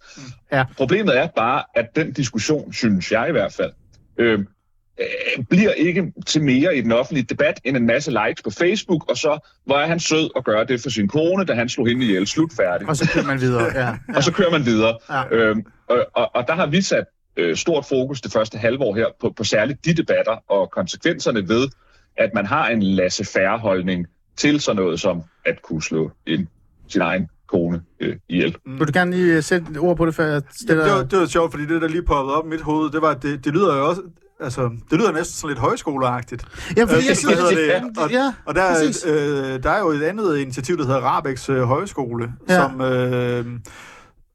Ja. 0.51 0.63
Problemet 0.77 1.17
er 1.17 1.27
bare, 1.27 1.63
at 1.75 1.95
den 1.95 2.13
diskussion, 2.13 2.73
synes 2.73 3.11
jeg 3.11 3.29
i 3.29 3.31
hvert 3.31 3.53
fald, 3.53 3.71
øh, 4.17 4.39
øh, 4.99 5.43
bliver 5.49 5.71
ikke 5.71 6.13
til 6.27 6.43
mere 6.43 6.77
i 6.77 6.81
den 6.81 6.91
offentlige 6.91 7.25
debat 7.25 7.59
end 7.63 7.77
en 7.77 7.85
masse 7.85 8.11
likes 8.11 8.43
på 8.43 8.49
Facebook, 8.49 9.09
og 9.09 9.17
så, 9.17 9.49
hvor 9.65 9.75
er 9.75 9.87
han 9.87 9.99
sød 9.99 10.29
at 10.35 10.43
gøre 10.43 10.65
det 10.65 10.81
for 10.81 10.89
sin 10.89 11.07
kone, 11.07 11.45
da 11.45 11.53
han 11.53 11.69
slog 11.69 11.87
hende 11.87 12.05
ihjel. 12.05 12.27
Slut 12.27 12.51
færdig 12.57 12.89
Og 12.89 12.95
så 12.95 13.09
kører 13.13 13.25
man 13.25 13.41
videre. 13.41 13.85
Ja. 13.85 13.95
og 14.15 14.23
så 14.23 14.31
kører 14.33 14.51
man 14.51 14.65
videre. 14.65 14.97
Ja. 15.09 15.23
Øhm, 15.31 15.65
og, 15.87 16.05
og, 16.13 16.35
og 16.35 16.47
der 16.47 16.55
har 16.55 16.65
vi 16.65 16.81
sat 16.81 17.05
øh, 17.37 17.55
stort 17.55 17.85
fokus 17.85 18.21
det 18.21 18.31
første 18.31 18.57
halvår 18.57 18.95
her 18.95 19.05
på, 19.21 19.33
på 19.37 19.43
særligt 19.43 19.85
de 19.85 19.93
debatter 19.93 20.51
og 20.51 20.71
konsekvenserne 20.71 21.49
ved, 21.49 21.67
at 22.17 22.29
man 22.35 22.45
har 22.45 22.67
en 22.67 22.83
laissez-faire 22.83 23.57
holdning 23.57 24.07
til 24.37 24.61
sådan 24.61 24.75
noget 24.75 24.99
som 24.99 25.23
at 25.45 25.61
kunne 25.61 25.83
slå 25.83 26.11
en, 26.25 26.47
sin 26.87 27.01
egen 27.01 27.27
kone 27.47 27.81
øh, 27.99 28.15
ihjel. 28.29 28.55
Vil 28.65 28.87
du 28.87 28.91
gerne 28.93 29.11
lige 29.11 29.41
sætte 29.41 29.65
et 29.71 29.77
ord 29.77 29.97
på 29.97 30.05
det, 30.05 30.15
før 30.15 30.25
jeg 30.25 30.41
stiller... 30.51 30.83
det, 30.83 30.93
var, 30.93 31.03
det 31.03 31.19
var 31.19 31.25
sjovt, 31.25 31.51
fordi 31.51 31.65
det, 31.65 31.81
der 31.81 31.87
lige 31.87 32.03
poppede 32.03 32.37
op 32.37 32.45
i 32.45 32.49
mit 32.49 32.61
hoved, 32.61 32.91
det 32.91 33.01
var, 33.01 33.09
at 33.09 33.23
det, 33.23 33.45
det 33.45 33.53
lyder 33.53 33.75
jo 33.77 33.87
også... 33.89 34.01
Altså, 34.43 34.69
det 34.91 34.99
lyder 34.99 35.11
næsten 35.11 35.33
sådan 35.35 35.49
lidt 35.49 35.59
højskoleagtigt. 35.59 36.45
Ja, 36.77 36.83
fordi 36.83 36.97
Øh, 36.97 37.05
jeg 37.05 37.15
hvad 37.25 37.35
hedder 37.35 37.49
sidder... 37.49 37.79
det? 37.81 37.97
Og, 37.97 38.11
Ja, 38.11 38.33
og 38.45 38.55
der, 38.55 38.73
præcis. 38.73 39.05
øh, 39.05 39.63
der 39.63 39.69
er 39.69 39.79
jo 39.79 39.89
et 39.89 40.03
andet 40.03 40.37
initiativ, 40.37 40.77
der 40.77 40.85
hedder 40.85 40.99
Rabex 40.99 41.49
øh, 41.49 41.61
Højskole, 41.61 42.33
Ja. 42.49 42.55
som, 42.55 42.81
øh, 42.81 43.45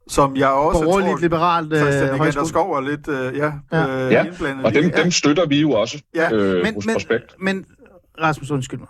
som 0.08 0.36
jeg 0.36 0.48
også 0.48 0.82
Borgerligt, 0.82 1.10
tror, 1.10 1.18
liberalt 1.20 1.72
øh, 1.72 2.18
højskole. 2.18 2.48
Skov 2.48 2.72
er 2.72 2.80
lidt 2.80 3.08
øh, 3.08 3.36
ja, 3.36 3.52
Ja. 3.72 4.04
øh, 4.06 4.12
Ja, 4.12 4.24
Og 4.64 4.74
dem, 4.74 4.90
dem 4.96 5.10
støtter 5.10 5.46
vi 5.46 5.60
jo 5.60 5.70
også 5.70 6.02
Ja, 6.14 6.32
øh, 6.32 6.62
Men, 6.62 6.74
hos 6.74 6.86
men, 6.86 6.94
Prospekt. 6.94 7.34
men 7.40 7.64
Rasmus, 8.22 8.50
undskyld 8.50 8.78
mig. 8.80 8.88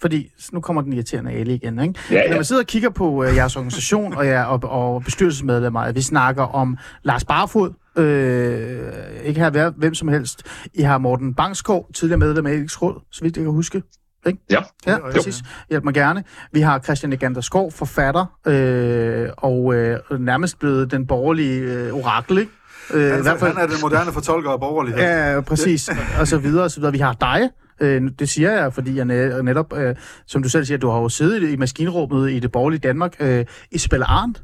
Fordi 0.00 0.28
nu 0.52 0.60
kommer 0.60 0.82
den 0.82 0.92
irriterende 0.92 1.30
Ali 1.32 1.54
igen, 1.54 1.80
ikke? 1.80 1.94
Ja, 2.10 2.14
Når 2.14 2.22
ja. 2.30 2.34
man 2.34 2.44
sidder 2.44 2.62
og 2.62 2.66
kigger 2.66 2.90
på 2.90 3.24
øh, 3.24 3.36
jeres 3.36 3.56
organisation 3.56 4.14
og, 4.14 4.26
jer, 4.26 4.44
og, 4.44 4.60
og 4.64 5.04
bestyrelsesmedlemmer, 5.04 5.80
at 5.80 5.94
vi 5.94 6.02
snakker 6.02 6.42
om 6.42 6.76
Lars 7.02 7.24
Barfod, 7.24 7.70
øh, 7.96 8.92
ikke 9.24 9.40
her 9.40 9.50
hver- 9.50 9.70
hvem 9.76 9.94
som 9.94 10.08
helst. 10.08 10.42
I 10.74 10.82
har 10.82 10.98
Morten 10.98 11.34
Bangskov, 11.34 11.86
tidligere 11.94 12.18
medlem 12.18 12.46
af 12.46 12.52
Etisk 12.52 12.82
Råd, 12.82 13.00
så 13.12 13.22
vidt 13.24 13.36
jeg 13.36 13.44
kan 13.44 13.52
huske. 13.52 13.82
Ikke? 14.26 14.38
Ja. 14.50 14.58
Ja, 14.86 14.92
Jo. 14.96 14.98
præcis. 15.12 15.42
Hjælp 15.70 15.84
mig 15.84 15.94
gerne. 15.94 16.24
Vi 16.52 16.60
har 16.60 16.78
Christian 16.78 17.12
Egander 17.12 17.40
Skov, 17.40 17.72
forfatter, 17.72 18.38
øh, 18.46 19.28
og 19.36 19.74
øh, 19.74 19.98
nærmest 20.20 20.58
blevet 20.58 20.90
den 20.90 21.06
borgerlige 21.06 21.60
øh, 21.60 21.92
orakel, 21.92 22.38
ikke? 22.38 22.52
Øh, 22.94 23.10
Han, 23.12 23.24
han 23.24 23.56
er 23.56 23.66
den 23.66 23.76
moderne 23.82 24.12
fortolker 24.12 24.50
af 24.50 24.60
borgerlighed. 24.60 25.00
Ja, 25.00 25.40
præcis. 25.40 25.90
og 26.20 26.28
så 26.28 26.38
videre, 26.38 26.64
og 26.64 26.70
så 26.70 26.80
videre. 26.80 26.92
Vi 26.92 26.98
har 26.98 27.12
dig. 27.12 27.50
Øh, 27.80 28.02
det 28.18 28.28
siger 28.28 28.50
jeg, 28.52 28.72
fordi 28.74 28.96
jeg 28.96 29.04
net- 29.04 29.44
netop, 29.44 29.72
øh, 29.76 29.94
som 30.26 30.42
du 30.42 30.48
selv 30.48 30.64
siger, 30.64 30.78
du 30.78 30.88
har 30.90 30.98
jo 31.00 31.08
siddet 31.08 31.50
i 31.50 31.56
maskinrummet 31.56 32.30
i 32.30 32.38
det 32.38 32.52
borgerlige 32.52 32.80
Danmark. 32.80 33.16
Øh, 33.20 33.44
Isabella 33.72 34.06
Arndt, 34.06 34.42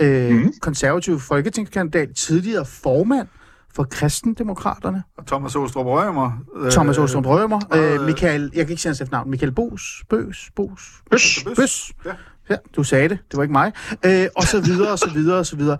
øh, 0.00 0.30
mm. 0.30 0.52
konservativ 0.60 1.20
folketingskandidat, 1.20 2.08
tidligere 2.16 2.64
formand 2.66 3.28
for 3.74 3.84
kristendemokraterne. 3.84 5.02
Og 5.18 5.26
Thomas 5.26 5.56
Åstrup 5.56 5.86
Rømer. 5.86 6.30
Øh, 6.56 6.70
Thomas 6.70 6.98
Åstrup 6.98 7.26
Rømer. 7.26 7.60
Øh, 7.74 7.94
øh, 7.94 8.06
Michael, 8.06 8.42
jeg 8.42 8.66
kan 8.66 8.70
ikke 8.70 8.82
sige 8.82 8.90
hans 8.90 9.00
efternavn. 9.00 9.30
Michael 9.30 9.52
Bos. 9.52 10.04
Bøs. 10.10 10.50
Bos. 10.56 10.80
Bøs. 11.10 11.44
Bøs. 11.44 11.56
Bøs. 11.56 11.92
Ja. 12.04 12.12
Ja, 12.50 12.56
du 12.76 12.84
sagde 12.84 13.08
det. 13.08 13.18
Det 13.30 13.36
var 13.36 13.42
ikke 13.42 13.52
mig. 13.52 13.72
Øh, 14.06 14.26
og 14.36 14.42
så 14.42 14.60
videre, 14.60 14.92
og 14.92 14.98
så 14.98 15.10
videre, 15.14 15.38
og 15.38 15.46
så 15.46 15.56
videre. 15.56 15.78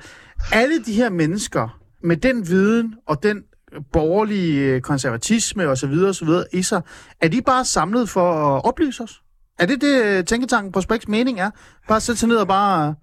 Alle 0.52 0.84
de 0.84 0.92
her 0.92 1.10
mennesker, 1.10 1.78
med 2.02 2.16
den 2.16 2.48
viden 2.48 2.94
og 3.06 3.22
den 3.22 3.42
borgerlige 3.92 4.60
øh, 4.60 4.80
konservatisme 4.80 5.68
og 5.68 5.78
så 5.78 5.86
videre, 5.86 6.08
og 6.08 6.14
så 6.14 6.24
videre 6.24 6.44
i 6.52 6.62
sig, 6.62 6.82
er 7.20 7.28
de 7.28 7.42
bare 7.42 7.64
samlet 7.64 8.08
for 8.08 8.32
at 8.32 8.64
oplyse 8.64 9.02
os? 9.02 9.22
Er 9.58 9.66
det 9.66 9.80
det, 9.80 10.04
øh, 10.04 10.24
Tænketanken 10.24 10.72
Prospekts 10.72 11.08
mening 11.08 11.40
er? 11.40 11.50
Bare 11.88 12.00
sætte 12.00 12.18
sig 12.18 12.28
ned 12.28 12.36
og 12.36 12.48
bare 12.48 12.94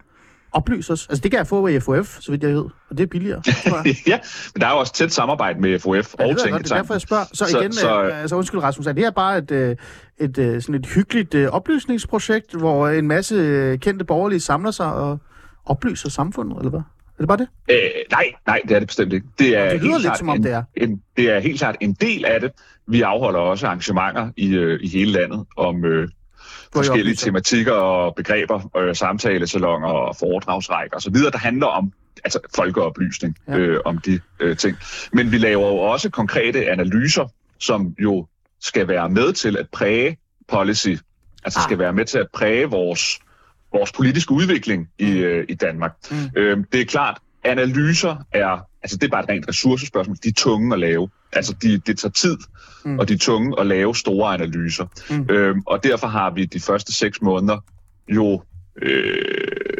oplyse 0.54 0.94
os? 0.94 1.08
Altså, 1.10 1.22
det 1.22 1.32
kan 1.32 1.38
jeg 1.38 1.48
få 1.48 1.62
ved 1.66 1.82
FOF, 1.82 2.18
så 2.20 2.32
vidt 2.32 2.44
jeg 2.44 2.54
ved. 2.54 2.66
Og 2.90 2.98
det 2.98 3.00
er 3.00 3.08
billigere. 3.08 3.42
ja, 4.08 4.20
men 4.54 4.62
der 4.62 4.68
er 4.68 4.72
jo 4.72 4.78
også 4.80 4.94
tæt 4.94 5.14
samarbejde 5.14 5.62
med 5.62 5.80
FOF 5.80 5.90
Ja, 5.94 5.98
og 5.98 6.06
godt, 6.18 6.18
det 6.20 6.30
er 6.30 6.36
Tænketanken. 6.36 6.70
derfor, 6.70 6.94
jeg 6.94 7.02
spørger. 7.02 7.24
Så 7.34 7.46
Så- 7.46 7.60
igen, 7.60 7.74
så, 7.74 7.80
så- 7.80 8.04
øh, 8.04 8.22
altså 8.22 8.36
undskyld 8.36 8.60
Rasmus, 8.64 8.88
er 8.88 8.92
det 8.94 9.04
her 9.04 9.12
bare 9.12 9.38
et, 9.38 9.52
øh, 9.52 9.76
et, 10.20 10.38
øh, 10.38 10.62
sådan 10.62 10.76
et 10.76 10.86
hyggeligt 10.86 11.34
øh, 11.34 11.48
oplysningsprojekt, 11.50 12.54
hvor 12.56 12.88
en 12.88 13.08
masse 13.08 13.36
øh, 13.36 13.78
kendte 13.80 14.06
borgerlige 14.06 14.40
samler 14.40 14.72
sig 14.72 14.94
og 14.94 15.18
oplyser 15.66 16.10
samfundet, 16.10 16.58
eller 16.58 16.70
hvad? 16.70 16.80
Er 16.80 17.24
det 17.24 17.28
bare 17.28 17.38
det? 17.38 17.48
Øh, 17.70 17.78
nej, 18.12 18.24
nej, 18.48 18.62
det 18.68 18.76
er 18.76 18.80
det 18.80 18.88
bestemt 18.88 19.14
ikke. 19.14 19.28
Det, 19.40 19.58
er 19.58 19.70
det 19.72 19.82
lyder 19.82 19.92
helt 19.92 20.04
lidt, 20.04 20.18
som 20.18 20.30
om 20.30 20.36
en, 20.36 20.44
det 20.44 20.52
er. 20.52 20.64
En, 20.78 21.02
det 21.18 21.30
er 21.30 21.40
helt 21.40 21.60
klart 21.60 21.76
en 21.82 21.94
del 21.94 22.26
af 22.26 22.42
det. 22.42 22.52
Vi 22.88 23.02
afholder 23.02 23.40
også 23.40 23.68
arrangementer 23.68 24.30
i, 24.38 24.56
øh, 24.56 24.80
i 24.84 24.88
hele 24.90 25.12
landet 25.12 25.46
om 25.58 25.86
øh, 25.86 26.08
forskellige 26.74 27.16
tematikker 27.16 27.72
og 27.74 28.16
begreber, 28.16 28.78
øh, 28.78 28.96
samtalesalonger 28.96 29.88
og 29.88 30.16
foredragsrækker 30.16 30.98
osv., 30.98 31.14
der 31.16 31.38
handler 31.38 31.68
om 31.68 31.94
altså 32.24 32.40
folkeoplysning 32.56 33.36
Ja. 33.48 33.58
øh, 33.58 33.80
om 33.86 33.98
de 33.98 34.20
øh, 34.40 34.58
ting. 34.58 34.78
Men 35.14 35.32
vi 35.32 35.38
laver 35.38 35.68
jo 35.68 35.76
også 35.78 36.10
konkrete 36.10 36.70
analyser, 36.72 37.28
som 37.60 37.96
jo 38.00 38.28
skal 38.62 38.88
være 38.88 39.10
med 39.10 39.34
til 39.34 39.58
at 39.58 39.68
præge 39.74 40.18
policy, 40.48 40.90
altså 41.44 41.60
Ah. 41.60 41.64
skal 41.64 41.80
være 41.80 41.94
med 41.94 42.06
til 42.06 42.18
at 42.18 42.28
præge 42.34 42.66
vores, 42.66 43.20
vores 43.74 43.92
politiske 43.92 44.32
udvikling 44.32 44.88
i, 45.00 45.12
øh, 45.18 45.46
i 45.50 45.54
Danmark. 45.54 45.92
Mm. 46.12 46.18
Øh, 46.36 46.58
det 46.72 46.82
er 46.82 46.86
klart, 46.86 47.18
analyser 47.44 48.16
er, 48.32 48.68
altså 48.84 48.98
det 48.98 49.04
er 49.08 49.12
bare 49.12 49.24
et 49.24 49.30
rent 49.30 49.48
ressourcespørgsmål, 49.48 50.18
de 50.24 50.30
er 50.30 50.34
tunge 50.38 50.74
at 50.74 50.80
lave. 50.80 51.10
Altså 51.34 51.56
de, 51.62 51.78
det 51.78 52.00
tager 52.00 52.12
tid, 52.12 52.38
Mm. 52.86 53.00
og 53.00 53.08
de 53.08 53.14
er 53.14 53.18
tunge 53.18 53.60
at 53.60 53.68
lave 53.68 53.96
store 53.96 54.34
analyser. 54.34 54.86
Mm. 55.10 55.28
Øhm, 55.30 55.62
og 55.68 55.84
derfor 55.84 56.08
har 56.08 56.30
vi 56.30 56.46
de 56.46 56.60
første 56.60 56.94
seks 56.94 57.22
måneder 57.22 57.58
jo 58.10 58.42
øh, 58.82 59.78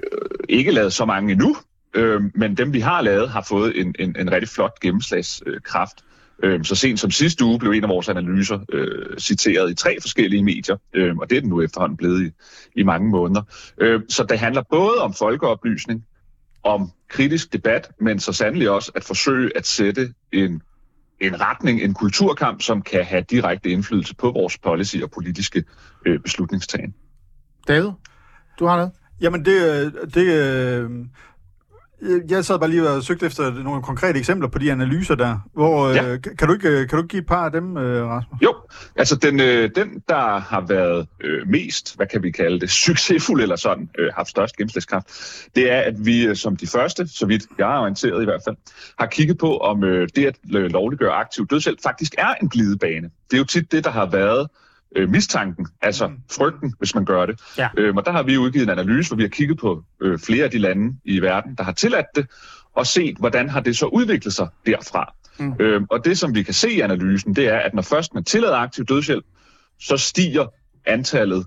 ikke 0.50 0.72
lavet 0.72 0.94
så 0.94 1.06
mange 1.06 1.32
endnu, 1.32 1.56
øh, 1.94 2.22
men 2.36 2.58
dem 2.58 2.74
vi 2.74 2.80
har 2.80 3.02
lavet 3.02 3.30
har 3.30 3.46
fået 3.50 3.80
en, 3.80 3.96
en, 4.00 4.16
en 4.20 4.32
rigtig 4.32 4.50
flot 4.50 4.80
gennemslagskraft. 4.80 5.96
Øh, 6.44 6.64
så 6.64 6.76
sent 6.76 7.00
som 7.00 7.12
sidste 7.12 7.46
uge 7.46 7.60
blev 7.60 7.72
en 7.72 7.84
af 7.84 7.90
vores 7.90 8.10
analyser 8.10 8.60
øh, 8.74 9.18
citeret 9.20 9.72
i 9.72 9.76
tre 9.76 9.98
forskellige 10.02 10.44
medier, 10.44 10.78
øh, 10.94 11.16
og 11.18 11.30
det 11.30 11.38
er 11.38 11.42
den 11.42 11.50
nu 11.50 11.62
efterhånden 11.62 11.98
blevet 11.98 12.26
i, 12.26 12.32
i 12.80 12.84
mange 12.84 13.10
måneder. 13.10 13.42
Øh, 13.78 14.02
så 14.10 14.24
det 14.24 14.40
handler 14.40 14.64
både 14.72 14.98
om 15.02 15.14
folkeoplysning, 15.14 16.06
om 16.64 16.92
kritisk 17.08 17.54
debat, 17.54 17.92
men 18.00 18.20
så 18.20 18.34
sandelig 18.34 18.70
også 18.70 18.92
at 18.96 19.04
forsøge 19.04 19.58
at 19.58 19.68
sætte 19.68 20.14
en, 20.32 20.62
en 21.20 21.42
retning, 21.42 21.82
en 21.82 21.94
kulturkamp, 21.94 22.62
som 22.62 22.82
kan 22.82 23.06
have 23.06 23.26
direkte 23.30 23.70
indflydelse 23.70 24.16
på 24.16 24.32
vores 24.32 24.58
policy 24.58 24.98
og 25.04 25.12
politiske 25.12 25.64
øh, 26.06 26.20
beslutningstagen. 26.20 26.94
David, 27.68 27.92
du 28.60 28.66
har 28.66 28.76
noget? 28.76 28.92
Jamen, 29.22 29.46
det, 29.46 29.86
øh, 29.86 29.94
det, 30.14 30.26
øh, 30.34 30.90
jeg 32.30 32.46
sad 32.46 32.60
bare 32.60 32.70
lige 32.70 32.90
og 32.90 33.04
søgte 33.04 33.26
efter 33.26 33.64
nogle 33.64 33.84
konkrete 33.84 34.20
eksempler 34.20 34.48
på 34.48 34.60
de 34.60 34.72
analyser 34.72 35.16
der. 35.16 35.38
Hvor, 35.54 35.90
ja. 35.90 36.04
Ja. 36.04 36.14
øh, 36.14 36.20
kan, 36.38 36.48
du 36.48 36.54
ikke, 36.54 36.70
øh, 36.70 36.78
kan 36.78 36.90
du 36.90 36.98
ikke 36.98 37.08
give 37.08 37.20
et 37.20 37.28
par 37.28 37.46
af 37.46 37.52
dem, 37.52 37.78
øh, 37.78 38.08
Rasmus? 38.08 38.42
Jo, 38.42 38.56
altså 38.96 39.16
den, 39.16 39.40
øh, 39.40 39.70
den 39.76 40.04
der 40.10 40.40
har 40.40 40.66
været 40.68 41.08
øh, 41.24 41.48
mest, 41.48 41.96
hvad 41.96 42.08
kan 42.08 42.24
vi 42.24 42.32
kalde 42.32 42.60
det, 42.60 42.70
succesfuld 42.70 43.42
eller 43.42 43.56
sådan, 43.56 43.90
øh, 44.00 44.12
haft 44.16 44.30
størst 44.30 44.58
gennemslagskraft, 44.58 45.08
det 45.56 45.72
er, 45.72 45.80
at 45.80 46.06
vi 46.06 46.26
øh, 46.26 46.36
som 46.36 46.56
de 46.56 46.68
første, 46.68 47.08
så 47.08 47.26
vidt 47.26 47.44
jeg 47.58 47.76
er 47.76 47.80
orienteret 47.80 48.22
i 48.22 48.26
hvert 48.26 48.42
fald, 48.48 48.56
har 49.00 49.06
kigget 49.06 49.38
på, 49.38 49.58
om 49.58 49.84
øh, 49.84 50.08
det 50.16 50.26
at 50.26 50.36
øh, 50.56 50.72
lovliggøre 50.72 51.14
aktiv 51.14 51.48
dødshjælp 51.48 51.80
faktisk 51.84 52.16
er 52.18 52.34
en 52.42 52.50
glidebane. 52.50 53.10
Det 53.32 53.38
er 53.38 53.38
jo 53.38 53.46
tit 53.46 53.72
det, 53.72 53.84
der 53.84 53.92
har 53.92 54.06
været 54.06 54.48
øh, 54.96 55.10
mistanken, 55.10 55.68
altså 55.82 56.08
Mm. 56.08 56.18
frygten, 56.32 56.74
hvis 56.80 56.96
man 56.96 57.06
gør 57.06 57.26
det. 57.26 57.40
Ja. 57.58 57.70
Øhm, 57.78 57.98
og 57.98 58.06
der 58.06 58.12
har 58.12 58.24
vi 58.24 58.38
udgivet 58.38 58.64
en 58.64 58.70
analyse, 58.70 59.10
hvor 59.10 59.18
vi 59.18 59.24
har 59.24 59.30
kigget 59.30 59.58
på 59.60 59.84
øh, 60.02 60.20
flere 60.20 60.44
af 60.44 60.52
de 60.52 60.58
lande 60.58 60.96
i 61.06 61.20
verden, 61.22 61.56
der 61.56 61.64
har 61.64 61.72
tilladt 61.72 62.06
det, 62.16 62.28
og 62.76 62.88
set, 62.88 63.18
hvordan 63.18 63.50
har 63.50 63.60
det 63.60 63.78
så 63.78 63.86
udviklet 63.86 64.34
sig 64.34 64.48
derfra. 64.66 65.14
Mm. 65.40 65.54
Øhm, 65.60 65.86
og 65.90 66.06
det, 66.06 66.18
som 66.20 66.36
vi 66.36 66.44
kan 66.44 66.54
se 66.54 66.72
i 66.72 66.80
analysen, 66.82 67.36
det 67.36 67.48
er, 67.48 67.58
at 67.60 67.74
når 67.74 67.82
først 67.82 68.14
man 68.14 68.24
tillader 68.24 68.56
aktiv 68.58 68.86
dødshjælp, 68.86 69.26
så 69.80 69.98
stiger 69.98 70.46
antallet 70.86 71.46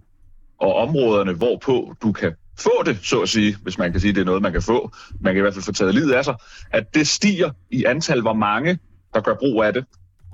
og 0.58 0.74
områderne, 0.74 1.32
hvorpå 1.32 1.94
du 2.02 2.12
kan 2.12 2.32
få 2.58 2.82
det, 2.86 2.98
så 3.02 3.20
at 3.20 3.28
sige, 3.28 3.56
hvis 3.62 3.78
man 3.78 3.92
kan 3.92 4.00
sige, 4.00 4.12
det 4.12 4.20
er 4.20 4.24
noget, 4.24 4.42
man 4.42 4.52
kan 4.52 4.62
få. 4.62 4.92
Man 5.20 5.34
kan 5.34 5.38
i 5.38 5.40
hvert 5.40 5.54
fald 5.54 5.64
få 5.64 5.72
taget 5.72 5.94
livet 5.94 6.12
af 6.12 6.24
sig. 6.24 6.34
At 6.70 6.94
det 6.94 7.08
stiger 7.08 7.50
i 7.70 7.84
antal, 7.84 8.20
hvor 8.20 8.32
mange, 8.32 8.78
der 9.14 9.20
gør 9.20 9.34
brug 9.34 9.62
af 9.62 9.72
det, 9.72 9.84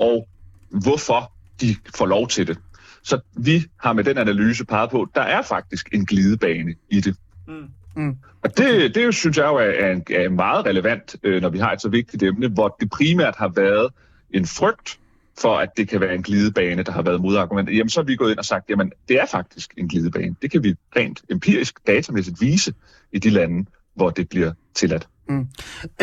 og 0.01 0.29
hvorfor 0.71 1.33
de 1.61 1.77
får 1.97 2.07
lov 2.07 2.29
til 2.29 2.47
det. 2.47 2.59
Så 3.03 3.21
vi 3.37 3.65
har 3.81 3.93
med 3.93 4.05
den 4.05 4.19
analyse 4.19 4.65
peget 4.65 4.91
på, 4.91 5.03
at 5.03 5.09
der 5.15 5.23
er 5.23 5.43
faktisk 5.43 5.89
en 5.93 6.07
glidebane 6.07 6.75
i 6.89 7.01
det. 7.01 7.17
Mm. 7.49 7.55
Mm. 7.97 8.17
Og 8.43 8.59
det, 8.59 8.95
det 8.95 9.15
synes 9.15 9.37
jeg 9.37 9.47
jo 9.47 9.57
er, 9.57 9.61
er, 9.61 10.01
er 10.11 10.29
meget 10.29 10.67
relevant, 10.67 11.17
øh, 11.23 11.43
når 11.43 11.49
vi 11.49 11.59
har 11.59 11.73
et 11.73 11.83
så 11.83 11.89
vigtigt 11.89 12.23
emne, 12.23 12.49
hvor 12.49 12.77
det 12.81 12.91
primært 12.91 13.37
har 13.37 13.49
været 13.49 13.93
en 14.31 14.47
frygt 14.47 14.99
for, 15.41 15.57
at 15.57 15.69
det 15.77 15.89
kan 15.89 16.01
være 16.01 16.15
en 16.15 16.23
glidebane, 16.23 16.83
der 16.83 16.93
har 16.93 17.03
været 17.03 17.21
modargumentet. 17.21 17.77
Jamen, 17.77 17.91
så 17.91 18.01
har 18.01 18.05
vi 18.05 18.17
gået 18.17 18.31
ind 18.31 18.39
og 18.39 18.45
sagt, 18.45 18.71
jamen, 18.71 18.93
det 19.09 19.21
er 19.21 19.27
faktisk 19.27 19.75
en 19.77 19.89
glidebane. 19.89 20.37
Det 20.43 20.51
kan 20.51 20.65
vi 20.65 20.75
rent 20.97 21.23
empirisk, 21.31 21.87
datamæssigt 21.87 22.41
vise 22.41 22.75
i 23.13 23.19
de 23.19 23.31
lande, 23.31 23.71
hvor 23.95 24.11
det 24.11 24.29
bliver 24.29 24.53
tilladt. 24.75 25.09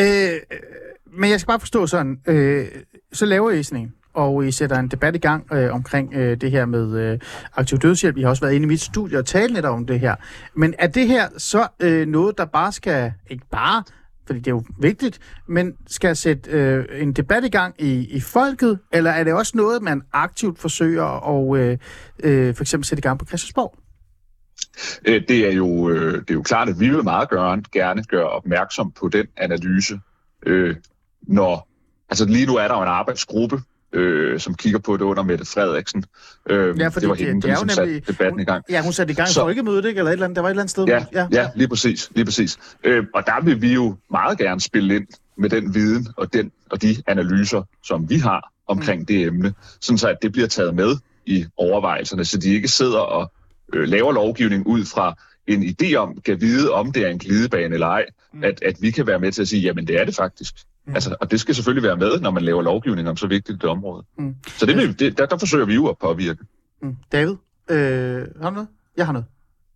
Øh, 0.00 0.40
men 1.12 1.30
jeg 1.30 1.40
skal 1.40 1.46
bare 1.46 1.60
forstå 1.60 1.86
sådan, 1.86 2.20
øh, 2.26 2.66
så 3.12 3.26
laver 3.26 3.50
I 3.50 3.62
sådan 3.62 3.82
en, 3.82 3.94
og 4.18 4.46
I 4.46 4.50
sætter 4.50 4.78
en 4.78 4.88
debat 4.88 5.14
i 5.16 5.18
gang 5.18 5.52
øh, 5.52 5.74
omkring 5.74 6.14
øh, 6.14 6.40
det 6.40 6.50
her 6.50 6.66
med 6.66 6.98
øh, 6.98 7.18
aktiv 7.56 7.78
dødshjælp. 7.78 8.16
I 8.16 8.22
har 8.22 8.28
også 8.28 8.42
været 8.42 8.54
inde 8.54 8.64
i 8.64 8.68
mit 8.68 8.80
studie 8.80 9.18
og 9.18 9.26
talt 9.26 9.54
lidt 9.54 9.64
om 9.64 9.86
det 9.86 10.00
her. 10.00 10.14
Men 10.54 10.74
er 10.78 10.86
det 10.86 11.08
her 11.08 11.28
så 11.36 11.66
øh, 11.80 12.06
noget, 12.06 12.38
der 12.38 12.44
bare 12.44 12.72
skal, 12.72 13.12
ikke 13.30 13.46
bare, 13.50 13.82
fordi 14.26 14.38
det 14.38 14.46
er 14.46 14.54
jo 14.54 14.62
vigtigt, 14.80 15.18
men 15.48 15.72
skal 15.86 16.16
sætte 16.16 16.50
øh, 16.50 16.84
en 17.02 17.12
debat 17.12 17.44
i 17.44 17.48
gang 17.48 17.74
i, 17.78 18.16
i 18.16 18.20
folket, 18.20 18.78
eller 18.92 19.10
er 19.10 19.24
det 19.24 19.32
også 19.32 19.52
noget, 19.56 19.82
man 19.82 20.02
aktivt 20.12 20.58
forsøger 20.58 21.04
at 21.04 21.60
øh, 21.60 21.78
øh, 22.22 22.54
for 22.54 22.62
eksempel 22.62 22.86
sætte 22.86 23.00
i 23.00 23.02
gang 23.02 23.18
på 23.18 23.26
Christiansborg? 23.26 23.78
Øh, 25.04 25.22
det, 25.28 25.46
er 25.48 25.52
jo, 25.52 25.90
øh, 25.90 26.14
det 26.14 26.30
er 26.30 26.34
jo 26.34 26.42
klart, 26.42 26.68
at 26.68 26.80
vi 26.80 26.88
vil 26.88 27.04
meget 27.04 27.28
gøre, 27.28 27.62
gerne 27.72 28.04
gøre 28.04 28.28
opmærksom 28.28 28.92
på 28.92 29.08
den 29.08 29.26
analyse, 29.36 30.00
øh, 30.46 30.76
når... 31.22 31.68
Altså 32.10 32.24
lige 32.24 32.46
nu 32.46 32.56
er 32.56 32.68
der 32.68 32.74
jo 32.74 32.82
en 32.82 32.88
arbejdsgruppe, 32.88 33.60
øh, 33.92 34.40
som 34.40 34.54
kigger 34.54 34.78
på 34.78 34.96
det 34.96 35.02
under 35.04 35.22
Mette 35.22 35.44
Frederiksen. 35.44 36.04
Øh, 36.50 36.78
Ja, 36.80 36.88
fordi 36.88 37.00
det 37.00 37.08
var 37.08 37.14
det- 37.14 37.26
hende, 37.26 37.34
det 37.34 37.42
der 37.42 37.54
er 37.54 37.58
jo 37.58 37.64
ligesom 37.64 37.84
nemlig- 37.84 38.04
satte 38.06 38.12
debatten 38.12 38.40
i 38.40 38.44
gang. 38.44 38.64
Ja, 38.70 38.82
hun 38.82 38.92
satte 38.92 39.12
i 39.12 39.14
gang 39.14 39.28
i 39.28 39.32
Så- 39.32 39.40
folkemødet, 39.40 39.84
ikke? 39.84 39.98
Eller 39.98 40.10
et 40.10 40.12
eller 40.12 40.24
andet, 40.24 40.36
der 40.36 40.42
var 40.42 40.48
et 40.48 40.52
eller 40.52 40.62
andet 40.62 40.70
sted. 40.70 40.84
Ja, 40.84 41.04
ja, 41.12 41.28
ja, 41.32 41.48
lige 41.56 41.68
præcis. 41.68 42.10
Lige 42.14 42.24
præcis. 42.24 42.58
Øh, 42.84 43.04
og 43.14 43.22
der 43.26 43.44
vil 43.44 43.62
vi 43.62 43.74
jo 43.74 43.96
meget 44.10 44.38
gerne 44.38 44.60
spille 44.60 44.96
ind 44.96 45.06
med 45.38 45.50
den 45.50 45.74
viden 45.74 46.08
og, 46.16 46.32
den, 46.32 46.52
og 46.70 46.82
de 46.82 46.96
analyser, 47.06 47.62
som 47.84 48.10
vi 48.10 48.16
har 48.18 48.52
omkring 48.66 49.00
mm. 49.00 49.06
det 49.06 49.22
emne, 49.26 49.54
sådan 49.80 49.98
så 49.98 50.08
at 50.08 50.16
det 50.22 50.32
bliver 50.32 50.48
taget 50.48 50.74
med 50.74 50.96
i 51.26 51.46
overvejelserne, 51.56 52.24
så 52.24 52.38
de 52.38 52.54
ikke 52.54 52.68
sidder 52.68 52.98
og 52.98 53.32
øh, 53.74 53.88
laver 53.88 54.12
lovgivning 54.12 54.66
ud 54.66 54.84
fra 54.84 55.14
en 55.46 55.62
idé 55.62 55.94
om, 55.94 56.20
kan 56.24 56.40
vide, 56.40 56.70
om 56.72 56.92
det 56.92 57.02
er 57.06 57.08
en 57.08 57.18
glidebane 57.18 57.74
eller 57.74 57.86
ej, 57.86 58.04
mm. 58.34 58.44
at, 58.44 58.62
at 58.62 58.76
vi 58.80 58.90
kan 58.90 59.06
være 59.06 59.18
med 59.18 59.32
til 59.32 59.42
at 59.42 59.48
sige, 59.48 59.62
jamen 59.62 59.86
det 59.86 60.00
er 60.00 60.04
det 60.04 60.14
faktisk. 60.14 60.54
Mm. 60.88 60.94
Altså, 60.94 61.16
og 61.20 61.30
det 61.30 61.40
skal 61.40 61.54
selvfølgelig 61.54 61.82
være 61.82 61.96
med, 61.96 62.20
når 62.20 62.30
man 62.30 62.42
laver 62.42 62.62
lovgivning 62.62 63.08
om 63.08 63.16
så 63.16 63.26
vigtigt 63.26 63.64
et 63.64 63.70
område. 63.70 64.04
Mm. 64.18 64.34
Så 64.46 64.66
det, 64.66 64.98
det, 64.98 65.18
der, 65.18 65.26
der 65.26 65.38
forsøger 65.38 65.66
vi 65.66 65.74
jo 65.74 65.86
at 65.86 65.98
påvirke. 65.98 66.44
Mm. 66.82 66.96
David, 67.12 67.36
øh, 67.70 68.26
har 68.42 68.50
du 68.50 68.54
noget? 68.54 68.68
Jeg 68.96 69.06
har 69.06 69.12
noget. 69.12 69.26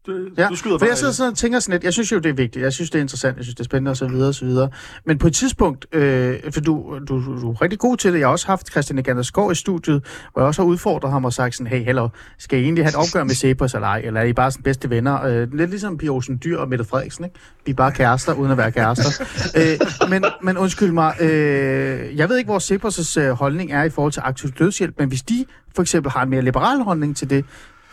Du, 0.07 0.29
Ja, 0.39 0.49
du 0.49 0.57
skyder 0.57 0.79
for 0.79 0.87
jeg 0.87 0.99
sidder 0.99 1.13
sådan 1.13 1.33
og 1.33 1.39
tænker 1.39 1.61
sådan 1.61 1.73
lidt, 1.73 1.85
jeg 1.85 1.93
synes 1.93 2.13
jo, 2.13 2.19
det 2.19 2.31
er 2.31 2.35
vigtigt, 2.35 2.63
jeg 2.63 2.73
synes, 2.73 2.91
det 2.91 2.99
er 2.99 3.03
interessant, 3.03 3.37
jeg 3.37 3.45
synes, 3.45 3.55
det 3.55 3.61
er 3.61 3.65
spændende 3.65 3.91
osv. 3.91 4.47
videre. 4.47 4.71
Men 5.05 5.19
på 5.19 5.27
et 5.27 5.35
tidspunkt, 5.35 5.87
øh, 5.93 6.39
for 6.51 6.61
du, 6.61 6.99
du, 7.09 7.41
du 7.41 7.51
er 7.51 7.63
rigtig 7.63 7.79
god 7.79 7.97
til 7.97 8.13
det, 8.13 8.19
jeg 8.19 8.27
har 8.27 8.33
også 8.33 8.47
haft 8.47 8.71
Christian 8.71 8.99
Egander 8.99 9.23
Skov 9.23 9.53
i 9.53 9.55
studiet, 9.55 10.05
hvor 10.33 10.43
jeg 10.43 10.47
også 10.47 10.63
har 10.63 10.67
udfordret 10.69 11.13
ham 11.13 11.25
og 11.25 11.33
sagt 11.33 11.55
sådan, 11.55 11.67
hey, 11.67 11.85
hello, 11.85 12.09
skal 12.39 12.59
I 12.59 12.63
egentlig 12.63 12.85
have 12.85 12.89
et 12.89 12.97
opgør 12.97 13.25
med 13.25 13.35
Cepos 13.35 13.75
eller 13.75 13.89
ej, 13.89 14.03
eller 14.05 14.21
er 14.21 14.25
I 14.25 14.33
bare 14.33 14.51
sådan 14.51 14.63
bedste 14.63 14.91
venner? 14.91 15.25
Øh, 15.25 15.53
lidt 15.53 15.71
ligesom 15.71 15.99
Pia 15.99 16.09
Olsen 16.09 16.41
Dyr 16.45 16.59
og 16.59 16.69
Mette 16.69 16.85
Frederiksen, 16.85 17.25
ikke? 17.25 17.37
Vi 17.67 17.71
er 17.71 17.77
bare 17.77 17.93
kærester, 17.93 18.35
uden 18.35 18.51
at 18.51 18.59
være 18.59 18.73
kærester. 18.73 19.25
øh, 19.59 20.11
men, 20.11 20.25
men 20.43 20.59
undskyld 20.59 20.93
mig, 20.93 21.15
øh, 21.21 22.17
jeg 22.17 22.29
ved 22.29 22.37
ikke, 22.37 22.51
hvor 22.51 22.59
Cepos' 22.59 23.21
øh, 23.21 23.31
holdning 23.31 23.73
er 23.73 23.83
i 23.83 23.91
forhold 23.91 24.13
til 24.13 24.23
aktiv 24.25 24.51
dødshjælp, 24.51 24.95
men 24.99 25.09
hvis 25.09 25.23
de 25.23 25.45
for 25.75 25.83
eksempel 25.83 26.13
har 26.13 26.23
en 26.23 26.31
mere 26.31 26.43
liberal 26.43 26.79
holdning 26.79 27.17
til 27.17 27.31
det, 27.31 27.45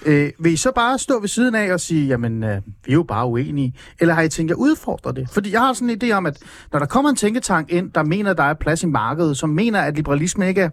Øh, 0.06 0.32
vil 0.40 0.54
I 0.54 0.56
så 0.56 0.72
bare 0.72 1.00
stå 1.00 1.20
ved 1.20 1.28
siden 1.28 1.56
af 1.56 1.74
og 1.74 1.80
sige, 1.80 2.08
jamen, 2.08 2.44
øh, 2.44 2.62
vi 2.86 2.92
er 2.92 2.94
jo 2.94 3.04
bare 3.04 3.26
uenige? 3.26 3.76
Eller 4.00 4.14
har 4.14 4.22
I 4.22 4.30
tænkt 4.30 4.50
jer 4.50 4.56
at 4.56 4.60
udfordre 4.60 5.14
det? 5.14 5.30
Fordi 5.30 5.52
jeg 5.52 5.62
har 5.62 5.74
sådan 5.74 5.90
en 5.90 6.02
idé 6.04 6.12
om, 6.12 6.26
at 6.26 6.38
når 6.72 6.80
der 6.80 6.86
kommer 6.86 7.10
en 7.10 7.16
tænketank 7.16 7.72
ind, 7.72 7.92
der 7.92 8.04
mener, 8.04 8.32
at 8.32 8.38
der 8.38 8.44
er 8.44 8.54
plads 8.54 8.84
i 8.84 8.86
markedet, 8.86 9.38
som 9.38 9.50
mener, 9.50 9.82
at 9.82 9.96
liberalisme 9.96 10.48
ikke 10.48 10.62
er 10.62 10.70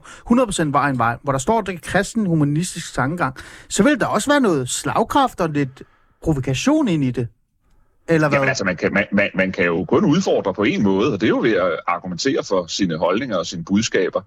100% 0.66 0.72
vejen 0.72 0.98
vej, 0.98 1.16
hvor 1.22 1.32
der 1.32 1.38
står 1.38 1.60
det 1.60 1.82
kristen 1.82 2.26
humanistisk 2.26 2.94
tankegang, 2.94 3.36
så 3.68 3.82
vil 3.82 4.00
der 4.00 4.06
også 4.06 4.30
være 4.30 4.40
noget 4.40 4.68
slagkraft 4.68 5.40
og 5.40 5.48
lidt 5.48 5.82
provokation 6.22 6.88
ind 6.88 7.04
i 7.04 7.10
det. 7.10 7.28
Eller 8.08 8.28
hvad? 8.28 8.36
Jamen 8.36 8.48
altså, 8.48 8.64
man 8.64 8.76
kan, 8.76 8.92
man, 8.92 9.04
man, 9.12 9.30
man 9.34 9.52
kan 9.52 9.64
jo 9.64 9.84
kun 9.84 10.04
udfordre 10.04 10.54
på 10.54 10.62
en 10.62 10.82
måde, 10.82 11.12
og 11.12 11.20
det 11.20 11.26
er 11.26 11.30
jo 11.30 11.40
ved 11.40 11.52
at 11.52 11.80
argumentere 11.86 12.44
for 12.44 12.66
sine 12.66 12.96
holdninger 12.96 13.36
og 13.36 13.46
sine 13.46 13.64
budskaber. 13.64 14.20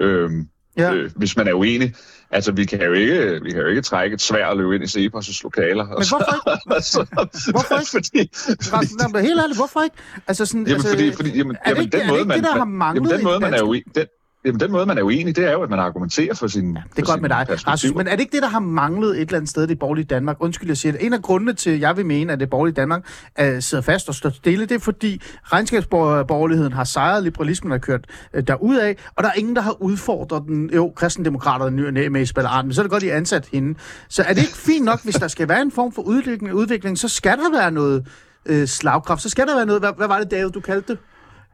Øhm, 0.00 0.48
ja. 0.76 0.92
øh, 0.92 1.10
hvis 1.16 1.36
man 1.36 1.48
er 1.48 1.52
uenig. 1.52 1.94
Altså, 2.30 2.52
vi 2.52 2.64
kan 2.64 2.82
jo 2.82 2.92
ikke, 2.92 3.40
vi 3.42 3.50
kan 3.50 3.60
jo 3.60 3.66
ikke 3.66 3.82
trække 3.82 4.14
et 4.14 4.20
svær 4.22 4.46
og 4.46 4.56
løbe 4.56 4.74
ind 4.74 4.84
i 4.84 4.86
Cepos' 4.86 5.40
lokaler. 5.42 5.84
Men 5.86 5.94
hvorfor 5.94 6.34
ikke? 6.74 6.82
så, 6.92 7.06
Hvorfor 7.50 7.78
ikke? 7.78 7.90
fordi, 7.90 8.30
Rasmus, 8.72 9.02
jamen, 9.02 9.22
helt 9.24 9.40
ærligt, 9.40 9.58
hvorfor 9.58 9.80
ikke? 9.82 9.96
Altså 10.28 10.46
sådan, 10.46 10.60
jamen, 10.66 10.74
altså, 10.74 10.88
fordi, 10.88 11.12
fordi 11.12 11.30
jamen, 11.38 11.56
er 11.56 11.60
det 11.64 11.70
jamen, 11.70 11.82
ikke- 11.84 11.92
den 11.92 12.00
er 12.00 12.04
det 12.04 12.10
måde, 12.10 12.20
ikke 12.20 12.28
man, 12.28 12.36
det, 12.38 12.44
der 12.44 12.50
har 12.52 12.64
man- 12.64 12.68
manglet 12.78 13.02
jamen, 13.10 13.16
den 13.16 13.24
måde, 13.24 13.40
man 13.40 13.54
er 13.54 13.62
uenig, 13.62 13.94
den, 13.94 14.06
jamen, 14.44 14.60
den 14.60 14.72
måde, 14.72 14.86
man 14.86 14.98
er 14.98 15.02
uenig, 15.02 15.36
det 15.36 15.44
er 15.44 15.52
jo, 15.52 15.62
at 15.62 15.70
man 15.70 15.78
argumenterer 15.78 16.34
for 16.34 16.46
sin 16.46 16.74
Det 16.74 17.02
er 17.02 17.02
godt 17.02 17.20
med 17.20 17.28
dig, 17.28 17.46
Rasmus, 17.66 17.94
men 17.94 18.06
er 18.06 18.10
det 18.10 18.20
ikke 18.20 18.32
det, 18.32 18.42
der 18.42 18.48
har 18.48 18.60
manglet 18.60 19.10
et 19.10 19.20
eller 19.20 19.36
andet 19.36 19.50
sted 19.50 19.64
i 19.64 19.66
det 19.66 19.78
borgerlige 19.78 20.04
Danmark? 20.04 20.36
Undskyld, 20.40 20.68
jeg 20.68 20.76
siger 20.76 20.92
det. 20.92 21.06
En 21.06 21.12
af 21.12 21.22
grundene 21.22 21.52
til, 21.52 21.70
at 21.70 21.80
jeg 21.80 21.96
vil 21.96 22.06
mene, 22.06 22.32
at 22.32 22.40
det 22.40 22.50
borgerlige 22.50 22.74
Danmark 22.74 23.06
uh, 23.40 23.46
sidder 23.60 23.82
fast 23.82 24.08
og 24.08 24.14
står 24.14 24.30
stille, 24.30 24.66
det 24.66 24.74
er 24.74 24.78
fordi 24.78 25.22
regnskabsborgerligheden 25.44 26.72
har 26.72 26.84
sejret, 26.84 27.24
liberalismen 27.24 27.70
har 27.70 27.78
kørt 27.78 28.06
uh, 28.34 28.40
derudad, 28.40 28.94
og 29.16 29.24
der 29.24 29.28
er 29.30 29.34
ingen, 29.34 29.56
der 29.56 29.62
har 29.62 29.82
udfordret 29.82 30.42
den. 30.46 30.70
Jo, 30.74 30.92
kristendemokraterne 30.96 32.10
med 32.10 32.22
Isabel 32.22 32.46
Arden, 32.46 32.68
men 32.68 32.74
så 32.74 32.80
er 32.80 32.82
det 32.82 32.90
godt, 32.90 33.02
de 33.02 33.12
ansat 33.12 33.48
hende. 33.52 33.78
Så 34.08 34.22
er 34.22 34.32
det 34.34 34.40
ikke 34.40 34.56
fint 34.56 34.84
nok, 34.84 35.04
hvis 35.04 35.14
der 35.14 35.28
skal 35.28 35.48
være 35.48 35.62
en 35.62 35.72
form 35.72 35.92
for 35.92 36.02
udvikling, 36.02 36.54
udvikling 36.54 36.98
så 36.98 37.08
skal 37.08 37.38
der 37.38 37.58
være 37.58 37.70
noget 37.70 38.06
uh, 38.50 38.64
slagkraft, 38.64 39.22
så 39.22 39.28
skal 39.28 39.46
der 39.46 39.56
være 39.56 39.66
noget, 39.66 39.82
hvad, 39.82 39.90
hvad 39.96 40.08
var 40.08 40.18
det, 40.18 40.30
David, 40.30 40.50
du 40.50 40.60
kaldte 40.60 40.92
det? 40.92 40.98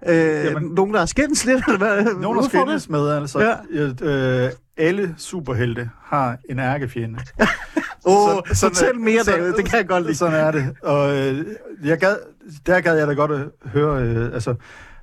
Øh, 0.07 0.17
Jamen- 0.45 0.73
nogen, 0.75 0.93
der 0.93 0.99
har 0.99 1.07
skændes 1.07 1.45
lidt, 1.45 1.65
eller 1.67 1.79
hvad? 1.79 2.05
Nogen, 2.21 2.39
der 2.39 2.49
skændes 2.49 2.89
med, 2.89 3.09
altså. 3.09 3.57
Ja. 3.73 4.45
Øh, 4.45 4.51
alle 4.77 5.15
superhelte 5.19 5.91
har 6.05 6.37
en 6.51 6.59
ærkefjende. 6.59 7.19
Åh, 8.05 8.29
Så- 8.29 8.43
sådan 8.55 8.75
fortæl 8.75 8.89
er- 8.95 8.99
mere, 8.99 9.25
så- 9.25 9.31
David, 9.31 9.53
det 9.53 9.65
kan 9.65 9.79
jeg 9.79 9.89
godt 9.89 10.03
lide. 10.05 10.15
Sådan 10.15 10.35
er 10.47 10.51
det. 10.51 10.67
Og 10.83 11.17
øh, 11.17 11.47
jeg 11.85 11.99
gad, 11.99 12.17
der 12.67 12.81
gad 12.81 12.97
jeg 12.99 13.07
da 13.09 13.13
godt 13.13 13.31
at 13.31 13.41
høre, 13.73 14.03
øh, 14.03 14.25
altså, 14.35 14.55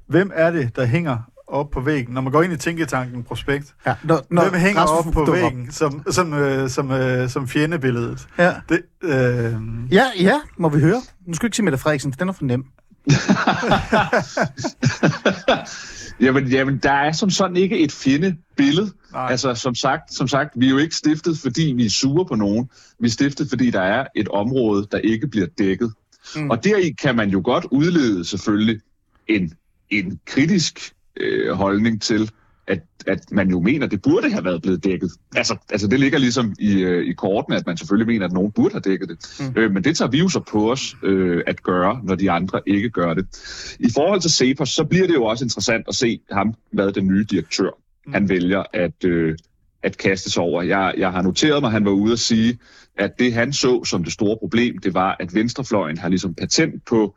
hvem 0.07 0.31
er 0.33 0.51
det, 0.51 0.75
der 0.75 0.85
hænger 0.85 1.17
op 1.47 1.69
på 1.71 1.79
væggen, 1.81 2.13
når 2.13 2.21
man 2.21 2.31
går 2.31 2.43
ind 2.43 2.53
i 2.53 2.57
Tænketanken 2.57 3.23
Prospekt? 3.23 3.73
Ja, 3.87 3.95
når, 4.03 4.21
Når 4.29 4.41
hvem 4.49 4.53
hænger 4.53 4.81
Rasmus 4.81 5.15
op 5.17 5.25
på 5.25 5.31
væggen 5.31 5.71
som, 5.71 6.03
som, 6.11 6.33
øh, 6.33 6.69
som, 6.69 6.91
øh, 6.91 7.29
som 7.29 7.47
fjendebilledet? 7.47 8.27
Ja. 8.37 8.53
Det, 8.69 8.81
øh, 9.03 9.53
Ja, 9.91 10.03
ja, 10.19 10.39
må 10.57 10.69
vi 10.69 10.79
høre. 10.79 11.01
Nu 11.27 11.33
skal 11.33 11.41
du 11.41 11.47
ikke 11.47 11.55
sige 11.55 11.63
Mette 11.63 11.77
Frederiksen, 11.77 12.13
for 12.13 12.17
den 12.17 12.29
er 12.29 12.33
for 12.33 12.43
nem. 12.43 12.65
Jamen, 16.19 16.47
jamen, 16.47 16.79
der 16.83 16.91
er 16.91 17.11
som 17.11 17.29
sådan 17.29 17.57
ikke 17.57 17.79
et 17.79 17.91
fjendebillede. 17.91 18.91
Nej. 19.11 19.31
Altså, 19.31 19.55
som 19.55 19.75
sagt, 19.75 20.13
som 20.13 20.27
sagt, 20.27 20.49
vi 20.55 20.65
er 20.65 20.69
jo 20.69 20.77
ikke 20.77 20.95
stiftet, 20.95 21.37
fordi 21.37 21.73
vi 21.75 21.85
er 21.85 21.89
sure 21.89 22.25
på 22.25 22.35
nogen. 22.35 22.69
Vi 22.99 23.07
er 23.07 23.11
stiftet, 23.11 23.49
fordi 23.49 23.71
der 23.71 23.81
er 23.81 24.07
et 24.15 24.27
område, 24.27 24.87
der 24.91 24.97
ikke 24.97 25.27
bliver 25.27 25.47
dækket. 25.57 25.93
Mm. 26.35 26.49
Og 26.49 26.63
deri 26.63 26.95
kan 27.01 27.15
man 27.15 27.29
jo 27.29 27.41
godt 27.43 27.65
udlede 27.71 28.25
selvfølgelig 28.25 28.81
en, 29.27 29.53
en 29.89 30.19
kritisk 30.25 30.93
øh, 31.17 31.51
holdning 31.51 32.01
til, 32.01 32.31
at, 32.67 32.79
at 33.07 33.31
man 33.31 33.49
jo 33.49 33.59
mener, 33.59 33.85
at 33.85 33.91
det 33.91 34.01
burde 34.01 34.31
have 34.31 34.45
været 34.45 34.61
blevet 34.61 34.83
dækket. 34.83 35.11
Altså, 35.35 35.57
altså 35.69 35.87
det 35.87 35.99
ligger 35.99 36.19
ligesom 36.19 36.55
i, 36.59 36.81
øh, 36.81 37.05
i 37.05 37.13
kortene, 37.13 37.55
at 37.55 37.67
man 37.67 37.77
selvfølgelig 37.77 38.07
mener, 38.07 38.25
at 38.25 38.31
nogen 38.31 38.51
burde 38.51 38.73
have 38.73 38.81
dækket 38.81 39.09
det. 39.09 39.17
Mm. 39.39 39.61
Øh, 39.61 39.71
men 39.71 39.83
det 39.83 39.97
tager 39.97 40.11
vi 40.11 40.19
jo 40.19 40.29
så 40.29 40.39
på 40.39 40.71
os 40.71 40.95
øh, 41.03 41.43
at 41.47 41.63
gøre, 41.63 42.01
når 42.03 42.15
de 42.15 42.31
andre 42.31 42.61
ikke 42.67 42.89
gør 42.89 43.13
det. 43.13 43.25
I 43.79 43.89
forhold 43.95 44.21
til 44.21 44.31
Cepos, 44.31 44.69
så 44.69 44.83
bliver 44.83 45.07
det 45.07 45.13
jo 45.13 45.25
også 45.25 45.45
interessant 45.45 45.85
at 45.87 45.95
se 45.95 46.19
ham, 46.31 46.53
hvad 46.71 46.91
den 46.91 47.07
nye 47.07 47.23
direktør, 47.23 47.69
mm. 48.05 48.13
han 48.13 48.29
vælger 48.29 48.63
at, 48.73 49.05
øh, 49.05 49.37
at 49.83 49.97
kaste 49.97 50.31
sig 50.31 50.43
over. 50.43 50.61
Jeg, 50.61 50.93
jeg 50.97 51.11
har 51.11 51.21
noteret 51.21 51.61
mig, 51.61 51.67
at 51.67 51.73
han 51.73 51.85
var 51.85 51.91
ude 51.91 52.13
at 52.13 52.19
sige, 52.19 52.59
at 52.97 53.19
det 53.19 53.33
han 53.33 53.53
så 53.53 53.83
som 53.83 54.03
det 54.03 54.13
store 54.13 54.37
problem, 54.37 54.77
det 54.77 54.93
var, 54.93 55.17
at 55.19 55.35
venstrefløjen 55.35 55.97
har 55.97 56.09
ligesom 56.09 56.33
patent 56.33 56.85
på 56.85 57.15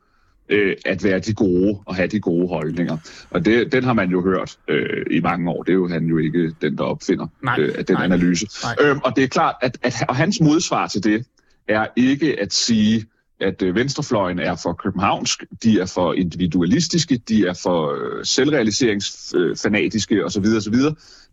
øh, 0.48 0.76
at 0.84 1.04
være 1.04 1.18
de 1.18 1.34
gode 1.34 1.78
og 1.87 1.96
have 1.96 2.08
de 2.08 2.20
gode 2.20 2.48
holdninger. 2.48 2.96
Og 3.30 3.44
det, 3.44 3.72
den 3.72 3.84
har 3.84 3.92
man 3.92 4.11
jo 4.11 4.22
hørt 4.22 4.58
øh, 4.68 5.06
i 5.11 5.20
mange 5.20 5.50
år. 5.50 5.62
Det 5.62 5.72
er 5.72 5.76
jo 5.76 5.88
han 5.88 6.06
jo 6.06 6.18
ikke 6.18 6.54
den, 6.61 6.78
der 6.78 6.84
opfinder 6.84 7.26
nej, 7.42 7.61
øh, 7.61 7.74
den 7.74 7.96
nej, 7.96 8.04
analyse. 8.04 8.46
Nej. 8.62 8.76
Øhm, 8.80 9.00
og 9.04 9.16
det 9.16 9.24
er 9.24 9.28
klart, 9.28 9.54
at, 9.62 9.78
at 9.82 9.94
og 10.08 10.16
hans 10.16 10.40
modsvar 10.40 10.87
til 10.87 11.04
det 11.04 11.26
er 11.68 11.87
ikke 11.96 12.40
at 12.40 12.52
sige, 12.52 13.06
at 13.40 13.62
øh, 13.62 13.74
venstrefløjen 13.74 14.38
er 14.38 14.56
for 14.62 14.72
københavnsk, 14.72 15.44
de 15.62 15.80
er 15.80 15.87
for 15.87 16.12
individualistiske, 16.12 17.20
de 17.28 17.46
er 17.46 17.61
for 17.62 17.94
øh, 17.94 18.24
selvrealiseringsfanatiske 18.24 20.24
osv. 20.24 20.44
osv. 20.56 20.74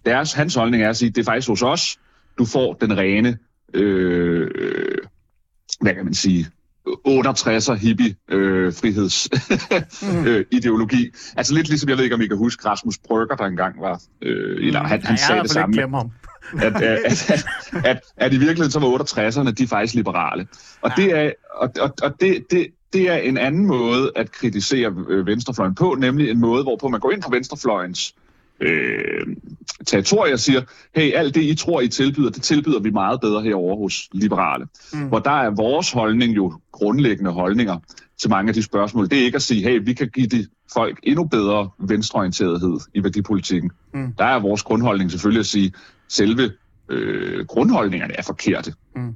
Deres, 0.06 0.34
hans 0.34 0.56
holdning 0.56 0.84
er 0.84 0.89
at 0.89 0.97
sige, 0.97 1.10
at 1.10 1.15
det 1.15 1.21
er 1.21 1.25
faktisk 1.25 1.47
hos 1.47 1.62
os, 1.62 1.99
du 2.38 2.45
får 2.45 2.73
den 2.73 2.97
rene, 2.97 3.38
øh, 3.73 4.49
hvad 5.82 5.93
kan 5.93 6.06
man 6.06 6.13
sige, 6.13 6.47
68'er 7.08 7.74
hippie 7.74 8.15
øh, 8.32 8.74
friheds 8.74 9.30
mm. 10.02 10.26
øh, 10.28 10.46
ideologi. 10.52 11.12
Altså 11.38 11.54
lidt 11.54 11.70
ligesom, 11.70 11.89
jeg 11.89 11.98
ved 11.98 12.04
ikke, 12.04 12.15
om 12.15 12.22
I 12.22 12.28
kan 12.28 12.38
huske 12.38 12.70
Rasmus 12.70 12.98
Brygger, 12.98 13.36
der 13.36 13.46
engang 13.46 13.82
var, 13.82 14.02
øh, 14.22 14.68
eller 14.68 14.84
han, 14.84 15.04
han 15.04 15.18
sagde 15.18 15.41
det 15.41 15.52
samme. 15.52 15.82
Ham. 15.82 16.12
at, 16.62 16.82
at, 16.82 17.32
at, 17.32 17.46
at, 17.86 18.00
at 18.18 18.34
i 18.34 18.38
virkeligheden 18.38 18.72
så 18.72 18.80
var 18.80 18.88
68'erne, 18.88 19.52
de 19.52 19.63
er 19.63 19.68
faktisk 19.68 19.94
liberale. 19.96 20.48
Og 20.82 20.91
ja. 20.98 21.04
det 21.04 21.18
er, 21.18 21.32
og, 21.56 21.70
og, 21.80 21.94
og 22.02 22.22
det, 22.22 22.46
det, 22.52 22.68
det 22.94 23.10
er 23.10 23.18
en 23.18 23.38
anden 23.38 23.65
måde 23.65 24.12
at 24.15 24.32
kritisere 24.32 24.96
øh, 25.10 25.28
venstrefløjen 25.28 25.76
på, 25.76 25.96
nemlig 26.00 26.30
en 26.30 26.39
måde, 26.39 26.63
hvorpå 26.63 26.88
man 26.88 27.00
går 27.00 27.12
ind 27.12 27.22
på 27.22 27.30
venstrefløjens 27.32 28.15
øh, 28.60 29.28
territorier 29.86 30.36
siger, 30.36 30.62
hey, 30.96 31.13
alt 31.13 31.36
det, 31.36 31.44
I 31.44 31.56
tror, 31.56 31.82
I 31.82 31.88
tilbyder, 31.88 32.30
det 32.30 32.44
tilbyder 32.44 32.80
vi 32.80 32.89
meget 32.89 33.22
bedre 33.22 33.41
herovre 33.41 33.78
hos 33.78 34.10
liberale. 34.12 34.68
Mm. 34.94 35.08
Hvor 35.08 35.20
der 35.20 35.32
er 35.32 35.50
vores 35.50 35.91
holdning 35.91 36.36
jo 36.36 36.54
grundlæggende 36.72 37.32
holdninger 37.32 37.78
til 38.18 38.30
mange 38.30 38.50
af 38.50 38.54
de 38.54 38.63
spørgsmål. 38.63 39.10
Det 39.10 39.20
er 39.20 39.26
ikke 39.26 39.36
at 39.36 39.41
sige, 39.41 39.63
hey, 39.63 39.82
vi 39.84 39.94
kan 39.94 40.10
give 40.10 40.28
de 40.28 40.48
folk 40.74 41.00
endnu 41.04 41.24
bedre 41.24 41.70
venstreorienterethed 41.80 42.80
i 42.94 43.04
værdipolitikken. 43.04 43.72
Mm. 43.94 44.13
Der 44.18 44.26
er 44.26 44.39
vores 44.39 44.63
grundholdning 44.63 45.12
selvfølgelig 45.12 45.39
at 45.39 45.46
sige, 45.46 45.74
selve 46.08 46.52
øh, 46.89 47.46
grundholdningerne 47.46 48.18
er 48.18 48.24
forkerte 48.24 48.74
mm. 48.96 49.15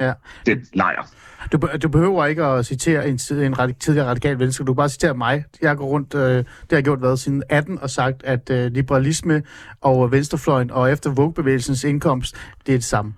Ja. 0.00 0.12
den 0.46 0.66
lejr. 0.72 1.10
Du, 1.52 1.68
du 1.82 1.88
behøver 1.88 2.26
ikke 2.26 2.44
at 2.44 2.66
citere 2.66 3.08
en, 3.08 3.18
en 3.30 3.58
radik, 3.58 3.80
tidligere 3.80 4.08
radikal 4.08 4.38
venstre, 4.38 4.64
du 4.64 4.72
kan 4.72 4.76
bare 4.76 4.88
citere 4.88 5.14
mig. 5.14 5.44
Jeg 5.62 5.76
går 5.76 5.86
rundt, 5.86 6.14
øh, 6.14 6.20
det 6.20 6.46
har 6.70 6.76
jeg 6.76 6.84
gjort 6.84 7.02
været 7.02 7.18
siden 7.18 7.42
18, 7.48 7.78
og 7.82 7.90
sagt, 7.90 8.24
at 8.24 8.50
øh, 8.50 8.72
liberalisme 8.72 9.42
og 9.80 10.12
venstrefløjen 10.12 10.70
og 10.70 10.92
efter 10.92 11.10
Vogue-bevægelsens 11.10 11.84
indkomst, 11.84 12.36
det 12.66 12.72
er 12.72 12.76
det 12.76 12.84
samme. 12.84 13.14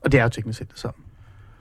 Og 0.00 0.12
det 0.12 0.20
er 0.20 0.22
jo 0.22 0.28
teknisk 0.28 0.58
set 0.58 0.70
det 0.70 0.78
samme. 0.78 1.02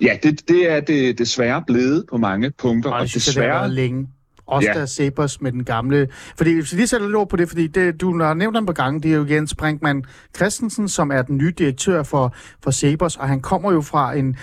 Ja, 0.02 0.18
det, 0.24 0.48
det 0.48 0.72
er 0.72 0.80
det 0.80 1.18
desværre 1.18 1.64
blevet 1.68 2.06
på 2.10 2.18
mange 2.18 2.52
punkter. 2.52 2.92
Og, 2.92 3.00
og 3.00 3.06
desværre... 3.14 3.48
det 3.48 3.60
har 3.60 3.68
længe. 3.68 4.08
Også 4.48 4.68
ja. 4.68 4.80
der 4.80 4.86
Sebers 4.86 5.42
med 5.42 5.52
den 5.52 5.64
gamle... 5.64 6.08
Fordi 6.38 6.54
hvis 6.54 6.72
vi 6.72 6.78
lige 6.78 6.88
sætter 6.88 7.08
lidt 7.08 7.16
ord 7.16 7.30
på 7.30 7.36
det, 7.36 7.50
fordi 7.50 7.68
det, 7.68 8.02
du 8.02 8.20
har 8.20 8.34
nævnt 8.34 8.58
ham 8.58 8.66
på 8.66 8.74
gangen, 8.74 9.04
det 9.04 9.12
er 9.12 9.16
jo 9.16 9.26
Jens 9.30 9.56
Brinkmann 9.56 10.06
Christensen, 10.36 10.88
som 10.88 11.12
er 11.12 11.22
den 11.22 11.38
nye 11.38 11.54
direktør 11.58 12.04
for, 12.04 12.36
for 12.64 12.72
Sebers, 12.72 13.18
og 13.18 13.28
han 13.28 13.42
kommer 13.42 13.72
jo 13.72 13.82
fra 13.82 14.14
en, 14.14 14.36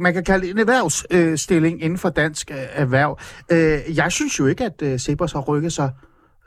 man 0.00 0.14
kan 0.14 0.24
kalde 0.24 0.50
en 0.50 0.58
erhvervsstilling 0.58 1.82
inden 1.82 1.98
for 1.98 2.08
dansk 2.08 2.50
øh, 2.50 2.56
erhverv. 2.72 3.18
Øh, 3.52 3.96
jeg 3.96 4.12
synes 4.12 4.38
jo 4.38 4.46
ikke, 4.46 4.64
at 4.64 4.82
øh, 4.82 5.00
Sebers 5.00 5.32
har 5.32 5.40
rykket 5.40 5.72
sig 5.72 5.90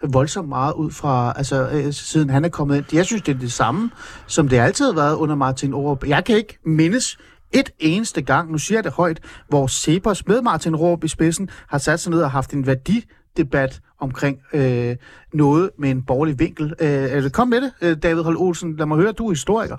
voldsomt 0.03 0.49
meget 0.49 0.73
ud 0.73 0.91
fra, 0.91 1.33
altså 1.35 1.87
siden 1.91 2.29
han 2.29 2.45
er 2.45 2.49
kommet 2.49 2.77
ind. 2.77 2.85
Jeg 2.93 3.05
synes, 3.05 3.21
det 3.21 3.35
er 3.35 3.39
det 3.39 3.51
samme, 3.51 3.91
som 4.27 4.47
det 4.47 4.57
altid 4.57 4.85
har 4.85 4.93
været 4.93 5.15
under 5.15 5.35
Martin 5.35 5.73
Aarup. 5.73 6.07
Jeg 6.07 6.25
kan 6.25 6.37
ikke 6.37 6.59
mindes 6.65 7.17
et 7.51 7.69
eneste 7.79 8.21
gang, 8.21 8.51
nu 8.51 8.57
siger 8.57 8.77
jeg 8.77 8.83
det 8.83 8.91
højt, 8.91 9.19
hvor 9.49 9.67
Cepos 9.67 10.27
med 10.27 10.41
Martin 10.41 10.75
Råb 10.75 11.03
i 11.03 11.07
spidsen 11.07 11.49
har 11.67 11.77
sat 11.77 11.99
sig 11.99 12.11
ned 12.11 12.21
og 12.21 12.31
haft 12.31 12.53
en 12.53 12.67
værdidebat 12.67 13.79
omkring 13.99 14.37
øh, 14.53 14.95
noget 15.33 15.69
med 15.79 15.89
en 15.89 16.03
borgerlig 16.03 16.39
vinkel. 16.39 16.73
Øh, 16.79 17.29
kom 17.29 17.47
med 17.47 17.61
det, 17.61 17.71
øh, 17.81 17.97
David 18.03 18.23
Holm 18.23 18.37
Olsen. 18.37 18.75
Lad 18.75 18.85
mig 18.85 18.97
høre, 18.97 19.11
du 19.11 19.25
er 19.25 19.31
historiker. 19.31 19.77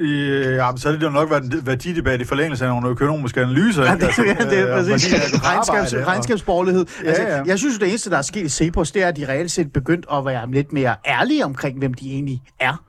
Ja, 0.00 0.70
så 0.76 0.88
er 0.88 0.92
det 0.92 1.02
jo 1.02 1.10
nok 1.10 1.30
været 1.30 1.44
en 1.44 1.66
værdidebat 1.66 2.20
i 2.20 2.24
forlængelse 2.24 2.64
af 2.64 2.70
nogle 2.70 2.88
økonomiske 2.88 3.40
analyser. 3.40 3.84
Ja, 3.84 3.94
det, 3.94 4.02
altså, 4.02 4.22
ja, 4.24 4.34
det 4.50 4.58
er 4.58 4.78
øh, 4.78 4.90
præcis. 4.90 5.14
Regnskabs, 5.44 6.06
regnskabsborgerlighed. 6.06 6.86
Ja, 7.04 7.08
altså, 7.08 7.22
ja. 7.22 7.42
Jeg 7.46 7.58
synes, 7.58 7.78
det 7.78 7.88
eneste, 7.88 8.10
der 8.10 8.18
er 8.18 8.22
sket 8.22 8.44
i 8.44 8.48
Cepos, 8.48 8.92
det 8.92 9.02
er, 9.02 9.08
at 9.08 9.16
de 9.16 9.28
reelt 9.28 9.50
set 9.50 9.72
begyndt 9.72 10.06
at 10.12 10.24
være 10.24 10.50
lidt 10.50 10.72
mere 10.72 10.94
ærlige 11.06 11.44
omkring, 11.44 11.78
hvem 11.78 11.94
de 11.94 12.12
egentlig 12.12 12.42
er. 12.60 12.84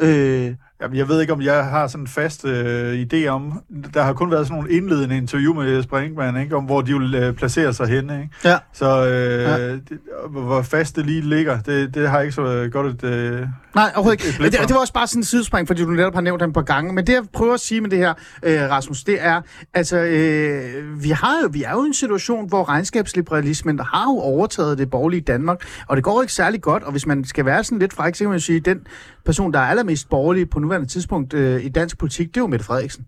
Øh, 0.00 0.54
Jamen, 0.82 0.96
jeg 0.96 1.08
ved 1.08 1.20
ikke, 1.20 1.32
om 1.32 1.42
jeg 1.42 1.64
har 1.64 1.86
sådan 1.86 2.04
en 2.04 2.08
fast 2.08 2.44
øh, 2.44 3.02
idé 3.02 3.26
om... 3.26 3.62
Der 3.94 4.02
har 4.02 4.12
kun 4.12 4.30
været 4.30 4.46
sådan 4.46 4.62
nogle 4.62 4.76
indledende 4.76 5.16
interview 5.16 5.54
med 5.54 5.76
Jesper 5.76 5.98
Ingemann, 5.98 6.40
ikke? 6.40 6.56
Om 6.56 6.64
hvor 6.64 6.80
de 6.80 6.98
vil 6.98 7.14
øh, 7.14 7.34
placere 7.34 7.74
sig 7.74 7.86
henne. 7.86 8.20
Ikke? 8.22 8.34
Ja. 8.44 8.58
Så 8.72 9.06
øh, 9.06 9.42
ja. 9.42 9.72
det, 9.72 9.98
hvor 10.30 10.62
fast 10.62 10.96
det 10.96 11.06
lige 11.06 11.20
ligger, 11.20 11.60
det, 11.60 11.94
det 11.94 12.08
har 12.08 12.16
jeg 12.16 12.24
ikke 12.24 12.34
så 12.34 12.68
godt 12.72 12.86
et... 12.86 13.04
Øh, 13.04 13.46
Nej, 13.74 13.92
overhovedet 13.94 14.24
ikke. 14.26 14.44
Det, 14.44 14.52
det 14.52 14.74
var 14.74 14.80
også 14.80 14.92
bare 14.92 15.06
sådan 15.06 15.20
en 15.20 15.24
sidespring, 15.24 15.66
fordi 15.66 15.82
du 15.82 15.90
netop 15.90 16.14
har 16.14 16.20
nævnt 16.20 16.40
dem 16.40 16.52
på 16.52 16.62
gange. 16.62 16.92
Men 16.92 17.06
det, 17.06 17.12
jeg 17.12 17.22
prøver 17.32 17.54
at 17.54 17.60
sige 17.60 17.80
med 17.80 17.90
det 17.90 17.98
her, 17.98 18.14
øh, 18.42 18.60
Rasmus, 18.60 19.04
det 19.04 19.16
er, 19.20 19.40
altså, 19.74 19.98
øh, 19.98 21.02
vi, 21.02 21.10
har 21.10 21.34
jo, 21.42 21.48
vi 21.52 21.62
er 21.62 21.72
jo 21.72 21.84
i 21.84 21.86
en 21.86 21.94
situation, 21.94 22.48
hvor 22.48 22.68
regnskabsliberalismen 22.68 23.78
har 23.78 24.04
jo 24.04 24.18
overtaget 24.18 24.78
det 24.78 24.90
borgerlige 24.90 25.20
Danmark, 25.20 25.58
og 25.86 25.96
det 25.96 26.04
går 26.04 26.22
ikke 26.22 26.32
særlig 26.32 26.62
godt, 26.62 26.82
og 26.82 26.92
hvis 26.92 27.06
man 27.06 27.24
skal 27.24 27.44
være 27.44 27.64
sådan 27.64 27.78
lidt 27.78 27.92
fræk, 27.92 28.14
så 28.14 28.24
kan 28.24 28.30
man 28.30 28.40
sige, 28.40 28.60
den 28.60 28.80
person, 29.28 29.52
der 29.52 29.58
er 29.58 29.64
allermest 29.64 30.08
borgerlig 30.08 30.50
på 30.50 30.58
nuværende 30.58 30.88
tidspunkt 30.88 31.34
øh, 31.34 31.64
i 31.64 31.68
dansk 31.68 31.98
politik, 31.98 32.28
det 32.28 32.36
er 32.36 32.40
jo 32.40 32.46
Mette 32.46 32.64
Frederiksen. 32.64 33.06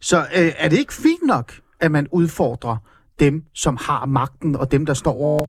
Så 0.00 0.18
øh, 0.18 0.52
er 0.58 0.68
det 0.68 0.78
ikke 0.78 0.92
fint 0.92 1.22
nok, 1.26 1.52
at 1.80 1.90
man 1.90 2.08
udfordrer 2.12 2.76
dem, 3.20 3.44
som 3.54 3.76
har 3.80 4.06
magten, 4.06 4.56
og 4.56 4.72
dem, 4.72 4.86
der 4.86 4.94
står 4.94 5.14
over 5.14 5.44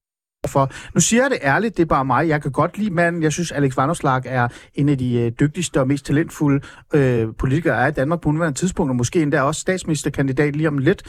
for. 0.47 0.71
Nu 0.93 0.99
siger 0.99 1.23
jeg 1.23 1.31
det 1.31 1.39
ærligt, 1.41 1.77
det 1.77 1.83
er 1.83 1.87
bare 1.87 2.05
mig. 2.05 2.27
Jeg 2.27 2.41
kan 2.41 2.51
godt 2.51 2.77
lide 2.77 2.93
manden. 2.93 3.23
Jeg 3.23 3.31
synes, 3.31 3.51
Alex 3.51 3.77
Vanderslag 3.77 4.21
er 4.25 4.47
en 4.73 4.89
af 4.89 4.97
de 4.97 5.13
øh, 5.13 5.31
dygtigste 5.39 5.79
og 5.79 5.87
mest 5.87 6.05
talentfulde 6.05 6.61
øh, 6.93 7.27
politikere 7.37 7.83
er 7.83 7.87
i 7.87 7.91
Danmark 7.91 8.21
på 8.21 8.31
nuværende 8.31 8.59
tidspunkt, 8.59 8.89
og 8.89 8.95
måske 8.95 9.21
endda 9.21 9.41
også 9.41 9.61
statsministerkandidat 9.61 10.55
lige 10.55 10.67
om 10.67 10.77
lidt. 10.77 11.03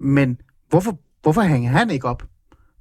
Men 0.00 0.38
hvorfor, 0.68 0.98
hvorfor 1.22 1.42
hænger 1.42 1.70
han 1.70 1.90
ikke 1.90 2.08
op 2.08 2.22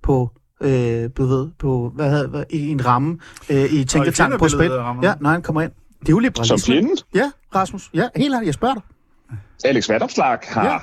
på 0.04 0.30
øh, 0.62 1.10
du 1.18 1.26
ved, 1.26 1.50
på, 1.60 1.92
hvad 1.96 2.12
hedder, 2.12 2.28
hvad, 2.28 2.44
i 2.50 2.68
en 2.68 2.86
ramme 2.86 3.20
øh, 3.50 3.74
i 3.74 3.84
tænketank 3.84 4.40
på 4.40 4.50
spil. 4.50 4.72
Ja, 5.04 5.14
når 5.22 5.30
han 5.30 5.42
kommer 5.42 5.62
ind. 5.62 5.72
Det 6.00 6.10
er 6.10 6.14
jo 6.14 6.20
liberalisme. 6.20 6.58
Som 6.58 6.74
fjenden? 6.74 6.98
Ja, 7.16 7.32
Rasmus. 7.56 7.90
Ja, 7.94 8.08
helt 8.16 8.34
ærligt, 8.34 8.46
jeg 8.46 8.54
spørger 8.54 8.74
dig. 8.74 8.84
Alex 9.66 9.90
Vanderslag 9.90 10.40
har... 10.44 10.66
Ja. 10.66 10.78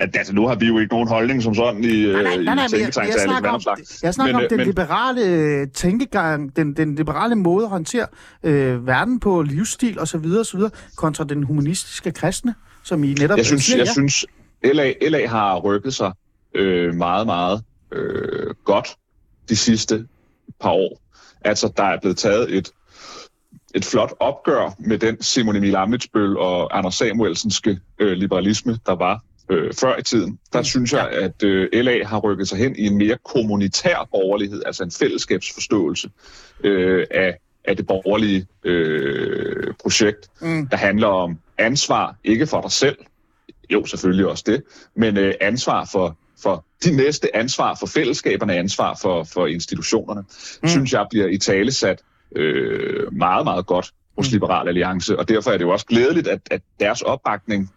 At, 0.00 0.16
altså, 0.16 0.34
nu 0.34 0.46
har 0.46 0.54
vi 0.54 0.66
jo 0.66 0.78
ikke 0.78 0.94
nogen 0.94 1.08
holdning 1.08 1.42
som 1.42 1.54
sådan 1.54 1.84
i, 1.84 2.06
nej, 2.06 2.22
nej, 2.22 2.36
nej, 2.36 2.54
nej, 2.54 2.66
i 2.66 2.80
jeg, 2.80 2.92
jeg, 2.96 3.14
snakker 3.24 3.50
om, 3.50 3.60
jeg 4.02 4.14
snakker 4.14 4.34
men, 4.34 4.44
om 4.44 4.48
den 4.50 4.56
men, 4.56 4.66
liberale 4.66 5.24
øh, 5.24 5.68
tænkegang, 5.74 6.56
den, 6.56 6.76
den 6.76 6.94
liberale 6.94 7.34
måde 7.34 7.64
at 7.64 7.70
håndtere 7.70 8.06
øh, 8.42 8.86
verden 8.86 9.20
på, 9.20 9.42
livsstil 9.42 10.00
osv. 10.00 10.26
osv. 10.40 10.60
kontra 10.96 11.24
den 11.24 11.42
humanistiske 11.42 12.12
kristne, 12.12 12.54
som 12.82 13.04
I 13.04 13.14
netop 13.14 13.36
jeg 13.36 13.46
synes, 13.46 13.64
siger, 13.64 13.78
jeg 13.78 13.86
ja. 13.86 13.92
synes 13.92 14.26
LA, 14.64 14.92
LA 15.08 15.26
har 15.26 15.58
rykket 15.58 15.94
sig 15.94 16.12
øh, 16.54 16.94
meget, 16.94 17.26
meget 17.26 17.62
øh, 17.92 18.54
godt 18.64 18.96
de 19.48 19.56
sidste 19.56 20.06
par 20.60 20.70
år. 20.70 21.00
Altså, 21.44 21.72
der 21.76 21.82
er 21.82 22.00
blevet 22.00 22.16
taget 22.16 22.56
et, 22.56 22.72
et 23.74 23.84
flot 23.84 24.12
opgør 24.20 24.74
med 24.78 24.98
den 24.98 25.22
Simon 25.22 25.56
Emil 25.56 25.76
Amitsbøl 25.76 26.36
og 26.36 26.78
Anders 26.78 26.94
Samuelsenske 26.94 27.80
øh, 27.98 28.12
liberalisme, 28.12 28.78
der 28.86 28.94
var 28.94 29.22
øh, 29.50 29.72
før 29.74 29.96
i 29.98 30.02
tiden. 30.02 30.38
Der 30.52 30.58
mm, 30.58 30.64
synes 30.64 30.92
jeg, 30.92 31.08
at 31.10 31.42
øh, 31.42 31.68
LA 31.72 32.04
har 32.04 32.18
rykket 32.18 32.48
sig 32.48 32.58
hen 32.58 32.76
i 32.76 32.86
en 32.86 32.98
mere 32.98 33.18
kommunitær 33.24 34.08
borgerlighed, 34.10 34.62
altså 34.66 34.84
en 34.84 34.90
fællesskabsforståelse 34.90 36.10
øh, 36.64 37.06
af, 37.10 37.38
af 37.64 37.76
det 37.76 37.86
borgerlige 37.86 38.46
øh, 38.64 39.74
projekt, 39.82 40.28
mm. 40.40 40.66
der 40.66 40.76
handler 40.76 41.06
om 41.06 41.38
ansvar, 41.58 42.16
ikke 42.24 42.46
for 42.46 42.60
dig 42.60 42.72
selv, 42.72 42.96
jo 43.70 43.86
selvfølgelig 43.86 44.26
også 44.26 44.44
det, 44.46 44.62
men 44.94 45.16
øh, 45.16 45.34
ansvar 45.40 45.88
for 45.92 46.16
for 46.42 46.64
de 46.84 46.96
næste 46.96 47.36
ansvar 47.36 47.74
for 47.74 47.86
fællesskaberne, 47.86 48.54
ansvar 48.54 48.98
for, 49.02 49.24
for 49.24 49.46
institutionerne, 49.46 50.20
mm. 50.62 50.68
synes 50.68 50.92
jeg 50.92 51.06
bliver 51.10 51.26
i 51.26 51.38
tale 51.38 51.72
sat 51.72 52.02
øh, 52.36 53.12
meget, 53.12 53.44
meget 53.44 53.66
godt 53.66 53.92
hos 54.16 54.30
mm. 54.30 54.32
Liberal 54.32 54.68
Alliance, 54.68 55.18
og 55.18 55.28
derfor 55.28 55.50
er 55.50 55.56
det 55.56 55.64
jo 55.64 55.70
også 55.70 55.86
glædeligt, 55.86 56.28
at, 56.28 56.40
at 56.50 56.62
deres 56.80 57.02
opbakning, 57.02 57.70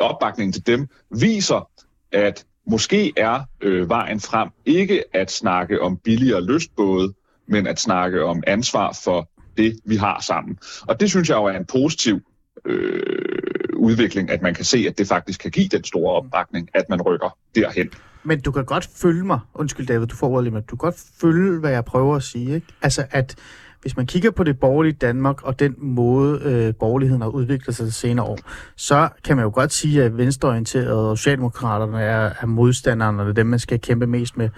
opbakning 0.00 0.54
til 0.54 0.66
dem 0.66 0.88
viser, 1.10 1.68
at 2.12 2.44
måske 2.66 3.12
er 3.16 3.40
øh, 3.60 3.88
vejen 3.88 4.20
frem 4.20 4.48
ikke 4.64 5.04
at 5.12 5.30
snakke 5.30 5.82
om 5.82 5.96
billigere 5.96 6.44
lystbåde, 6.44 7.14
men 7.48 7.66
at 7.66 7.80
snakke 7.80 8.24
om 8.24 8.42
ansvar 8.46 8.98
for 9.04 9.30
det, 9.56 9.80
vi 9.84 9.96
har 9.96 10.20
sammen. 10.20 10.58
Og 10.88 11.00
det 11.00 11.10
synes 11.10 11.28
jeg 11.28 11.36
jo 11.36 11.44
er 11.44 11.56
en 11.56 11.66
positiv 11.66 12.20
øh, 12.64 13.53
udvikling, 13.84 14.30
at 14.30 14.42
man 14.42 14.54
kan 14.54 14.64
se, 14.64 14.84
at 14.88 14.98
det 14.98 15.08
faktisk 15.08 15.40
kan 15.40 15.50
give 15.50 15.68
den 15.68 15.84
store 15.84 16.12
opbakning, 16.12 16.68
at 16.74 16.84
man 16.88 17.02
rykker 17.02 17.36
derhen. 17.54 17.90
Men 18.22 18.40
du 18.40 18.52
kan 18.52 18.64
godt 18.64 18.88
følge 18.96 19.24
mig, 19.24 19.40
undskyld 19.54 19.86
David, 19.86 20.06
du 20.06 20.16
får 20.16 20.28
ordet 20.28 20.44
lige 20.44 20.54
med, 20.54 20.62
du 20.62 20.76
kan 20.76 20.86
godt 20.86 21.02
følge, 21.20 21.60
hvad 21.60 21.70
jeg 21.70 21.84
prøver 21.84 22.16
at 22.16 22.22
sige, 22.22 22.54
ikke? 22.54 22.66
Altså, 22.82 23.06
at 23.10 23.36
hvis 23.84 23.96
man 23.96 24.06
kigger 24.06 24.30
på 24.30 24.44
det 24.44 24.58
borgerlige 24.60 24.92
Danmark 24.92 25.42
og 25.42 25.58
den 25.58 25.74
måde, 25.78 26.40
øh, 26.44 26.74
borgerligheden 26.74 27.22
har 27.22 27.28
udviklet 27.28 27.76
sig 27.76 27.86
de 27.86 27.92
senere 27.92 28.26
år, 28.26 28.38
så 28.76 29.08
kan 29.24 29.36
man 29.36 29.44
jo 29.44 29.50
godt 29.54 29.72
sige, 29.72 30.02
at 30.02 30.16
venstreorienterede 30.16 31.10
og 31.10 31.18
socialdemokraterne 31.18 32.00
er, 32.00 32.30
er 32.40 32.46
modstanderne, 32.46 33.22
og 33.22 33.26
det 33.26 33.30
er 33.30 33.34
dem, 33.34 33.46
man 33.46 33.58
skal 33.58 33.80
kæmpe 33.80 34.06
mest 34.06 34.36
med. 34.36 34.48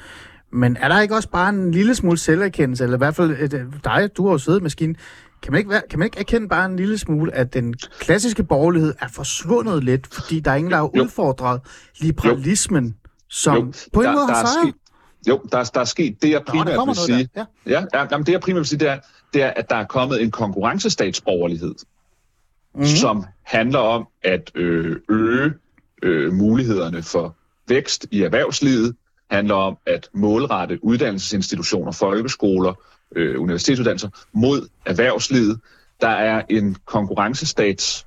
Men 0.50 0.76
er 0.80 0.88
der 0.88 1.00
ikke 1.00 1.14
også 1.14 1.28
bare 1.28 1.48
en 1.48 1.70
lille 1.70 1.94
smule 1.94 2.18
selverkendelse, 2.18 2.84
eller 2.84 2.96
i 2.96 2.98
hvert 2.98 3.14
fald 3.16 3.30
et, 3.30 3.66
dig, 3.84 4.10
du 4.16 4.26
har 4.26 4.32
jo 4.32 4.38
siddet 4.38 4.60
i 4.60 4.62
maskinen, 4.62 4.96
kan 5.46 5.52
man, 5.52 5.58
ikke 5.58 5.70
være, 5.70 5.82
kan 5.90 5.98
man 5.98 6.06
ikke 6.06 6.18
erkende 6.18 6.48
bare 6.48 6.66
en 6.66 6.76
lille 6.76 6.98
smule, 6.98 7.34
at 7.34 7.54
den 7.54 7.74
klassiske 7.98 8.44
borgerlighed 8.44 8.94
er 9.00 9.08
forsvundet 9.08 9.84
lidt, 9.84 10.06
fordi 10.14 10.40
der 10.40 10.50
er 10.50 10.54
ingen, 10.54 10.70
der 10.70 10.76
har 10.76 10.96
udfordret 10.96 11.60
liberalismen, 11.98 12.96
som 13.28 13.56
Jo, 13.56 13.72
på 13.92 14.00
en 14.00 14.06
der- 14.06 14.12
måde 14.12 14.26
der 14.26 14.34
har 14.34 14.46
sejret? 14.46 14.74
Jo, 15.28 15.40
der, 15.52 15.58
er- 15.58 15.70
der 15.74 15.80
er 15.80 15.84
sket 15.84 16.22
det, 16.22 16.30
jeg 16.30 16.38
Nå, 16.38 16.44
der 16.44 16.50
primært 16.52 16.76
kommer 16.76 16.94
vil 16.94 17.14
sige. 17.16 17.28
der. 17.34 17.44
Ja. 17.66 17.72
Ja, 17.72 17.84
ja 17.94 18.06
jamen, 18.10 18.26
det 18.26 18.32
jeg 18.32 18.40
primært 18.40 18.58
vil 18.60 18.66
sige, 18.66 18.78
det 18.78 18.88
er, 18.88 18.98
det 19.34 19.42
er, 19.42 19.50
at 19.56 19.70
der 19.70 19.76
er 19.76 19.84
kommet 19.84 20.22
en 20.22 20.30
konkurrencestatsborgerlighed, 20.30 21.74
mm. 22.74 22.84
som 22.86 23.24
handler 23.42 23.78
om 23.78 24.06
at 24.24 24.50
øh, 24.54 24.96
øge 25.08 25.52
øh, 26.02 26.32
mulighederne 26.32 27.02
for 27.02 27.36
vækst 27.68 28.06
i 28.10 28.22
erhvervslivet, 28.22 28.96
handler 29.30 29.54
om 29.54 29.78
at 29.86 30.08
målrette 30.12 30.84
uddannelsesinstitutioner, 30.84 31.92
folkeskoler, 31.92 32.74
øh, 33.16 33.40
universitetsuddannelser 33.40 34.08
mod 34.32 34.68
erhvervslivet. 34.86 35.60
Der 36.00 36.08
er 36.08 36.42
en 36.50 36.76
konkurrencestats 36.84 38.06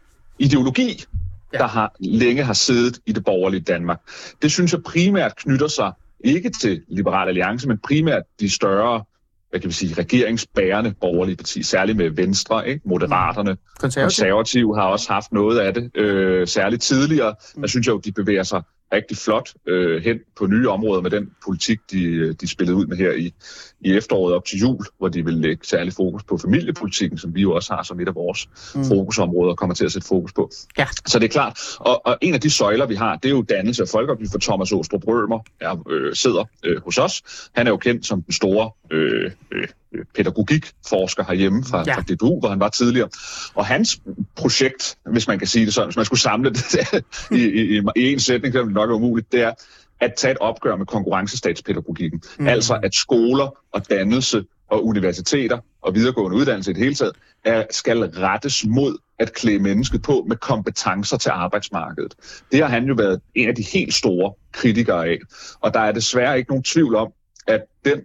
ja. 1.53 1.57
der 1.57 1.67
har 1.67 1.95
længe 1.99 2.43
har 2.43 2.53
siddet 2.53 2.99
i 3.05 3.11
det 3.11 3.25
borgerlige 3.25 3.61
Danmark. 3.61 3.99
Det 4.41 4.51
synes 4.51 4.73
jeg 4.73 4.83
primært 4.83 5.35
knytter 5.35 5.67
sig 5.67 5.91
ikke 6.19 6.49
til 6.49 6.81
Liberal 6.87 7.27
Alliance, 7.27 7.67
men 7.67 7.77
primært 7.77 8.23
de 8.39 8.49
større 8.49 9.03
hvad 9.49 9.59
kan 9.59 9.67
vi 9.67 9.73
sige, 9.73 9.93
regeringsbærende 9.93 10.93
borgerlige 11.01 11.35
partier, 11.35 11.63
særligt 11.63 11.97
med 11.97 12.09
Venstre, 12.09 12.69
ikke? 12.69 12.81
Moderaterne, 12.85 13.57
Konservativ? 13.79 14.03
Konservative 14.03 14.75
har 14.75 14.83
også 14.83 15.13
haft 15.13 15.31
noget 15.31 15.59
af 15.59 15.73
det, 15.73 15.97
øh, 15.97 16.47
særligt 16.47 16.81
tidligere. 16.81 17.35
Der 17.61 17.67
synes 17.67 17.87
jeg 17.87 17.93
jo, 17.93 17.99
de 17.99 18.11
bevæger 18.11 18.43
sig 18.43 18.61
rigtig 18.93 19.17
flot 19.17 19.53
øh, 19.65 20.03
hen 20.03 20.19
på 20.37 20.45
nye 20.45 20.69
områder 20.69 21.01
med 21.01 21.11
den 21.11 21.31
politik, 21.45 21.79
de, 21.91 22.33
de 22.33 22.47
spillede 22.47 22.77
ud 22.77 22.85
med 22.85 22.97
her 22.97 23.11
i, 23.11 23.33
i 23.81 23.93
efteråret 23.93 24.35
op 24.35 24.45
til 24.45 24.59
jul, 24.59 24.85
hvor 24.97 25.07
de 25.07 25.25
vil 25.25 25.33
lægge 25.33 25.65
særlig 25.65 25.93
fokus 25.93 26.23
på 26.23 26.37
familiepolitikken, 26.37 27.17
som 27.17 27.35
vi 27.35 27.41
jo 27.41 27.53
også 27.53 27.73
har 27.73 27.83
som 27.83 27.99
et 27.99 28.07
af 28.07 28.15
vores 28.15 28.49
mm. 28.75 28.85
fokusområder 28.85 29.51
og 29.51 29.57
kommer 29.57 29.75
til 29.75 29.85
at 29.85 29.91
sætte 29.91 30.07
fokus 30.07 30.33
på. 30.33 30.51
Ja. 30.77 30.87
Så 31.07 31.19
det 31.19 31.25
er 31.25 31.29
klart. 31.29 31.59
Og, 31.79 32.07
og 32.07 32.17
en 32.21 32.33
af 32.33 32.41
de 32.41 32.49
søjler, 32.49 32.85
vi 32.85 32.95
har, 32.95 33.15
det 33.15 33.29
er 33.29 33.35
jo 33.35 33.41
dannelse 33.41 33.83
af 33.83 33.87
folkeoplysning 33.87 34.31
for 34.31 34.51
Thomas 34.51 34.71
Åstrup 34.71 35.07
Rømer, 35.07 35.39
er, 35.61 35.83
øh, 35.89 36.15
sidder 36.15 36.43
øh, 36.65 36.81
hos 36.83 36.97
os. 36.97 37.23
Han 37.55 37.67
er 37.67 37.71
jo 37.71 37.77
kendt 37.77 38.05
som 38.05 38.21
den 38.21 38.33
store 38.33 38.71
øh, 38.91 39.31
øh, 39.51 39.67
pædagogikforsker 40.15 41.23
herhjemme 41.23 41.63
fra, 41.63 41.83
Ja. 41.87 41.95
fra 41.95 42.01
DBU, 42.01 42.39
hvor 42.39 42.49
han 42.49 42.59
var 42.59 42.69
tidligere. 42.69 43.09
Og 43.55 43.65
hans 43.65 44.01
projekt, 44.35 44.97
hvis 45.11 45.27
man 45.27 45.39
kan 45.39 45.47
sige 45.47 45.65
det 45.65 45.73
sådan, 45.73 45.87
hvis 45.87 45.95
man 45.95 46.05
skulle 46.05 46.19
samle 46.19 46.49
det 46.49 46.75
i, 47.31 47.35
i, 47.35 47.77
i, 47.77 47.81
i 47.95 48.13
en 48.13 48.19
sætning, 48.19 48.53
så 48.53 48.59
ville 48.59 48.67
det 48.67 48.73
nok 48.75 48.89
være 48.89 48.95
umuligt, 48.95 49.31
det 49.31 49.41
er 49.41 49.53
at 50.01 50.13
tage 50.17 50.31
et 50.31 50.37
opgør 50.37 50.75
med 50.75 50.85
konkurrencestatspædagogikken. 50.85 52.21
Mm. 52.39 52.47
Altså 52.47 52.79
at 52.83 52.95
skoler 52.95 53.57
og 53.73 53.89
dannelse 53.89 54.45
og 54.69 54.85
universiteter 54.85 55.57
og 55.81 55.95
videregående 55.95 56.37
uddannelse 56.37 56.71
i 56.71 56.73
det 56.73 56.83
hele 56.83 56.95
taget 56.95 57.13
er, 57.45 57.63
skal 57.71 57.97
rettes 58.03 58.65
mod 58.65 58.97
at 59.19 59.33
klæde 59.33 59.59
mennesket 59.59 60.01
på 60.01 60.25
med 60.27 60.37
kompetencer 60.37 61.17
til 61.17 61.29
arbejdsmarkedet. 61.29 62.15
Det 62.51 62.59
har 62.61 62.67
han 62.67 62.85
jo 62.85 62.93
været 62.93 63.21
en 63.35 63.49
af 63.49 63.55
de 63.55 63.63
helt 63.73 63.93
store 63.93 64.33
kritikere 64.51 65.07
af. 65.07 65.17
Og 65.59 65.73
der 65.73 65.79
er 65.79 65.91
desværre 65.91 66.37
ikke 66.37 66.51
nogen 66.51 66.63
tvivl 66.63 66.95
om, 66.95 67.07
at 67.47 67.61
den 67.85 67.99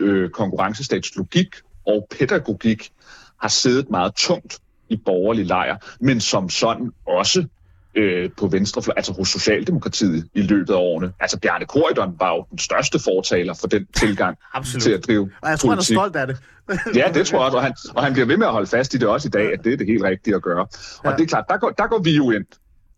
øh, 0.00 0.30
konkurrencestatslogik 0.30 1.54
og 1.86 2.08
pædagogik 2.18 2.90
har 3.40 3.48
siddet 3.48 3.90
meget 3.90 4.14
tungt 4.14 4.58
i 4.88 4.96
borgerlig 4.96 5.46
lejr, 5.46 5.76
men 6.00 6.20
som 6.20 6.48
sådan 6.50 6.90
også 7.06 7.44
øh, 7.94 8.30
på 8.38 8.46
venstrefløj, 8.46 8.94
altså 8.96 9.12
hos 9.12 9.28
Socialdemokratiet 9.28 10.28
i 10.34 10.42
løbet 10.42 10.70
af 10.72 10.76
årene. 10.78 11.12
Altså 11.20 11.38
Bjarne 11.40 11.64
Corydon 11.66 12.16
var 12.18 12.34
jo 12.34 12.46
den 12.50 12.58
største 12.58 12.98
fortaler 12.98 13.54
for 13.54 13.66
den 13.66 13.86
tilgang 13.86 14.38
Absolut. 14.54 14.82
til 14.82 14.90
at 14.90 15.06
drive 15.06 15.30
Og 15.42 15.50
jeg 15.50 15.58
tror, 15.58 15.68
han 15.70 15.72
er 15.72 15.80
politik. 15.80 15.96
stolt 15.96 16.16
af 16.16 16.26
det. 16.26 16.36
Ja, 16.94 17.10
det 17.14 17.26
tror 17.26 17.38
jeg 17.38 17.44
også, 17.46 17.56
og 17.56 17.62
han, 17.62 17.74
og 17.94 18.04
han 18.04 18.12
bliver 18.12 18.26
ved 18.26 18.36
med 18.36 18.46
at 18.46 18.52
holde 18.52 18.66
fast 18.66 18.94
i 18.94 18.98
det 18.98 19.08
også 19.08 19.28
i 19.28 19.30
dag, 19.30 19.52
at 19.52 19.64
det 19.64 19.72
er 19.72 19.76
det 19.76 19.86
helt 19.86 20.02
rigtige 20.02 20.34
at 20.34 20.42
gøre. 20.42 20.60
Og 20.60 20.70
Ja. 21.04 21.10
det 21.16 21.20
er 21.22 21.26
klart, 21.26 21.44
der 21.48 21.56
går, 21.56 21.70
der 21.70 21.86
går 21.86 21.98
vi 21.98 22.16
jo 22.16 22.30
ind 22.30 22.44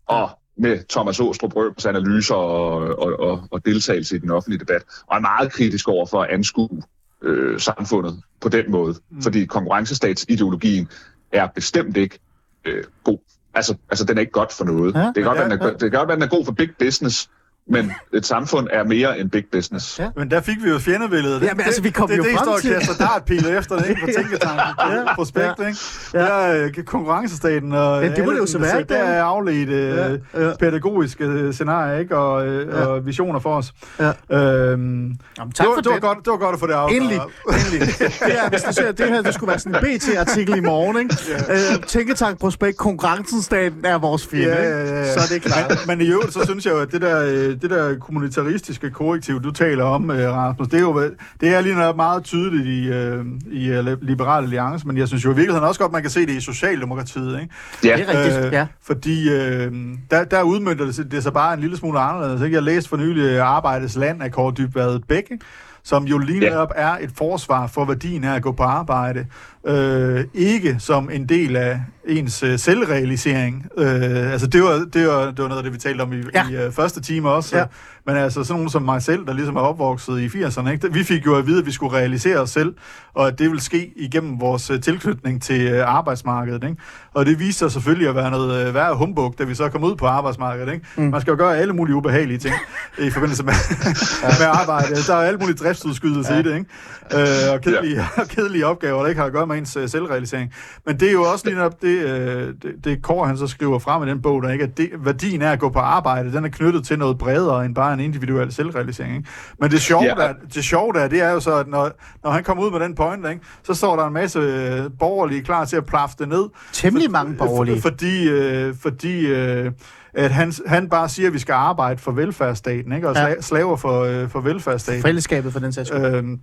og 0.07 0.29
med 0.57 0.79
Thomas 0.89 1.19
Åstrup 1.19 1.55
Røbers 1.55 1.85
analyser 1.85 2.35
og, 2.35 2.99
og, 2.99 3.19
og, 3.19 3.47
og 3.51 3.65
deltagelse 3.65 4.15
i 4.15 4.19
den 4.19 4.31
offentlige 4.31 4.59
debat, 4.59 4.83
og 5.07 5.17
er 5.17 5.21
meget 5.21 5.51
kritisk 5.51 5.87
over 5.87 6.05
for 6.05 6.21
at 6.21 6.29
anskue 6.29 6.81
øh, 7.21 7.59
samfundet 7.59 8.21
på 8.41 8.49
den 8.49 8.71
måde. 8.71 8.95
Mm. 9.09 9.21
Fordi 9.21 9.45
konkurrencestatsideologien 9.45 10.87
er 11.31 11.47
bestemt 11.55 11.97
ikke 11.97 12.19
øh, 12.65 12.83
god. 13.03 13.17
Altså, 13.53 13.75
altså, 13.89 14.05
den 14.05 14.17
er 14.17 14.21
ikke 14.21 14.31
godt 14.31 14.53
for 14.53 14.65
noget. 14.65 14.95
Ja. 14.95 14.99
Det 14.99 15.13
kan 15.15 15.23
godt 15.23 15.37
Ja, 15.37 15.41
være, 15.41 15.51
den 15.51 15.61
er, 15.61 15.65
ja. 15.65 15.71
det 15.71 15.79
kan 15.79 15.91
godt 15.91 16.07
være, 16.07 16.15
den 16.15 16.23
er 16.23 16.27
god 16.27 16.45
for 16.45 16.51
big 16.51 16.69
business, 16.79 17.29
men 17.69 17.91
et 18.13 18.25
samfund 18.25 18.67
er 18.71 18.83
mere 18.83 19.19
end 19.19 19.29
big 19.31 19.43
business. 19.51 19.99
Ja. 19.99 20.09
Men 20.15 20.31
der 20.31 20.41
fik 20.41 20.63
vi 20.63 20.69
jo 20.69 20.79
fjendebilledet. 20.79 21.41
Ja, 21.43 21.53
men 21.53 21.65
altså, 21.65 21.81
vi 21.81 21.89
kom 21.89 22.07
det, 22.07 22.17
jo 22.17 22.23
det, 22.23 22.31
det, 22.31 22.37
frem 22.39 22.45
står 22.47 22.57
til- 22.59 22.75
og 22.75 22.81
kaster 22.81 23.05
dartpile 23.05 23.57
efter 23.57 23.77
det, 23.77 23.89
ikke? 23.89 24.01
På 24.01 24.07
tænketanken, 24.17 24.97
Ja. 25.07 25.15
prospekt, 25.15 25.59
Ja. 25.59 25.67
ikke? 25.67 25.79
Ja. 26.13 26.19
Der 26.19 26.25
er 26.25 26.65
øh, 26.77 26.83
konkurrencestaten 26.83 27.71
og... 27.73 28.03
Ja, 28.03 28.09
det 28.15 28.25
må 28.25 28.31
det 28.31 28.37
jo 28.37 28.45
så 28.45 28.57
være? 28.57 28.83
Der 28.83 28.95
er 28.97 29.23
afledt 29.23 29.69
øh, 29.69 29.97
Ja, 30.33 30.43
ja. 30.47 30.53
pædagogiske 30.59 31.23
øh, 31.25 31.53
scenarier, 31.53 31.99
ikke? 31.99 32.17
Og, 32.17 32.47
øh, 32.47 32.67
Ja. 32.73 32.85
og 32.85 33.05
visioner 33.05 33.39
for 33.39 33.55
os. 33.57 33.71
Ja. 33.99 34.05
Øhm, 34.05 34.11
Jamen, 34.31 35.17
det, 35.47 35.55
tak 35.55 35.67
var, 35.67 35.73
for 35.73 35.81
det, 35.81 35.85
var 35.89 35.93
det. 35.93 36.01
godt, 36.01 36.17
det 36.17 36.31
var 36.31 36.37
godt 36.37 36.53
at 36.53 36.59
få 36.59 36.67
det 36.67 36.73
afklaret. 36.73 36.95
Endelig. 37.01 37.19
Endelig. 37.49 37.81
Det, 37.99 38.39
er, 38.45 38.49
hvis 38.49 38.61
du 38.63 38.73
ser, 38.73 38.91
det 38.91 39.07
her 39.09 39.21
det 39.21 39.33
skulle 39.33 39.47
være 39.49 39.59
sådan 39.59 39.75
en 39.93 39.99
BT-artikel 39.99 40.57
i 40.57 40.59
morgen, 40.59 40.97
ikke? 40.99 41.15
Øh, 41.49 41.83
Tænketank 41.87 42.39
Prospekt, 42.39 42.77
konkurrencestaten 42.77 43.85
er 43.85 43.97
vores 43.97 44.27
fjende, 44.27 44.47
Ja, 44.47 44.57
ikke? 44.57 44.93
ja, 44.93 44.99
ja. 44.99 45.13
Så 45.13 45.19
er 45.19 45.23
det 45.39 45.41
klart. 45.41 45.69
Men, 45.87 45.97
men 45.97 46.07
i 46.07 46.09
øvrigt, 46.11 46.33
så 46.33 46.45
synes 46.45 46.65
jeg 46.65 46.71
jo, 46.73 46.79
at 46.79 46.91
det 46.91 47.01
der, 47.01 47.23
øh, 47.25 47.52
det 47.61 47.69
der 47.69 47.97
kommunitaristiske 47.99 48.89
korrektiv, 48.91 49.43
du 49.43 49.51
taler 49.51 49.83
om, 49.83 50.11
øh, 50.11 50.31
Rasmus, 50.31 50.67
det 50.67 50.77
er 50.77 50.81
jo 50.81 51.03
det 51.41 51.55
er 51.55 51.61
lige 51.61 51.75
noget 51.75 51.95
meget 51.95 52.23
tydeligt 52.23 52.67
i, 52.67 52.87
øh, 52.87 53.25
i 53.51 53.69
øh, 53.69 53.97
Liberal 54.01 54.43
Alliance, 54.43 54.87
men 54.87 54.97
jeg 54.97 55.07
synes 55.07 55.25
jo 55.25 55.31
i 55.31 55.35
virkeligheden 55.35 55.67
også 55.67 55.79
godt, 55.79 55.91
man 55.91 56.01
kan 56.01 56.11
se 56.11 56.19
det 56.25 56.29
i 56.33 56.39
Socialdemokratiet, 56.41 57.41
ikke? 57.41 57.53
Ja, 57.83 57.95
Det 57.97 58.09
er 58.09 58.23
rigtigt, 58.25 58.53
ja. 58.53 58.67
Fordi 58.83 59.29
øh, 59.29 59.71
der, 60.11 60.23
der 60.23 60.41
udmyndter 60.43 60.85
det, 60.85 60.95
sig- 60.95 61.11
det 61.11 61.23
sig 61.23 61.33
bare 61.33 61.53
en 61.53 61.59
lille 61.59 61.77
smule 61.77 61.99
anderledes. 61.99 62.41
Ikke? 62.41 62.55
Jeg 62.55 62.63
læste 62.63 62.89
for 62.89 62.97
nylig 62.97 63.23
øh, 63.23 63.41
Arbejdets 63.47 63.95
Land 63.95 64.23
af 64.23 64.31
Kåre 64.31 64.53
Dybvad 64.57 64.99
Bæk, 64.99 65.23
ikke? 65.31 65.45
Som 65.83 66.03
jo 66.03 66.17
lige 66.17 66.39
Ja. 66.41 66.49
netop 66.49 66.71
er 66.75 66.97
et 67.01 67.09
forsvar 67.17 67.67
for 67.67 67.85
værdien 67.85 68.23
af 68.23 68.35
at 68.35 68.41
gå 68.41 68.51
på 68.51 68.63
arbejde. 68.63 69.25
Øh, 69.67 70.23
ikke 70.33 70.75
som 70.79 71.09
en 71.09 71.29
del 71.29 71.55
af 71.55 71.81
ens 72.07 72.43
øh, 72.43 72.59
selvrealisering. 72.59 73.65
Øh, 73.77 74.31
altså 74.31 74.47
det 74.47 74.63
var, 74.63 74.85
det, 74.93 75.07
var, 75.07 75.25
det 75.25 75.39
var 75.39 75.47
noget 75.47 75.57
af 75.57 75.63
det, 75.63 75.73
vi 75.73 75.77
talte 75.77 76.01
om 76.01 76.13
i, 76.13 76.15
Ja. 76.33 76.45
ja. 76.51 76.61
i 76.61 76.65
øh, 76.65 76.71
første 76.71 77.01
time 77.01 77.29
også. 77.29 77.57
Ja. 77.57 77.63
Men 78.05 78.17
altså 78.17 78.43
sådan 78.43 78.55
nogen 78.55 78.69
som 78.69 78.81
mig 78.81 79.01
selv, 79.01 79.25
der 79.25 79.33
ligesom 79.33 79.55
er 79.55 79.61
opvokset 79.61 80.19
i 80.19 80.27
80'erne, 80.27 80.69
ikke? 80.69 80.93
vi 80.93 81.03
fik 81.03 81.25
jo 81.25 81.35
at 81.35 81.47
vide, 81.47 81.59
at 81.59 81.65
vi 81.65 81.71
skulle 81.71 81.97
realisere 81.97 82.37
os 82.37 82.49
selv, 82.49 82.73
og 83.13 83.27
at 83.27 83.39
det 83.39 83.51
vil 83.51 83.59
ske 83.61 83.93
igennem 83.95 84.41
vores 84.41 84.69
øh, 84.69 84.81
tilknytning 84.81 85.41
til 85.41 85.61
øh, 85.61 85.87
arbejdsmarkedet. 85.87 86.63
Ikke? 86.63 86.75
Og 87.13 87.25
det 87.25 87.39
viste 87.39 87.59
sig 87.59 87.71
selvfølgelig 87.71 88.09
at 88.09 88.15
være 88.15 88.31
noget 88.31 88.67
øh, 88.67 88.73
værre 88.73 88.95
humbug, 88.95 89.35
da 89.39 89.43
vi 89.43 89.55
så 89.55 89.69
kom 89.69 89.83
ud 89.83 89.95
på 89.95 90.05
arbejdsmarkedet. 90.05 90.73
Ikke? 90.73 90.85
Mm. 90.95 91.03
Man 91.03 91.21
skal 91.21 91.31
jo 91.31 91.37
gøre 91.37 91.57
alle 91.57 91.73
mulige 91.73 91.95
ubehagelige 91.95 92.37
ting 92.37 92.55
i 92.99 93.09
forbindelse 93.09 93.43
med, 93.43 93.53
med 94.39 94.47
arbejde. 94.47 94.95
Der 95.07 95.13
er 95.13 95.27
alle 95.27 95.39
mulige 95.39 95.55
driftsudskydelse 95.55 96.33
ja. 96.33 96.39
i 96.39 96.43
det, 96.43 96.53
ikke? 96.53 96.65
Øh, 97.13 97.53
og, 97.53 97.61
kedelige, 97.61 97.95
ja. 97.95 98.05
og 98.21 98.27
kedelige 98.27 98.65
opgaver, 98.65 99.01
der 99.01 99.07
ikke 99.07 99.19
har 99.19 99.27
at 99.27 99.33
gøre 99.33 99.47
med 99.47 99.57
ens 99.57 99.77
selvrealisering. 99.87 100.53
Men 100.85 100.99
det 100.99 101.07
er 101.07 101.11
jo 101.11 101.23
også 101.23 101.45
lige 101.45 101.55
netop 101.55 101.81
det, 101.81 101.97
øh, 102.05 102.53
det, 102.61 102.73
det 102.83 103.01
Kåre 103.01 103.27
han 103.27 103.37
så 103.37 103.47
skriver 103.47 103.79
frem 103.79 104.07
i 104.07 104.09
den 104.09 104.21
bog, 104.21 104.43
der 104.43 104.49
ikke, 104.49 104.63
at 104.63 104.77
det, 104.77 104.89
værdien 104.97 105.41
af 105.41 105.51
at 105.51 105.59
gå 105.59 105.69
på 105.69 105.79
arbejde, 105.79 106.33
den 106.33 106.45
er 106.45 106.49
knyttet 106.49 106.85
til 106.85 106.99
noget 106.99 107.17
bredere 107.17 107.65
end 107.65 107.75
bare 107.75 107.92
en 107.93 107.99
individuel 107.99 108.53
selvrealisering. 108.53 109.15
Ikke? 109.17 109.29
Men 109.59 109.71
det 109.71 109.81
sjove, 109.81 110.03
Ja. 110.03 110.13
der, 110.15 110.33
det 110.53 110.63
sjove 110.63 110.93
der, 110.93 111.07
det 111.07 111.21
er 111.21 111.31
jo 111.31 111.39
så, 111.39 111.55
at 111.55 111.67
når, 111.67 111.91
når 112.23 112.31
han 112.31 112.43
kommer 112.43 112.63
ud 112.63 112.71
med 112.71 112.79
den 112.79 112.95
point, 112.95 113.27
ikke, 113.29 113.41
så 113.63 113.73
står 113.73 113.95
der 113.95 114.07
en 114.07 114.13
masse 114.13 114.39
øh, 114.39 114.89
borgerlige 114.99 115.41
klar 115.43 115.65
til 115.65 115.75
at 115.77 115.85
plaffe 115.85 116.15
det 116.19 116.29
ned. 116.29 116.45
Temmelig 116.73 117.11
mange 117.11 117.35
borgerlige. 117.35 117.81
For, 117.81 117.89
fordi 117.89 118.29
øh, 118.29 118.75
fordi 118.81 119.27
øh, 119.27 119.71
at 120.13 120.31
han, 120.31 120.53
han 120.67 120.89
bare 120.89 121.09
siger, 121.09 121.27
at 121.27 121.33
vi 121.33 121.39
skal 121.39 121.53
arbejde 121.53 121.99
for 121.99 122.11
velfærdsstaten, 122.11 122.91
ikke? 122.91 123.09
og 123.09 123.15
Ja. 123.15 123.25
sla, 123.33 123.41
slaver 123.41 123.75
for, 123.77 124.01
øh, 124.03 124.29
for 124.29 124.39
velfærdsstaten. 124.41 125.01
Fællesskabet 125.01 125.53
for 125.53 125.59
den 125.59 125.73
sags 125.73 125.87
skyld. 125.89 126.05
Øhm, 126.05 126.39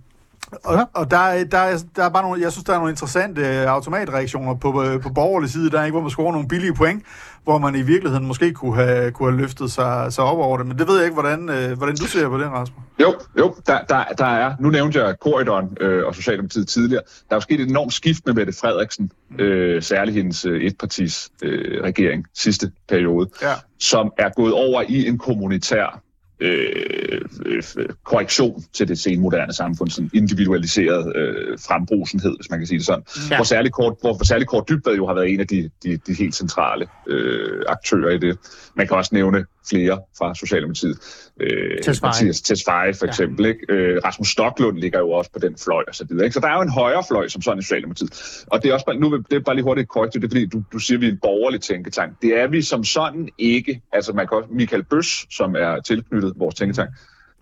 Og, 0.63 0.89
og 0.93 1.11
der, 1.11 1.43
der, 1.43 1.57
er, 1.57 1.77
der 1.95 2.03
er 2.03 2.09
bare 2.09 2.23
nogle, 2.23 2.41
jeg 2.41 2.51
synes, 2.51 2.65
der 2.65 2.73
er 2.73 2.77
nogle 2.77 2.91
interessante 2.91 3.41
øh, 3.41 3.65
automatreaktioner 3.67 4.55
på, 4.55 4.83
øh, 4.83 5.01
på 5.01 5.09
borgerlig 5.09 5.49
side, 5.49 5.69
der, 5.71 5.83
ikke, 5.83 5.93
hvor 5.93 6.01
man 6.01 6.09
scorer 6.09 6.31
nogle 6.31 6.47
billige 6.47 6.73
point, 6.73 7.03
hvor 7.43 7.57
man 7.57 7.75
i 7.75 7.81
virkeligheden 7.81 8.27
måske 8.27 8.53
kunne 8.53 8.75
have, 8.75 9.11
kunne 9.11 9.31
have 9.31 9.41
løftet 9.41 9.71
sig, 9.71 10.13
sig 10.13 10.23
op 10.23 10.37
over 10.37 10.57
det. 10.57 10.67
Men 10.67 10.77
det 10.77 10.87
ved 10.87 10.95
jeg 10.95 11.05
ikke, 11.05 11.13
hvordan, 11.13 11.49
øh, 11.49 11.77
hvordan 11.77 11.95
du 11.95 12.05
ser 12.05 12.29
på 12.29 12.37
det, 12.37 12.47
Rasmus. 12.47 12.83
Jo, 13.01 13.13
jo 13.39 13.55
der, 13.67 13.79
der, 13.89 14.03
der 14.17 14.25
er, 14.25 14.55
nu 14.59 14.69
nævnte 14.69 15.03
jeg 15.03 15.15
Corridon 15.21 15.77
øh, 15.81 16.05
og 16.05 16.15
Socialdemokratiet 16.15 16.67
tidligere, 16.67 17.03
der 17.29 17.35
er 17.35 17.37
jo 17.37 17.41
sket 17.41 17.59
et 17.59 17.69
enormt 17.69 17.93
skift 17.93 18.25
med 18.25 18.33
Mette 18.33 18.53
Frederiksen, 18.61 19.11
øh, 19.39 19.83
særligt 19.83 20.17
hendes 20.17 20.45
øh, 20.45 20.61
etpartis 20.61 21.29
øh, 21.43 21.83
regering 21.83 22.25
sidste 22.33 22.71
periode, 22.89 23.29
Ja. 23.41 23.53
som 23.79 24.11
er 24.17 24.29
gået 24.35 24.53
over 24.53 24.83
i 24.89 25.07
en 25.07 25.17
kommunitær 25.17 26.01
øh, 26.41 27.21
øh, 27.45 27.63
korrektion 28.05 28.63
til 28.73 28.87
det 28.87 28.99
senmoderne 28.99 29.53
samfund, 29.53 29.89
sådan 29.89 30.09
individualiseret 30.13 31.15
øh, 31.15 31.57
frembrusenhed, 31.67 32.35
hvis 32.37 32.49
man 32.49 32.59
kan 32.59 32.67
sige 32.67 32.77
det 32.77 32.85
sådan. 32.85 33.03
Ja. 33.29 33.35
Hvor 33.35 33.43
særligt 33.43 33.73
kort, 33.73 33.93
hvor, 34.01 34.13
hvor 34.13 34.25
særligt 34.25 34.49
kort 34.49 34.69
Dybvad 34.69 34.95
jo 34.95 35.07
har 35.07 35.13
været 35.13 35.29
en 35.29 35.39
af 35.39 35.47
de, 35.47 35.69
de, 35.83 35.97
de 35.97 36.13
helt 36.13 36.35
centrale 36.35 36.87
øh, 37.07 37.63
aktører 37.67 38.09
i 38.09 38.17
det. 38.17 38.37
Man 38.75 38.87
kan 38.87 38.97
også 38.97 39.15
nævne 39.15 39.45
flere 39.69 39.99
fra 40.17 40.35
Socialdemokratiet. 40.35 40.97
Øh, 41.39 41.83
Tesfaye. 41.83 42.07
Mathias 42.09 42.41
Tesfaye 42.41 42.93
for 42.93 43.05
eksempel. 43.05 43.45
Ja. 43.45 43.51
Ikke? 43.51 43.65
Øh, 43.73 44.01
Rasmus 44.05 44.27
Stoklund 44.27 44.77
ligger 44.77 44.99
jo 44.99 45.11
også 45.11 45.31
på 45.31 45.39
den 45.39 45.57
fløj 45.57 45.83
og 45.87 45.95
så 45.95 46.05
videre. 46.09 46.25
Ikke? 46.25 46.33
Så 46.33 46.39
der 46.39 46.47
er 46.47 46.55
jo 46.55 46.61
en 46.61 46.69
højre 46.71 47.03
fløj 47.11 47.27
som 47.27 47.41
sådan 47.41 47.59
i 47.59 47.61
Socialdemokratiet. 47.61 48.43
Og 48.47 48.63
det 48.63 48.69
er 48.69 48.73
også 48.73 48.85
bare, 48.85 48.95
nu 48.97 49.09
vil- 49.09 49.23
det 49.29 49.35
er 49.35 49.39
bare 49.39 49.55
lige 49.55 49.63
hurtigt 49.63 49.89
korrekt, 49.89 50.13
det 50.13 50.23
er 50.23 50.27
fordi, 50.27 50.45
du, 50.45 50.63
du 50.73 50.79
siger, 50.79 50.97
at 50.97 51.01
vi 51.01 51.07
er 51.07 51.11
en 51.11 51.19
borgerlig 51.21 51.61
tænketank. 51.61 52.21
Det 52.21 52.39
er 52.39 52.47
vi 52.47 52.61
som 52.61 52.83
sådan 52.83 53.29
ikke. 53.37 53.81
Altså 53.93 54.13
man 54.13 54.27
kan 54.27 54.37
også, 54.37 54.49
Michael 54.53 54.83
Bøs, 54.83 55.25
som 55.29 55.55
er 55.55 55.81
tilknyttet 55.81 56.33
vores 56.35 56.55
tænketank, 56.55 56.89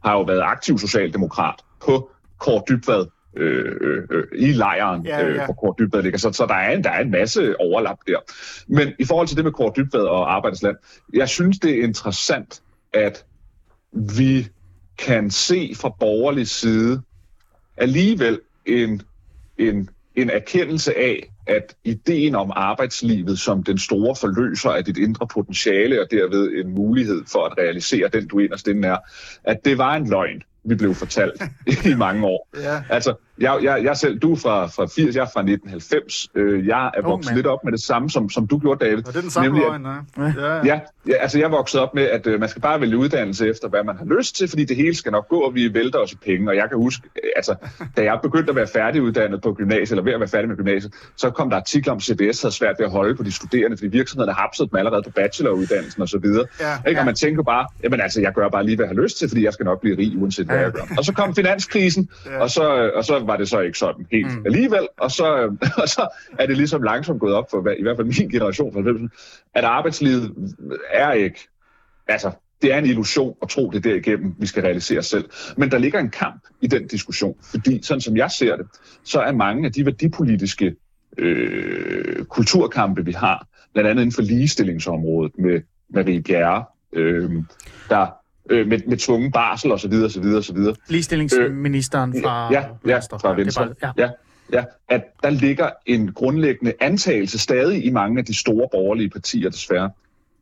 har 0.06 0.14
jo 0.14 0.22
været 0.22 0.42
aktiv 0.44 0.78
socialdemokrat 0.80 1.56
på 1.86 2.10
Kåre 2.40 2.64
Dybvad 2.70 3.06
øh, 3.36 3.76
øh, 3.82 4.04
øh, 4.12 4.24
i 4.36 4.52
lejren, 4.52 5.06
Ja, 5.06 5.26
øh, 5.26 5.36
ja. 5.36 5.46
hvor 5.46 5.54
Kåre 5.54 5.76
Dybvad 5.80 6.04
ligger. 6.04 6.20
Så, 6.20 6.32
så 6.32 6.46
der, 6.46 6.56
er 6.56 6.72
en, 6.76 6.84
der 6.84 6.90
er 6.90 7.02
en 7.02 7.12
masse 7.12 7.60
overlap 7.60 7.98
der. 8.08 8.18
Men 8.68 8.94
i 9.00 9.06
forhold 9.06 9.28
til 9.28 9.38
det 9.38 9.46
med 9.46 9.52
Kåre 9.52 9.74
Dybvad 9.78 10.02
og 10.02 10.36
Arbejdsland, 10.36 10.78
jeg 11.14 11.30
synes, 11.30 11.60
det 11.60 11.80
er 11.80 11.84
interessant, 11.84 12.62
at 12.94 13.26
vi 13.92 14.48
kan 14.98 15.32
se 15.32 15.74
fra 15.76 15.90
borgerlig 16.00 16.48
side 16.48 17.02
alligevel 17.78 18.40
en, 18.66 19.02
en, 19.58 19.90
en 20.16 20.30
erkendelse 20.30 20.98
af, 20.98 21.34
at 21.48 21.76
ideen 21.84 22.36
om 22.36 22.52
arbejdslivet 22.56 23.40
som 23.40 23.64
den 23.64 23.78
store 23.78 24.16
forløser 24.16 24.70
af 24.70 24.86
dit 24.86 24.98
indre 24.98 25.28
potentiale 25.28 26.02
og 26.02 26.08
derved 26.12 26.66
en 26.66 26.76
mulighed 26.76 27.24
for 27.32 27.46
at 27.46 27.58
realisere 27.58 28.10
den, 28.14 28.28
du 28.28 28.40
inderst 28.40 28.68
inde 28.68 28.88
er, 28.88 28.98
at 29.44 29.66
det 29.66 29.78
var 29.78 29.96
en 29.96 30.10
løgn, 30.10 30.44
vi 30.64 30.76
blev 30.76 30.95
fortalt 30.95 31.41
i 31.91 31.93
mange 31.93 32.26
år. 32.26 32.47
Ja. 32.57 32.84
Altså, 32.89 33.16
jeg, 33.42 33.60
jeg, 33.64 33.84
jeg 33.84 33.98
selv, 33.98 34.20
du 34.20 34.32
er 34.32 34.36
fra, 34.36 34.66
fra 34.66 34.86
80, 34.96 35.16
jeg 35.16 35.22
er 35.22 35.26
fra 35.34 35.40
1990. 35.42 36.28
Øh, 36.36 36.68
jeg 36.68 36.92
er 36.98 37.02
vokset 37.02 37.30
mand. 37.32 37.36
lidt 37.38 37.48
op 37.48 37.64
med 37.64 37.72
det 37.72 37.82
samme, 37.82 38.10
som, 38.10 38.30
som 38.30 38.48
du 38.48 38.58
gjorde, 38.58 38.86
David. 38.86 38.98
Og 39.08 39.14
det 39.14 39.16
er 39.18 39.22
den 39.22 39.30
samme 39.30 39.48
Nemlig, 39.48 39.64
at- 39.66 39.82
løgn, 39.82 39.86
ja. 40.18 40.46
ja. 40.48 40.56
Ja, 40.66 40.80
ja, 41.08 41.14
altså 41.20 41.38
jeg 41.40 41.46
er 41.46 41.50
vokset 41.50 41.82
op 41.82 41.96
med, 41.96 42.04
at 42.04 42.28
øh, 42.28 42.40
man 42.40 42.50
skal 42.50 42.62
bare 42.62 42.82
vælge 42.82 42.98
uddannelse 42.98 43.50
efter, 43.50 43.68
hvad 43.70 43.84
man 43.84 43.98
har 43.98 44.06
lyst 44.18 44.36
til, 44.36 44.48
fordi 44.48 44.66
det 44.66 44.76
hele 44.76 44.96
skal 44.96 45.12
nok 45.12 45.28
gå, 45.28 45.40
og 45.40 45.56
vi 45.56 45.74
vælter 45.74 46.00
os 46.00 46.12
i 46.12 46.16
penge. 46.26 46.50
Og 46.50 46.56
jeg 46.56 46.66
kan 46.70 46.78
huske, 46.78 47.04
øh, 47.24 47.30
altså, 47.36 47.56
da 47.98 48.04
jeg 48.04 48.20
begyndte 48.24 48.50
at 48.50 48.56
være 48.56 48.68
færdiguddannet 48.68 49.42
på 49.42 49.54
gymnasiet, 49.54 49.92
eller 49.92 50.04
ved 50.04 50.14
at 50.14 50.20
være 50.20 50.30
færdig 50.30 50.48
med 50.50 50.58
gymnasiet, 50.58 50.94
så 51.18 51.30
kom 51.30 51.50
der 51.50 51.58
artikler 51.58 51.92
om, 51.94 51.98
at 51.98 52.04
CBS 52.04 52.42
havde 52.42 52.56
svært 52.56 52.76
ved 52.80 52.86
at 52.86 52.92
holde 52.92 53.16
på 53.16 53.24
de 53.24 53.32
studerende, 53.32 53.78
fordi 53.78 53.88
virksomhederne 53.88 54.34
hapsede 54.34 54.70
dem 54.70 54.78
allerede 54.78 55.04
på 55.04 55.10
bacheloruddannelsen 55.12 56.02
osv. 56.02 56.16
Ja, 56.26 56.30
Ikke? 56.30 56.92
ja. 56.92 57.00
Og 57.00 57.06
man 57.06 57.16
tænker 57.16 57.44
bare, 57.44 57.68
jamen 57.84 58.02
altså, 58.02 58.22
jeg 58.22 58.34
gør 58.34 58.50
bare 58.50 58.66
lige, 58.66 58.76
hvad 58.76 58.86
jeg 58.86 58.96
har 58.96 59.02
lyst 59.04 59.18
til, 59.18 59.30
fordi 59.30 59.44
jeg 59.46 59.54
skal 59.54 59.64
nok 59.64 59.82
blive 59.82 59.98
rig, 59.98 60.18
uanset 60.18 60.46
hvad 60.46 60.58
jeg 60.58 60.72
gør. 60.72 60.82
Og 60.98 61.06
så 61.06 61.14
kom 61.14 61.36
finanskrisen, 61.36 62.10
Ja. 62.26 62.42
og, 62.42 62.50
så, 62.50 62.76
øh, 62.78 62.92
og 62.96 63.06
så 63.06 63.20
var 63.30 63.38
det 63.38 63.50
så 63.50 63.60
ikke 63.60 63.78
sådan 63.78 64.06
helt 64.12 64.38
mm. 64.38 64.46
alligevel, 64.46 64.88
og 64.98 65.12
så, 65.12 65.38
øh, 65.38 65.52
og 65.84 65.90
så 65.90 66.08
er 66.40 66.46
det 66.46 66.58
ligesom 66.58 66.84
langsomt 66.84 67.20
gået 67.20 67.34
op 67.34 67.52
for, 67.52 67.70
i 67.80 67.82
hvert 67.82 67.98
fald 67.98 68.08
min 68.20 68.30
generation, 68.30 68.74
for 68.74 68.80
eksempel, 68.80 69.10
at 69.56 69.64
arbejdslivet 69.64 70.52
er 70.94 71.12
ikke, 71.12 71.48
altså, 72.08 72.32
det 72.62 72.74
er 72.74 72.78
en 72.78 72.86
illusion 72.86 73.36
at 73.42 73.50
tro, 73.50 73.70
det 73.70 73.78
er 73.78 73.90
derigennem, 73.90 74.36
vi 74.40 74.46
skal 74.46 74.64
realisere 74.64 75.00
os 75.00 75.06
selv. 75.06 75.30
Men 75.58 75.72
der 75.72 75.78
ligger 75.78 76.00
en 76.00 76.10
kamp 76.10 76.44
i 76.62 76.68
den 76.68 76.88
diskussion, 76.88 77.36
fordi 77.52 77.80
sådan 77.84 78.02
som 78.02 78.18
jeg 78.18 78.32
ser 78.32 78.56
det, 78.56 78.66
så 79.04 79.22
er 79.22 79.32
mange 79.32 79.66
af 79.66 79.74
de 79.74 79.86
værdipolitiske 79.86 80.76
øh, 81.18 82.26
kulturkampe, 82.26 83.06
vi 83.06 83.12
har, 83.12 83.48
blandt 83.74 83.90
andet 83.90 84.02
inden 84.02 84.16
for 84.16 84.22
ligestillingsområdet 84.22 85.32
med 85.38 85.62
Marie 85.90 86.22
Bjerre, 86.22 86.66
øh, 86.94 87.32
der 87.90 88.08
øh, 88.50 88.68
med, 88.68 88.80
med 88.88 88.97
tvungen 88.97 89.32
barsel 89.32 89.72
osv. 89.72 89.93
osv. 89.93 90.24
osv. 90.38 90.58
Ligestillingsministeren 90.88 92.24
fra 92.24 92.54
ja, 92.54 92.62
ja, 92.86 92.93
Venstre. 92.93 93.20
fra 93.20 93.30
Det 93.30 93.38
Venstre. 93.38 93.66
bare- 93.82 93.93
ja. 93.97 94.04
ja, 94.06 94.10
ja, 94.54 94.64
at 94.89 95.04
der 95.24 95.30
ligger 95.30 95.70
en 95.86 96.12
grundlæggende 96.14 96.74
antagelse 96.80 97.39
stadig 97.39 97.86
i 97.86 97.89
mange 97.89 98.20
af 98.20 98.26
de 98.26 98.39
store 98.39 98.68
borgerlige 98.72 99.10
partier 99.10 99.50
desværre, 99.50 99.91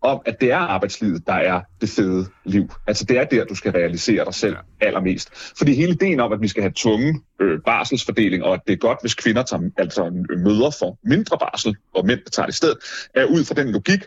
om 0.01 0.22
at 0.26 0.41
det 0.41 0.51
er 0.51 0.58
arbejdslivet, 0.58 1.28
der 1.28 1.34
er 1.34 1.62
det 1.82 1.89
fede 1.89 2.26
liv. 2.45 2.72
Altså 2.88 3.05
det 3.05 3.18
er 3.18 3.24
der, 3.24 3.45
du 3.45 3.55
skal 3.55 3.72
realisere 3.72 4.26
dig 4.26 4.34
selv 4.34 4.55
allermest. 4.82 5.30
Fordi 5.58 5.74
hele 5.76 5.91
ideen 5.91 6.20
om, 6.20 6.34
at 6.34 6.41
vi 6.41 6.47
skal 6.47 6.64
have 6.64 6.72
tunge 6.76 7.22
øh, 7.41 7.60
barselsfordeling, 7.66 8.43
og 8.43 8.53
at 8.53 8.60
det 8.68 8.74
er 8.74 8.78
godt, 8.78 8.97
hvis 9.01 9.14
kvinder 9.14 9.43
tager, 9.43 9.70
altså 9.78 10.05
øh, 10.32 10.39
møder 10.39 10.70
for 10.80 10.97
mindre 11.03 11.38
barsel, 11.38 11.76
og 11.95 12.05
mænd 12.05 12.20
tager 12.32 12.45
det 12.45 12.53
i 12.53 12.58
stedet, 12.58 12.78
er 13.16 13.26
ud 13.26 13.43
fra 13.45 13.53
den 13.55 13.72
logik, 13.72 13.99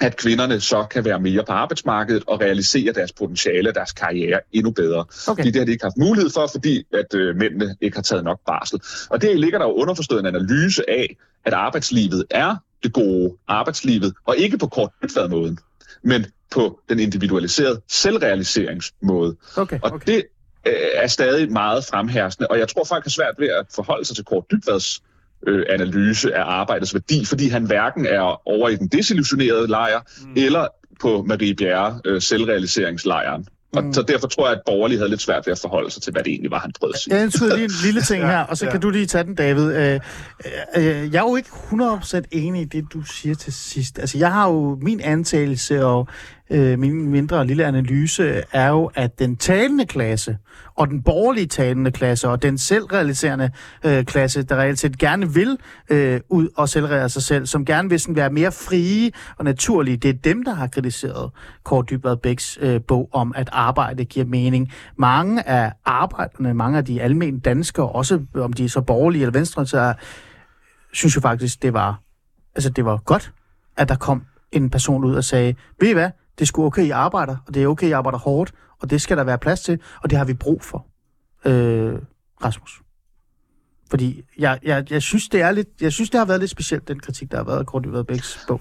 at 0.00 0.16
kvinderne 0.16 0.60
så 0.60 0.86
kan 0.90 1.04
være 1.04 1.20
mere 1.20 1.44
på 1.44 1.52
arbejdsmarkedet 1.52 2.24
og 2.26 2.40
realisere 2.40 2.92
deres 2.92 3.12
potentiale 3.12 3.68
og 3.68 3.74
deres 3.74 3.92
karriere 3.92 4.40
endnu 4.52 4.70
bedre. 4.70 5.00
Okay. 5.00 5.42
Fordi 5.42 5.50
det 5.50 5.56
har 5.56 5.64
de 5.64 5.72
ikke 5.72 5.84
haft 5.84 5.96
mulighed 5.96 6.30
for, 6.30 6.46
fordi 6.46 6.84
at 6.94 7.14
øh, 7.14 7.36
mændene 7.36 7.76
ikke 7.80 7.96
har 7.96 8.02
taget 8.02 8.24
nok 8.24 8.40
barsel. 8.46 8.80
Og 9.10 9.22
det 9.22 9.40
ligger 9.40 9.58
der 9.58 9.66
jo 9.66 9.72
underforstået 9.72 10.20
en 10.20 10.26
analyse 10.26 10.90
af, 10.90 11.16
at 11.44 11.52
arbejdslivet 11.52 12.24
er 12.30 12.56
det 12.82 12.92
gode 12.92 13.36
arbejdslivet, 13.48 14.14
og 14.26 14.36
ikke 14.36 14.58
på 14.58 14.66
kort 14.66 14.90
måden, 15.30 15.58
men 16.02 16.26
på 16.50 16.80
den 16.88 16.98
individualiserede 16.98 17.80
selvrealiseringsmåde. 17.88 19.36
Okay, 19.56 19.78
Og 19.82 19.92
okay. 19.92 20.12
det 20.12 20.24
øh, 20.66 20.74
er 20.94 21.06
stadig 21.06 21.52
meget 21.52 21.84
fremherskende, 21.84 22.48
og 22.50 22.58
jeg 22.58 22.68
tror 22.68 22.84
folk 22.84 23.04
har 23.04 23.10
svært 23.10 23.34
ved 23.38 23.48
at 23.48 23.66
forholde 23.74 24.04
sig 24.04 24.16
til 24.16 24.24
Kort 24.24 24.44
Dybvads 24.50 25.00
øh, 25.00 25.15
analyse 25.68 26.34
af 26.34 26.42
arbejdets 26.46 26.94
værdi, 26.94 27.24
fordi 27.24 27.48
han 27.48 27.64
hverken 27.66 28.06
er 28.06 28.48
over 28.48 28.68
i 28.68 28.76
den 28.76 28.88
desillusionerede 28.88 29.68
lejr, 29.68 30.00
mm. 30.22 30.32
eller 30.36 30.66
på 31.00 31.24
Marie 31.28 31.54
Bjerre 31.54 32.00
øh, 32.04 32.20
selvrealiseringslejren. 32.22 33.46
Og 33.76 33.84
Mm. 33.84 33.92
så 33.92 34.02
derfor 34.02 34.26
tror 34.26 34.46
jeg, 34.48 34.56
at 34.56 34.62
borgerlige 34.66 34.98
havde 34.98 35.10
lidt 35.10 35.22
svært 35.22 35.46
ved 35.46 35.52
at 35.52 35.58
forholde 35.58 35.90
sig 35.90 36.02
til, 36.02 36.12
hvad 36.12 36.22
det 36.22 36.30
egentlig 36.30 36.50
var, 36.50 36.58
han 36.58 36.72
prøvede 36.80 36.94
at 36.94 37.00
sige. 37.00 37.14
Jeg 37.14 37.22
indskyder 37.24 37.54
lige 37.56 37.64
en 37.64 37.70
lille 37.86 38.02
ting 38.02 38.20
Ja, 38.22 38.26
her, 38.30 38.38
og 38.38 38.56
så 38.56 38.64
ja. 38.64 38.70
kan 38.70 38.80
du 38.80 38.90
lige 38.90 39.06
tage 39.06 39.24
den, 39.24 39.34
David. 39.34 39.72
Øh, 39.72 40.00
øh, 40.76 40.86
øh, 41.04 41.12
jeg 41.14 41.18
er 41.24 41.30
jo 41.30 41.36
ikke 41.36 41.48
100% 41.48 42.20
enig 42.32 42.62
i 42.62 42.64
det, 42.64 42.84
du 42.92 43.02
siger 43.02 43.34
til 43.34 43.52
sidst. 43.52 43.98
Altså, 43.98 44.18
jeg 44.18 44.32
har 44.32 44.50
jo 44.50 44.78
min 44.82 45.00
antagelse 45.00 45.84
og 45.84 46.08
øh, 46.50 46.78
min 46.78 47.10
mindre 47.10 47.46
lille 47.46 47.64
analyse 47.64 48.42
er 48.52 48.68
jo, 48.68 48.90
at 48.94 49.18
den 49.18 49.36
talende 49.36 49.86
klasse 49.86 50.38
og 50.74 50.88
den 50.88 51.02
borgerlige 51.02 51.46
talende 51.46 51.90
klasse 51.90 52.28
og 52.28 52.42
den 52.42 52.58
selvrealiserende 52.58 53.50
øh, 53.84 54.04
klasse, 54.04 54.42
der 54.42 54.56
reelt 54.56 54.78
set 54.78 54.98
gerne 54.98 55.34
vil 55.34 55.58
øh, 55.90 56.20
ud 56.28 56.48
og 56.56 56.68
selvrealisere 56.68 57.08
sig 57.08 57.22
selv, 57.22 57.46
som 57.46 57.64
gerne 57.64 57.88
vil 57.88 58.00
sådan 58.00 58.16
være 58.16 58.30
mere 58.30 58.52
frie 58.52 59.10
og 59.38 59.44
naturlige, 59.44 59.96
det 59.96 60.08
er 60.08 60.12
dem, 60.12 60.44
der 60.44 60.54
har 60.54 60.66
kritiseret 60.66 61.30
Kåre 61.64 61.84
Dybvad 61.90 62.16
Bæks 62.16 62.58
øh, 62.60 62.80
bog 62.88 63.08
om, 63.12 63.32
at 63.36 63.48
arbejde 63.52 64.04
giver 64.04 64.26
mening. 64.26 64.72
Mange 64.96 65.48
af 65.48 65.72
arbejderne, 65.84 66.54
mange 66.54 66.78
af 66.78 66.84
de 66.84 67.02
almindelige 67.02 67.40
danskere, 67.40 67.88
også 67.88 68.20
om 68.34 68.52
de 68.52 68.64
er 68.64 68.68
så 68.68 68.80
borgerlige 68.80 69.22
eller 69.22 69.38
venstre, 69.38 69.66
så 69.66 69.94
synes 70.92 71.16
jo 71.16 71.20
faktisk, 71.20 71.62
det 71.62 71.72
var, 71.72 72.00
altså, 72.54 72.70
det 72.70 72.84
var 72.84 72.96
godt, 72.96 73.32
at 73.76 73.88
der 73.88 73.96
kom 73.96 74.22
en 74.52 74.70
person 74.70 75.04
ud 75.04 75.14
og 75.14 75.24
sagde, 75.24 75.54
ved 75.80 75.88
I 75.88 75.92
hvad, 75.92 76.10
det 76.38 76.44
er 76.44 76.46
sgu 76.46 76.66
okay, 76.66 76.82
I 76.82 76.90
arbejder, 76.90 77.36
og 77.46 77.54
det 77.54 77.62
er 77.62 77.66
okay, 77.66 77.88
I 77.88 77.90
arbejder 77.90 78.18
hårdt, 78.18 78.52
og 78.80 78.90
det 78.90 79.02
skal 79.02 79.16
der 79.16 79.24
være 79.24 79.38
plads 79.38 79.60
til, 79.60 79.80
og 80.02 80.10
det 80.10 80.18
har 80.18 80.24
vi 80.24 80.34
brug 80.34 80.62
for, 80.62 80.86
øh, 81.44 81.94
Rasmus. 82.44 82.80
Fordi 83.90 84.22
jeg, 84.38 84.58
jeg, 84.62 84.90
jeg, 84.90 85.02
synes, 85.02 85.28
det 85.28 85.40
er 85.40 85.50
lidt, 85.50 85.68
jeg 85.80 85.92
synes, 85.92 86.10
det 86.10 86.18
har 86.18 86.24
været 86.24 86.40
lidt 86.40 86.50
specielt, 86.50 86.88
den 86.88 87.00
kritik, 87.00 87.30
der 87.30 87.36
har 87.36 87.44
været 87.44 87.58
af 87.58 87.66
Kort 87.66 87.84
Dybvad 87.84 88.04
Bæks 88.04 88.44
bog. 88.48 88.60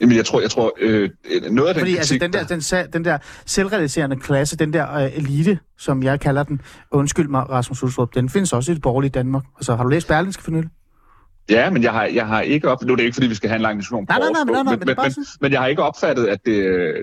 Jamen, 0.00 0.16
jeg 0.16 0.26
tror, 0.26 0.40
jeg 0.40 0.50
tror 0.50 0.72
øh, 0.80 1.10
noget 1.50 1.68
af 1.68 1.74
den 1.74 1.80
Fordi 1.80 1.96
altså, 1.96 2.14
kritik, 2.14 2.20
den 2.20 2.32
der, 2.32 2.44
den, 2.44 2.60
sa- 2.60 2.90
den 2.90 3.04
der 3.04 3.18
selvrealiserende 3.46 4.16
klasse, 4.16 4.56
den 4.56 4.72
der 4.72 4.94
øh, 4.94 5.16
elite, 5.16 5.58
som 5.78 6.02
jeg 6.02 6.20
kalder 6.20 6.42
den, 6.42 6.60
undskyld 6.90 7.28
mig, 7.28 7.50
Rasmus 7.50 7.82
Ulstrup, 7.82 8.14
den 8.14 8.28
findes 8.28 8.52
også 8.52 8.72
i 8.72 8.74
det 8.74 8.82
borgerlige 8.82 9.10
Danmark. 9.10 9.44
Altså, 9.56 9.76
har 9.76 9.82
du 9.82 9.88
læst 9.88 10.08
Berlingske 10.08 10.42
for 10.42 10.50
nylig? 10.50 10.70
Ja, 11.50 11.70
men 11.70 11.82
jeg 11.82 11.92
har, 11.92 12.04
jeg 12.04 12.26
har 12.26 12.40
ikke 12.40 12.68
op... 12.68 12.84
Nu 12.84 12.92
er 12.92 12.96
det 12.96 13.02
ikke, 13.04 13.14
fordi 13.14 13.26
vi 13.26 13.34
skal 13.34 13.48
have 13.48 13.56
en 13.56 13.62
lang 13.62 13.78
diskussion 13.78 13.98
om 13.98 14.06
Nej, 14.08 14.18
nej, 14.18 14.28
nej, 14.28 14.44
nej, 14.44 14.62
nej, 14.62 14.76
men, 14.76 14.86
men 14.86 14.96
men, 15.16 15.26
men 15.40 15.52
jeg 15.52 15.60
har 15.60 15.66
ikke 15.66 15.82
opfattet, 15.82 16.26
at 16.26 16.38
det, 16.46 16.54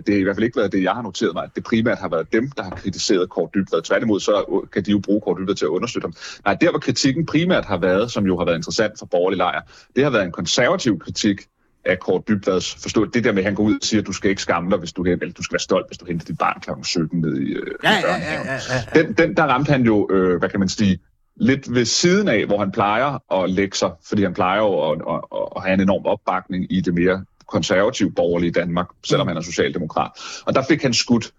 det 0.07 0.15
er 0.15 0.19
i 0.19 0.23
hvert 0.23 0.35
fald 0.35 0.43
ikke 0.43 0.57
været 0.57 0.71
det, 0.71 0.83
jeg 0.83 0.91
har 0.91 1.01
noteret 1.01 1.33
mig, 1.33 1.43
at 1.43 1.49
det 1.55 1.63
primært 1.63 1.97
har 1.97 2.09
været 2.09 2.33
dem, 2.33 2.51
der 2.57 2.63
har 2.63 2.69
kritiseret 2.69 3.29
Kort 3.29 3.49
Dybvad. 3.53 3.81
Tværtimod, 3.81 4.19
så 4.19 4.65
kan 4.73 4.83
de 4.83 4.91
jo 4.91 4.99
bruge 4.99 5.21
Kort 5.21 5.37
Dybvad 5.39 5.55
til 5.55 5.65
at 5.65 5.69
understøtte 5.69 6.05
ham. 6.05 6.13
Nej, 6.45 6.53
der 6.61 6.69
hvor 6.69 6.79
kritikken 6.79 7.25
primært 7.25 7.65
har 7.65 7.77
været, 7.77 8.11
som 8.11 8.25
jo 8.25 8.37
har 8.37 8.45
været 8.45 8.57
interessant 8.57 8.99
for 8.99 9.05
borgerlig 9.05 9.37
lejr, 9.37 9.61
det 9.95 10.03
har 10.03 10.11
været 10.11 10.25
en 10.25 10.31
konservativ 10.31 10.99
kritik 10.99 11.41
af 11.85 11.99
Kort 11.99 12.27
Dybvads 12.27 12.75
forstå 12.75 13.05
det 13.05 13.23
der 13.23 13.31
med, 13.31 13.39
at 13.39 13.45
han 13.45 13.55
går 13.55 13.63
ud 13.63 13.73
og 13.73 13.79
siger, 13.81 14.01
at 14.01 14.07
du 14.07 14.13
skal 14.13 14.29
ikke 14.29 14.41
skamme 14.41 14.71
dig, 14.71 14.79
hvis 14.79 14.93
du, 14.93 15.03
eller 15.03 15.33
du 15.33 15.43
skal 15.43 15.53
være 15.53 15.59
stolt, 15.59 15.87
hvis 15.89 15.97
du 15.97 16.05
henter 16.05 16.25
dit 16.25 16.37
barn 16.37 16.59
kl. 16.61 16.83
17 16.83 17.21
ned 17.21 17.37
i, 17.37 17.51
øh, 17.51 17.67
i 17.67 17.73
børnehaven. 17.81 18.47
ja. 18.47 19.01
Den, 19.01 19.13
den, 19.13 19.37
der 19.37 19.43
ramte 19.43 19.71
han 19.71 19.83
jo, 19.83 20.09
øh, 20.11 20.39
hvad 20.39 20.49
kan 20.49 20.59
man 20.59 20.69
sige, 20.69 20.99
lidt 21.41 21.73
ved 21.73 21.85
siden 21.85 22.27
af, 22.27 22.45
hvor 22.45 22.59
han 22.59 22.71
plejer 22.71 23.33
at 23.41 23.49
lægge 23.49 23.77
sig, 23.77 23.91
fordi 24.03 24.23
han 24.23 24.33
plejer 24.33 24.57
jo 24.57 24.91
at, 24.91 25.01
at, 25.09 25.39
at 25.55 25.63
have 25.63 25.73
en 25.73 25.81
enorm 25.81 26.05
opbakning 26.05 26.73
i 26.73 26.81
det 26.81 26.93
mere 26.93 27.25
konservative 27.47 28.11
borgerlige 28.11 28.51
Danmark, 28.51 28.87
selvom 29.05 29.27
han 29.27 29.37
er 29.37 29.41
socialdemokrat. 29.41 30.11
Og 30.45 30.55
der 30.55 30.63
fik 30.69 30.81
han 30.81 30.93
skudt, 30.93 31.33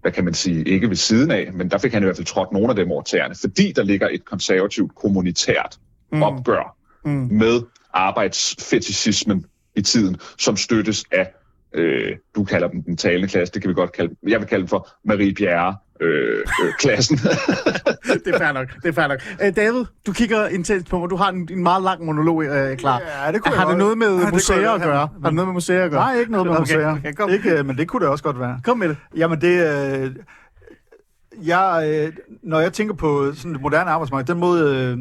hvad 0.00 0.12
kan 0.12 0.24
man 0.24 0.34
sige, 0.34 0.64
ikke 0.64 0.88
ved 0.88 0.96
siden 0.96 1.30
af, 1.30 1.52
men 1.52 1.70
der 1.70 1.78
fik 1.78 1.92
han 1.92 2.02
i 2.02 2.04
hvert 2.04 2.16
fald 2.16 2.26
trådt 2.26 2.52
nogle 2.52 2.68
af 2.68 2.76
dem 2.76 2.90
over 2.90 3.02
tæerne, 3.02 3.34
fordi 3.40 3.72
der 3.76 3.82
ligger 3.82 4.08
et 4.08 4.24
konservativt 4.24 4.94
kommunitært 4.94 5.78
mm. 6.12 6.22
opgør 6.22 6.76
mm. 7.04 7.28
med 7.30 7.62
arbejdsfetisismen 7.92 9.44
i 9.76 9.82
tiden, 9.82 10.16
som 10.38 10.56
støttes 10.56 11.04
af, 11.12 11.32
øh, 11.72 12.16
du 12.34 12.44
kalder 12.44 12.68
dem 12.68 12.82
den 12.82 12.96
talende 12.96 13.28
klasse, 13.28 13.54
det 13.54 13.62
kan 13.62 13.68
vi 13.68 13.74
godt 13.74 13.92
kalde 13.92 14.16
jeg 14.28 14.40
vil 14.40 14.48
kalde 14.48 14.62
dem 14.62 14.68
for 14.68 14.88
Marie 15.04 15.34
Bjerre, 15.34 15.76
øh, 16.00 16.44
øh, 16.64 16.72
klassen. 16.78 17.18
det 18.24 18.34
er 18.34 18.38
fair 18.38 18.52
nok. 18.52 18.68
Det 18.82 18.88
er 18.88 18.92
fair 18.92 19.06
nok. 19.06 19.18
Æ, 19.40 19.50
David, 19.50 19.84
du 20.06 20.12
kigger 20.12 20.46
intens 20.46 20.88
på 20.90 20.98
mig. 20.98 21.10
Du 21.10 21.16
har 21.16 21.28
en, 21.28 21.48
en 21.52 21.62
meget 21.62 21.82
lang 21.82 22.04
monolog 22.04 22.44
øh, 22.44 22.76
klar. 22.76 23.00
Ja, 23.26 23.32
det 23.32 23.42
kunne 23.42 23.56
har 23.56 23.68
det 23.68 23.78
noget 23.78 23.98
med 23.98 24.18
ja, 24.18 24.30
museer 24.30 24.70
at 24.70 24.80
gøre? 24.80 25.08
Har 25.22 25.28
det 25.28 25.34
noget 25.34 25.48
med 25.48 25.54
museer 25.54 25.84
at 25.84 25.90
gøre? 25.90 26.00
Nej, 26.00 26.18
ikke 26.18 26.32
noget 26.32 26.46
med 26.46 26.52
okay, 26.52 26.60
museer. 26.62 26.92
Okay, 26.92 27.12
kom. 27.12 27.30
Ikke, 27.30 27.58
øh, 27.58 27.66
men 27.66 27.78
det 27.78 27.88
kunne 27.88 28.00
det 28.00 28.08
også 28.08 28.24
godt 28.24 28.40
være. 28.40 28.60
Kom 28.64 28.78
med 28.78 28.88
det. 28.88 28.96
Jamen 29.16 29.40
det... 29.40 30.02
Øh, 30.02 30.14
jeg, 31.42 31.90
øh, 31.90 32.12
når 32.42 32.60
jeg 32.60 32.72
tænker 32.72 32.94
på 32.94 33.32
sådan 33.34 33.52
det 33.52 33.60
moderne 33.60 33.90
arbejdsmarked, 33.90 34.26
den 34.26 34.40
måde... 34.40 34.76
Øh, 34.76 34.98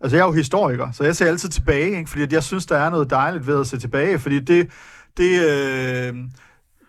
altså 0.00 0.16
jeg 0.16 0.22
er 0.22 0.26
jo 0.26 0.32
historiker, 0.32 0.92
så 0.92 1.04
jeg 1.04 1.16
ser 1.16 1.26
altid 1.26 1.48
tilbage, 1.48 1.98
ikke? 1.98 2.10
fordi 2.10 2.22
at 2.22 2.32
jeg 2.32 2.42
synes, 2.42 2.66
der 2.66 2.76
er 2.76 2.90
noget 2.90 3.10
dejligt 3.10 3.46
ved 3.46 3.60
at 3.60 3.66
se 3.66 3.78
tilbage, 3.78 4.18
fordi 4.18 4.40
det... 4.40 4.70
det 5.16 5.48
øh, 5.48 6.14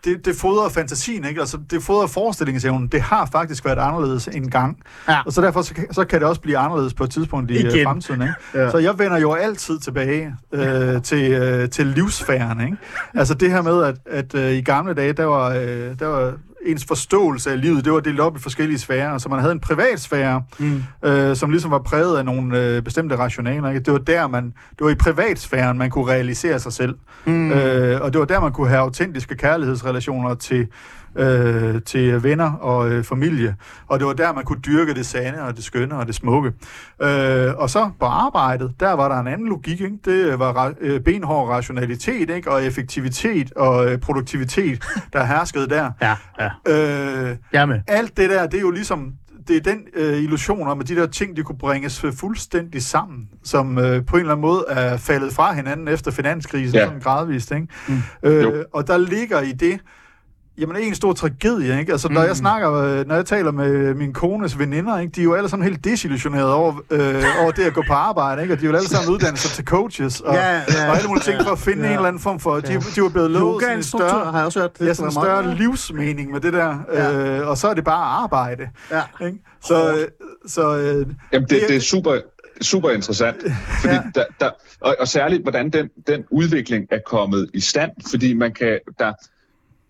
det, 0.06 0.26
det 0.26 0.36
fodrer 0.36 0.70
fantasien, 0.70 1.26
ikke? 1.26 1.40
Altså, 1.40 1.58
det 1.72 1.84
fodrer 1.84 2.08
forestillingsevnen. 2.08 2.88
Det 2.88 3.02
har 3.02 3.26
faktisk 3.32 3.66
været 3.66 3.78
anderledes 3.80 4.28
en 4.28 4.50
gang. 4.50 4.78
Ja. 5.08 5.22
Og 5.26 5.34
så 5.34 5.42
derfor 5.42 5.62
så, 5.62 5.74
kan- 5.74 5.94
så 5.94 6.06
kan 6.06 6.20
det 6.20 6.28
også 6.28 6.42
blive 6.42 6.58
anderledes 6.58 6.94
på 6.94 7.04
et 7.04 7.10
tidspunkt 7.12 7.52
i 7.52 7.54
Igen. 7.54 7.72
Igen. 7.72 7.84
fremtiden. 7.86 8.22
Ikke? 8.22 8.34
Ja. 8.54 8.72
Så 8.72 8.78
jeg 8.78 9.00
vender 9.00 9.18
jo 9.18 9.34
altid 9.34 9.80
tilbage 9.80 10.36
øh, 10.54 11.02
til, 11.02 11.32
øh, 11.32 11.70
til 11.70 11.88
livsfæren. 11.88 12.62
Ikke? 12.62 12.78
Altså 13.14 13.34
det 13.34 13.52
her 13.52 13.62
med, 13.62 13.84
at, 13.84 13.96
at 14.12 14.36
øh, 14.36 14.52
i 14.52 14.62
gamle 14.62 14.94
dage, 14.94 15.14
der 15.14 15.26
var, 15.26 15.50
øh, 15.50 16.00
der 16.00 16.06
var 16.08 16.34
ens 16.66 16.86
forståelse 16.86 17.52
af 17.52 17.62
livet, 17.62 17.86
det 17.86 17.94
var 17.94 18.00
delt 18.00 18.20
op 18.20 18.38
i 18.38 18.40
forskellige 18.40 18.80
sfærer. 18.80 19.18
Så 19.18 19.30
man 19.30 19.40
havde 19.40 19.52
en 19.52 19.60
privat 19.60 20.00
sfære, 20.00 20.44
mm. 20.60 20.84
øh, 21.04 21.36
som 21.36 21.50
ligesom 21.50 21.72
var 21.72 21.80
præget 21.80 22.18
af 22.18 22.26
nogle 22.26 22.60
øh, 22.60 22.82
bestemte 22.82 23.16
rationaler. 23.16 23.70
Ikke? 23.70 23.80
Det 23.80 23.94
var 23.94 24.00
der, 24.00 24.28
man, 24.28 24.44
det 24.46 24.86
var 24.86 24.90
i 24.90 24.96
privatsfæren, 24.96 25.78
man 25.78 25.90
kunne 25.90 26.12
realisere 26.12 26.60
sig 26.60 26.74
selv. 26.74 26.96
Mm. 27.26 27.52
Øh, 27.52 28.02
og 28.02 28.14
det 28.14 28.20
var 28.20 28.26
der, 28.26 28.40
man 28.40 28.52
kunne 28.52 28.68
have 28.70 28.80
autentiske 28.80 29.36
kærlighedsrelationer 29.36 30.34
til, 30.36 30.68
øh, 31.16 31.82
til 31.86 32.24
venner 32.24 32.52
og 32.54 32.90
øh, 32.92 33.04
familie. 33.04 33.56
Og 33.88 34.00
det 34.00 34.08
var 34.08 34.14
der, 34.14 34.34
man 34.34 34.44
kunne 34.44 34.60
dyrke 34.66 34.94
det 34.94 35.06
sande 35.06 35.42
og 35.42 35.56
det 35.56 35.64
skønne 35.64 35.96
og 35.96 36.08
det 36.08 36.16
smukke. 36.16 36.52
Øh, 37.02 37.54
og 37.58 37.70
så 37.70 37.90
på 38.00 38.06
arbejdet, 38.06 38.74
der 38.80 38.92
var 38.94 39.10
der 39.10 39.20
en 39.20 39.28
anden 39.28 39.48
logik. 39.50 39.82
Ikke? 39.82 39.98
Det 40.06 40.40
var 40.40 40.54
ra- 40.70 40.76
øh, 40.82 41.00
benhård 41.02 41.50
rationalitet 41.50 42.30
ikke? 42.30 42.52
og 42.52 42.66
effektivitet 42.66 43.52
og 43.56 43.92
øh, 43.92 43.98
produktivitet, 44.00 44.84
der 45.14 45.24
herskede 45.26 45.68
der. 45.70 45.92
Ja, 46.02 46.16
ja. 46.40 46.50
Øh, 46.68 47.68
med. 47.68 47.82
alt 47.88 48.18
det 48.18 48.30
der, 48.30 48.48
det 48.48 48.58
er 48.58 48.62
jo 48.62 48.72
ligesom 48.72 49.14
det 49.48 49.58
er 49.58 49.62
den 49.62 49.80
øh, 49.96 50.18
illusion 50.24 50.68
om, 50.68 50.80
at 50.80 50.88
de 50.88 50.96
der 50.96 51.08
ting, 51.08 51.38
de 51.38 51.44
kunne 51.44 51.58
bringes 51.58 52.06
fuldstændig 52.16 52.84
sammen, 52.84 53.30
som 53.44 53.78
øh, 53.78 54.06
på 54.06 54.16
en 54.16 54.20
eller 54.20 54.34
anden 54.34 54.42
måde 54.42 54.66
er 54.70 54.98
faldet 54.98 55.34
fra 55.34 55.54
hinanden 55.54 55.88
efter 55.88 56.12
finanskrisen, 56.12 56.76
Ja. 56.76 56.80
ja. 56.80 56.86
sådan 56.86 57.00
gradvist. 57.02 57.52
Ikke? 57.52 57.68
Mm. 57.88 57.96
Øh, 58.24 58.44
Jo. 58.44 58.64
og 58.74 58.88
der 58.88 58.98
ligger 58.98 59.42
i 59.42 59.52
det, 59.52 59.80
jamen 60.58 60.76
en 60.76 60.96
stor 60.96 61.14
tragedie, 61.14 61.80
ikke? 61.80 61.92
Altså, 61.92 62.10
når 62.10 62.24
jeg 62.24 62.36
snakker, 62.36 62.74
øh, 62.74 63.08
når 63.08 63.16
jeg 63.16 63.26
taler 63.26 63.52
med 63.52 63.94
min 63.94 64.14
kones 64.14 64.60
veninder, 64.60 65.00
ikke? 65.00 65.12
De 65.12 65.20
er 65.20 65.24
jo 65.24 65.34
alle 65.34 65.50
sammen 65.50 65.68
helt 65.68 65.84
desillusionerede 65.86 66.54
over, 66.56 66.74
øh, 66.92 67.24
over 67.42 67.52
det 67.52 67.64
at 67.64 67.74
gå 67.74 67.84
på 67.88 67.94
arbejde, 67.94 68.42
ikke? 68.42 68.54
Og 68.54 68.60
de 68.60 68.66
er 68.66 68.70
jo 68.70 68.76
alle 68.76 68.90
sammen 68.90 69.14
uddannet 69.14 69.40
sig 69.40 69.52
til 69.52 69.66
coaches, 69.66 70.22
og, 70.22 70.34
Ja, 70.36 70.54
ja. 70.56 70.62
og 70.90 70.96
alle 70.98 71.08
mulige 71.08 71.24
ting 71.24 71.42
for 71.44 71.52
at 71.52 71.60
finde 71.60 71.82
Ja. 71.84 71.88
en 71.90 71.94
eller 71.96 72.08
anden 72.08 72.22
form 72.22 72.40
for... 72.40 72.56
De, 72.56 72.74
de 72.96 73.02
var 73.02 73.10
blevet 73.10 73.32
lovet 73.32 73.62
sådan 73.64 73.78
en 73.78 73.84
større... 73.84 74.32
har 74.32 74.38
jeg 74.38 74.46
også 74.46 74.60
hørt. 74.60 74.72
Ja, 74.80 74.94
sådan 74.94 75.10
en 75.12 75.16
var 75.16 75.24
meget- 75.24 75.44
større 75.46 75.56
livsmening 75.58 76.32
med 76.32 76.40
det 76.42 76.54
der, 76.54 76.78
Ja. 76.94 77.38
øh, 77.40 77.48
og 77.48 77.58
så 77.58 77.68
er 77.68 77.74
det 77.74 77.84
bare 77.84 78.06
arbejde. 78.24 78.70
Ja. 78.92 79.02
Ikke? 79.26 79.38
Så, 79.64 79.94
øh, 79.96 80.08
så 80.48 80.78
øh, 80.78 81.06
Jamen, 81.34 81.48
det, 81.50 81.62
det 81.68 81.76
er 81.76 81.80
super, 81.80 82.18
super 82.62 82.90
interessant, 82.90 83.38
fordi 83.82 83.94
Ja. 83.94 83.94
ja. 83.94 84.02
der, 84.16 84.24
der, 84.40 84.50
og, 84.82 84.96
og 85.00 85.08
særligt, 85.08 85.42
hvordan 85.44 85.70
den, 85.70 85.90
den 86.08 86.24
udvikling 86.32 86.86
er 86.92 87.00
kommet 87.06 87.50
i 87.54 87.60
stand, 87.60 87.92
fordi 88.10 88.34
man 88.34 88.54
kan, 88.54 88.80
der, 89.00 89.14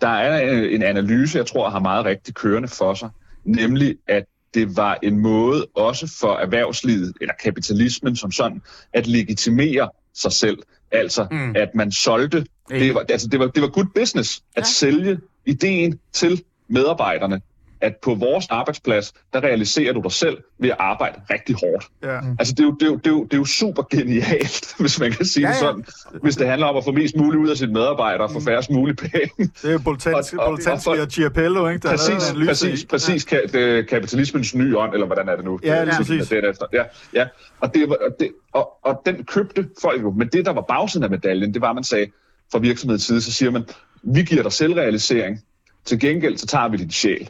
der 0.01 0.07
er 0.07 0.53
øh, 0.53 0.73
en 0.73 0.83
analyse, 0.83 1.37
jeg 1.37 1.45
tror 1.45 1.69
har 1.69 1.79
meget 1.79 2.05
rigtig 2.05 2.33
kørende 2.33 2.67
for 2.67 2.93
sig, 2.93 3.09
nemlig 3.43 3.97
at 4.07 4.25
det 4.53 4.77
var 4.77 4.97
en 5.03 5.19
måde 5.19 5.65
også 5.75 6.17
for 6.19 6.35
erhvervslivet, 6.35 7.13
eller 7.21 7.33
kapitalismen 7.43 8.15
som 8.15 8.31
sådan, 8.31 8.61
at 8.93 9.07
legitimere 9.07 9.89
sig 10.13 10.31
selv. 10.31 10.57
Altså, 10.91 11.27
Mm. 11.31 11.55
at 11.55 11.75
man 11.75 11.91
solgte, 11.91 12.45
det 12.69 12.93
var, 12.95 13.05
altså, 13.09 13.27
det 13.27 13.39
var, 13.39 13.47
det 13.47 13.61
var 13.61 13.67
good 13.69 13.87
business 13.95 14.41
at 14.55 14.61
ja. 14.61 14.63
sælge 14.63 15.19
ideen 15.45 15.99
til 16.13 16.43
medarbejderne, 16.67 17.41
at 17.81 17.93
på 18.03 18.15
vores 18.15 18.45
arbejdsplads, 18.49 19.13
der 19.33 19.39
realiserer 19.41 19.93
du 19.93 20.01
dig 20.01 20.11
selv 20.11 20.37
ved 20.59 20.69
at 20.69 20.75
arbejde 20.79 21.21
rigtig 21.31 21.55
hårdt. 21.55 21.85
ja. 22.03 22.19
Altså, 22.39 22.53
det 22.53 22.59
er 22.59 22.63
jo, 22.67 22.75
det 22.79 22.83
er 22.83 22.87
jo, 22.89 22.95
det 22.97 23.07
er 23.07 23.11
jo, 23.11 23.23
det 23.23 23.33
er 23.33 23.37
jo 23.37 23.45
super 23.45 23.83
genialt, 23.91 24.73
hvis 24.79 24.99
man 24.99 25.11
kan 25.11 25.25
sige 25.25 25.47
Ja, 25.49 25.53
ja, 25.61 25.65
ja. 25.65 25.71
det 25.77 25.85
sådan. 26.03 26.19
Hvis 26.21 26.35
det 26.35 26.47
handler 26.47 26.67
om 26.67 26.77
at 26.77 26.83
få 26.83 26.91
mest 26.91 27.15
muligt 27.15 27.41
ud 27.43 27.49
af 27.49 27.57
sine 27.57 27.73
medarbejdere 27.73 28.23
og 28.27 28.31
få 28.31 28.39
færrest 28.39 28.69
muligt 28.71 28.99
penge. 28.99 29.29
det 29.61 29.67
er 29.69 29.71
jo 29.71 29.79
Boltanski 29.79 30.37
Og- 30.37 30.43
og- 30.43 30.59
og- 30.87 30.97
og 31.01 31.07
Chiapello, 31.11 31.67
ikke? 31.67 31.81
Der 31.83 31.89
præcis, 31.89 32.29
en 32.31 32.45
præcis, 32.47 32.83
i. 32.83 32.85
præcis 32.87 33.25
ka- 33.33 33.47
det, 33.57 33.87
kapitalismens 33.89 34.55
nye 34.55 34.77
ånd, 34.77 34.93
eller 34.93 35.05
hvordan 35.05 35.29
er 35.29 35.35
det 35.35 35.45
nu? 35.45 35.59
Ja, 35.63 35.85
Det- 35.85 35.93
titlen 35.97 36.17
præcis. 36.19 36.31
er 36.31 36.41
derefter. 36.41 36.65
Ja, 36.73 36.83
ja. 37.13 37.25
Og, 37.59 37.73
det, 37.73 37.87
og, 37.89 37.97
det, 38.19 38.29
og, 38.53 38.69
og 38.85 39.01
den 39.05 39.23
købte 39.23 39.69
folk 39.81 40.01
jo. 40.01 40.11
Men 40.11 40.27
det, 40.27 40.45
der 40.45 40.51
var 40.53 40.61
bagsiden 40.61 41.03
af 41.03 41.09
medaljen, 41.09 41.53
det 41.53 41.61
var, 41.61 41.69
at 41.69 41.75
man 41.75 41.83
sagde, 41.83 42.05
fra 42.51 42.59
virksomhedens 42.59 43.03
side, 43.03 43.21
så 43.21 43.31
siger 43.33 43.51
man, 43.51 43.63
vi 44.03 44.23
giver 44.23 44.43
dig 44.43 44.51
selvrealisering, 44.51 45.39
til 45.85 45.99
gengæld 45.99 46.37
så 46.37 46.45
tager 46.47 46.67
vi 46.69 46.77
din 46.77 46.91
sjæl. 46.91 47.29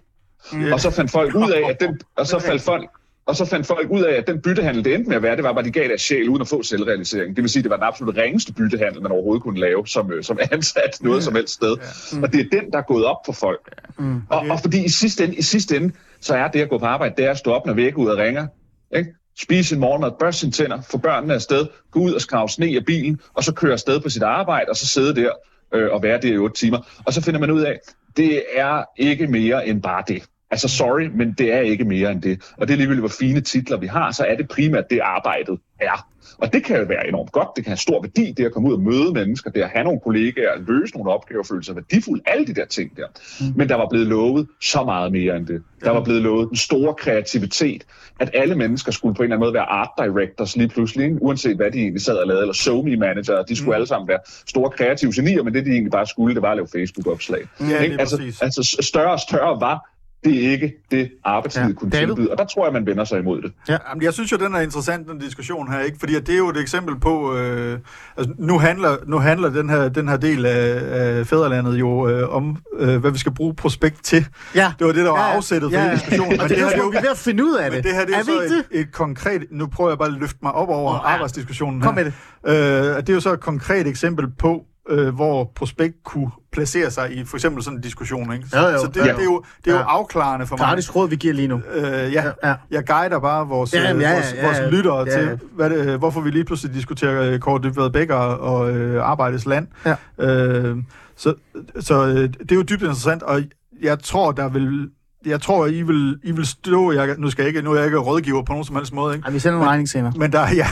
Mm. 0.52 0.74
Og 0.74 0.80
så 0.80 0.92
fandt 0.92 1.12
folk 1.12 1.36
ud 1.36 1.52
af, 1.52 1.70
at 1.70 1.80
den, 1.80 2.00
og 2.16 2.28
så 2.28 2.40
faldt 2.40 2.62
folk, 2.62 2.90
og 3.28 3.36
så 3.36 3.46
fandt 3.46 3.68
folk 3.68 3.90
ud 3.90 4.02
af, 4.02 4.14
at 4.14 4.28
den 4.28 4.42
byttehandel, 4.42 4.86
det 4.86 4.94
endte 4.94 5.10
med 5.10 5.16
at 5.16 5.24
være, 5.24 5.36
det 5.36 5.44
var 5.44 5.54
bare, 5.54 5.64
de 5.64 5.72
gav 5.72 5.88
deres 5.88 6.02
sjæl 6.02 6.30
uden 6.30 6.42
at 6.42 6.48
få 6.48 6.64
selvrealisering. 6.64 7.36
Det 7.36 7.42
vil 7.42 7.50
sige, 7.50 7.64
det 7.64 7.70
var 7.70 7.76
den 7.76 7.84
absolut 7.84 8.18
ringeste 8.18 8.54
byttehandel, 8.54 9.02
man 9.02 9.12
overhovedet 9.12 9.44
kunne 9.44 9.60
lave 9.60 9.88
som, 9.88 10.12
øh, 10.12 10.24
som 10.24 10.40
ansat 10.52 10.98
noget 11.02 11.24
som 11.24 11.36
helst 11.36 11.54
sted. 11.54 11.78
Og 12.24 12.34
det 12.34 12.40
er 12.40 12.60
den, 12.60 12.72
der 12.72 12.78
er 12.78 12.84
gået 12.88 13.06
op 13.06 13.18
for 13.26 13.34
folk. 13.34 13.76
Mm. 14.00 14.22
Og, 14.30 14.40
og 14.50 14.60
fordi 14.60 14.86
i 14.86 14.90
sidste, 14.90 15.24
ende, 15.24 15.36
i 15.36 15.42
sidste 15.42 15.76
ende, 15.76 15.94
så 16.22 16.36
er 16.36 16.48
det 16.48 16.62
at 16.62 16.70
gå 16.70 16.78
på 16.78 16.86
arbejde, 16.86 17.16
det 17.18 17.26
er 17.26 17.32
at 17.32 17.38
stå 17.38 17.52
op, 17.52 17.66
når 17.66 17.74
væk 17.74 17.98
ud 17.98 18.08
og 18.08 18.18
ringer. 18.18 18.48
Ikke? 18.96 19.14
Spise 19.40 19.70
sin 19.70 19.80
morgenmad, 19.80 20.12
børste 20.20 20.40
sine 20.40 20.52
tænder, 20.52 20.82
få 20.82 20.98
børnene 20.98 21.34
afsted, 21.34 21.66
gå 21.92 22.00
ud 22.00 22.14
og 22.14 22.22
skrave 22.22 22.50
sne 22.50 22.66
af 22.66 22.86
bilen, 22.86 23.20
og 23.34 23.44
så 23.44 23.54
køre 23.54 23.72
afsted 23.72 24.00
på 24.00 24.10
sit 24.10 24.24
arbejde, 24.24 24.70
og 24.70 24.76
så 24.76 24.88
sidde 24.88 25.16
der 25.16 25.32
øh, 25.74 25.90
og 25.92 26.04
være 26.04 26.22
der 26.22 26.34
i 26.34 26.38
otte 26.38 26.56
timer. 26.56 26.78
Og 27.06 27.14
så 27.14 27.22
finder 27.22 27.40
man 27.40 27.52
ud 27.52 27.62
af, 27.62 27.80
det 28.18 28.44
er 28.56 28.84
ikke 28.98 29.28
mere 29.28 29.68
end 29.68 29.82
bare 29.82 30.04
det. 30.08 30.24
Altså 30.52 30.68
sorry, 30.68 31.10
men 31.16 31.34
det 31.38 31.54
er 31.54 31.60
ikke 31.60 31.86
mere 31.86 32.12
end 32.12 32.22
det. 32.22 32.52
Og 32.58 32.68
det 32.68 32.74
er 32.74 32.78
ligegyldigt, 32.78 33.02
hvor 33.02 33.16
fine 33.20 33.42
titler 33.42 33.78
vi 33.78 33.88
har, 33.88 34.12
så 34.12 34.26
er 34.26 34.36
det 34.36 34.48
primært 34.48 34.90
det 34.90 35.00
arbejdet 35.00 35.60
er. 35.80 36.08
Og 36.38 36.54
det 36.54 36.64
kan 36.64 36.78
jo 36.80 36.86
være 36.88 37.08
enormt 37.08 37.32
godt, 37.32 37.48
det 37.56 37.64
kan 37.64 37.72
have 37.72 37.78
stor 37.78 38.02
værdi, 38.02 38.34
det 38.38 38.46
at 38.46 38.52
komme 38.52 38.70
ud 38.70 38.74
og 38.74 38.80
møde 38.82 39.14
mennesker, 39.14 39.52
det 39.52 39.62
at 39.62 39.70
have 39.70 39.84
nogle 39.84 40.00
kollegaer, 40.00 40.52
løse 40.68 40.94
nogle 40.98 41.12
opgaver, 41.12 41.44
føle 41.44 41.64
sig 41.64 41.76
værdifuld, 41.76 42.22
alle 42.26 42.48
de 42.48 42.56
der 42.56 42.66
ting 42.66 42.98
der. 42.98 43.08
Men 43.56 43.70
der 43.70 43.76
var 43.76 43.88
blevet 43.90 44.08
lovet 44.08 44.48
så 44.62 44.84
meget 44.84 45.12
mere 45.12 45.36
end 45.36 45.48
det. 45.48 45.64
Der 45.84 45.92
var 45.92 46.04
blevet 46.04 46.22
lovet 46.22 46.50
den 46.50 46.58
store 46.58 46.94
kreativitet, 46.94 47.86
at 48.20 48.30
alle 48.34 48.56
mennesker 48.56 48.92
skulle 48.92 49.16
på 49.16 49.22
en 49.22 49.26
eller 49.26 49.36
anden 49.36 49.46
måde 49.46 49.54
være 49.54 49.70
art 49.70 49.90
directors 49.98 50.56
lige 50.56 50.70
pludselig, 50.70 51.22
uanset 51.22 51.56
hvad 51.56 51.72
de 51.72 51.80
egentlig 51.80 52.02
sad 52.02 52.18
og 52.18 52.28
lavede, 52.28 52.42
eller 52.42 52.54
SoMe 52.54 52.96
manager, 52.98 53.44
de 53.44 53.56
skulle 53.56 53.76
alle 53.76 53.88
sammen 53.88 54.08
være 54.08 54.20
store 54.48 54.70
kreative 54.70 55.12
genier, 55.16 55.44
men 55.44 55.54
det 55.54 55.66
de 55.66 55.72
egentlig 55.72 55.92
bare 55.92 56.08
skulle, 56.08 56.36
det 56.36 56.42
var 56.42 56.52
at 56.52 56.58
lave 56.58 56.68
Facebook-opslag. 56.76 57.42
Ja, 57.60 57.76
altså, 58.00 58.22
altså 58.42 58.78
større 58.82 59.12
og 59.12 59.20
større 59.20 59.62
var 59.62 59.97
det 60.26 60.32
ikke 60.32 60.74
det 60.92 61.12
arbejdslivet 61.24 61.66
Ja. 61.66 61.70
ja. 61.70 61.74
kunne 61.76 61.92
David? 61.92 62.08
tilbyde, 62.08 62.32
og 62.32 62.38
der 62.38 62.46
tror 62.46 62.66
jeg, 62.66 62.74
man 62.74 62.86
vender 62.86 63.04
sig 63.06 63.20
imod 63.20 63.42
det. 63.42 63.52
Jamen, 63.70 64.02
jeg 64.04 64.14
synes 64.14 64.32
jo, 64.32 64.38
den 64.38 64.56
er 64.56 64.60
interessant, 64.60 65.08
den 65.08 65.20
diskussion 65.20 65.72
her, 65.72 65.80
ikke? 65.80 65.98
Fordi 66.00 66.16
at 66.16 66.28
det 66.28 66.34
er 66.34 66.38
jo 66.38 66.50
et 66.50 66.58
eksempel 66.58 67.00
på... 67.00 67.36
Øh, 67.36 67.80
altså, 68.18 68.34
nu 68.40 68.60
handler, 68.60 68.96
nu 69.06 69.18
handler 69.18 69.50
den, 69.50 69.70
her, 69.70 69.90
den 69.90 70.08
her 70.08 70.18
del 70.18 70.46
af, 70.46 70.80
af 70.84 71.28
fædrelandet 71.28 71.80
jo 71.80 72.08
øh, 72.10 72.36
om, 72.36 72.58
øh, 72.80 72.98
hvad 72.98 73.12
vi 73.12 73.18
skal 73.18 73.34
bruge 73.34 73.56
prospekt 73.56 74.04
til. 74.04 74.28
Ja. 74.56 74.74
Det 74.80 74.88
var 74.88 74.94
det, 74.94 75.06
der 75.06 75.12
var 75.12 75.18
Ja, 75.20 75.30
ja. 75.30 75.36
afsættet 75.36 75.72
for 75.72 75.78
Ja, 75.78 75.84
ja, 75.84 75.90
ja. 75.90 75.96
diskussionen. 75.96 76.40
Og 76.42 76.50
det, 76.50 76.58
det 76.58 76.64
er 76.74 76.78
jo, 76.78 76.88
vi 76.90 76.98
er 76.98 77.02
ved 77.02 77.10
at 77.10 77.18
finde 77.18 77.44
ud 77.46 77.56
af 77.58 77.72
det. 77.72 77.78
Men 77.78 77.84
det 77.84 77.94
her 77.94 78.06
det 78.06 78.16
er, 78.16 78.20
er 78.20 78.24
så 78.24 78.32
ikke 78.42 78.56
det? 78.56 78.66
et, 78.72 78.80
et 78.80 78.92
konkret... 78.94 79.44
Nu 79.52 79.68
prøver 79.68 79.90
jeg 79.92 79.98
bare 79.98 80.08
at 80.08 80.14
løfte 80.14 80.40
mig 80.42 80.52
op 80.52 80.70
over 80.70 80.92
oh, 80.94 81.00
ja. 81.04 81.10
arbejdsdiskussionen 81.14 81.82
Kom 81.82 81.98
her. 81.98 82.04
med 82.04 82.12
det. 82.46 82.92
Øh, 82.96 82.98
det 82.98 83.10
er 83.10 83.14
jo 83.14 83.20
så 83.20 83.34
et 83.34 83.40
konkret 83.40 83.88
eksempel 83.88 84.28
på, 84.40 84.64
øh, 84.90 85.16
hvor 85.16 85.52
prospekt 85.56 85.96
kunne 86.06 86.32
placere 86.52 86.92
sig 86.92 87.12
i 87.18 87.26
for 87.26 87.38
eksempel 87.38 87.64
sådan 87.64 87.78
en 87.78 87.82
diskussion. 87.84 88.34
Ikke? 88.34 88.46
Jo, 88.56 88.60
jo. 88.68 88.78
Så 88.80 88.88
det, 88.88 88.96
Ja. 88.98 89.02
det, 89.14 89.20
er 89.20 89.24
jo, 89.24 89.44
det 89.66 89.72
er 89.72 89.76
jo 89.76 89.82
Ja. 89.82 89.98
afklarende 89.98 90.48
for 90.48 90.58
mig. 90.58 90.66
Gratis 90.66 90.96
råd, 90.96 91.10
vi 91.10 91.16
giver 91.16 91.34
lige 91.34 91.48
nu. 91.48 91.62
Øh, 91.74 91.84
ja, 91.84 91.98
Ja, 92.10 92.32
ja. 92.50 92.56
jeg 92.72 92.88
guider 92.88 93.20
bare 93.20 93.48
vores, 93.48 93.74
Ja, 93.74 93.82
jamen, 93.82 94.02
ja, 94.02 94.10
ja, 94.10 94.16
ja, 94.16 94.20
vores, 94.22 94.34
ja, 94.34 94.46
vores 94.46 94.58
ja. 94.58 94.70
lyttere 94.70 95.00
Ja, 95.00 95.20
ja. 95.20 95.28
til, 95.30 95.40
hvad 95.56 95.70
det, 95.70 95.88
øh, 95.88 95.96
hvorfor 96.00 96.22
vi 96.22 96.30
lige 96.32 96.44
pludselig 96.46 96.74
diskuterer 96.76 97.32
øh, 97.32 97.40
Kåre 97.40 97.60
Dybvad 97.64 97.90
Bækker 97.90 98.16
og 98.16 98.72
øh, 98.72 99.04
Arbejdets 99.04 99.46
Land. 99.46 99.68
Ja. 99.86 99.96
Øh, 100.26 100.78
så 101.16 101.34
så 101.80 102.06
øh, 102.08 102.16
det 102.16 102.52
er 102.52 102.56
jo 102.56 102.62
dybt 102.62 102.82
interessant, 102.82 103.24
og 103.24 103.42
jeg 103.82 104.00
tror, 104.00 104.32
der 104.32 104.50
vil 104.50 104.90
jeg 105.26 105.42
tror, 105.42 105.66
I 105.68 105.82
vil, 105.82 106.20
I 106.24 106.32
vil 106.32 106.46
stå... 106.48 106.92
Jeg, 106.92 107.16
nu, 107.18 107.30
skal 107.30 107.42
jeg 107.44 107.48
ikke, 107.48 107.62
nu 107.62 107.72
er 107.72 107.76
jeg 107.76 107.86
ikke 107.86 107.98
rådgiver 107.98 108.44
på 108.44 108.52
nogen 108.52 108.66
som 108.66 108.76
helst 108.76 108.94
måde, 108.94 109.16
ikke? 109.16 109.26
Ej, 109.26 109.32
vi 109.34 109.40
sender 109.40 109.60
en 109.60 109.66
regning 109.66 109.90
senere. 109.90 110.14
Men 110.18 110.32
der, 110.32 110.40
er- 110.40 110.54
ja, 110.56 110.68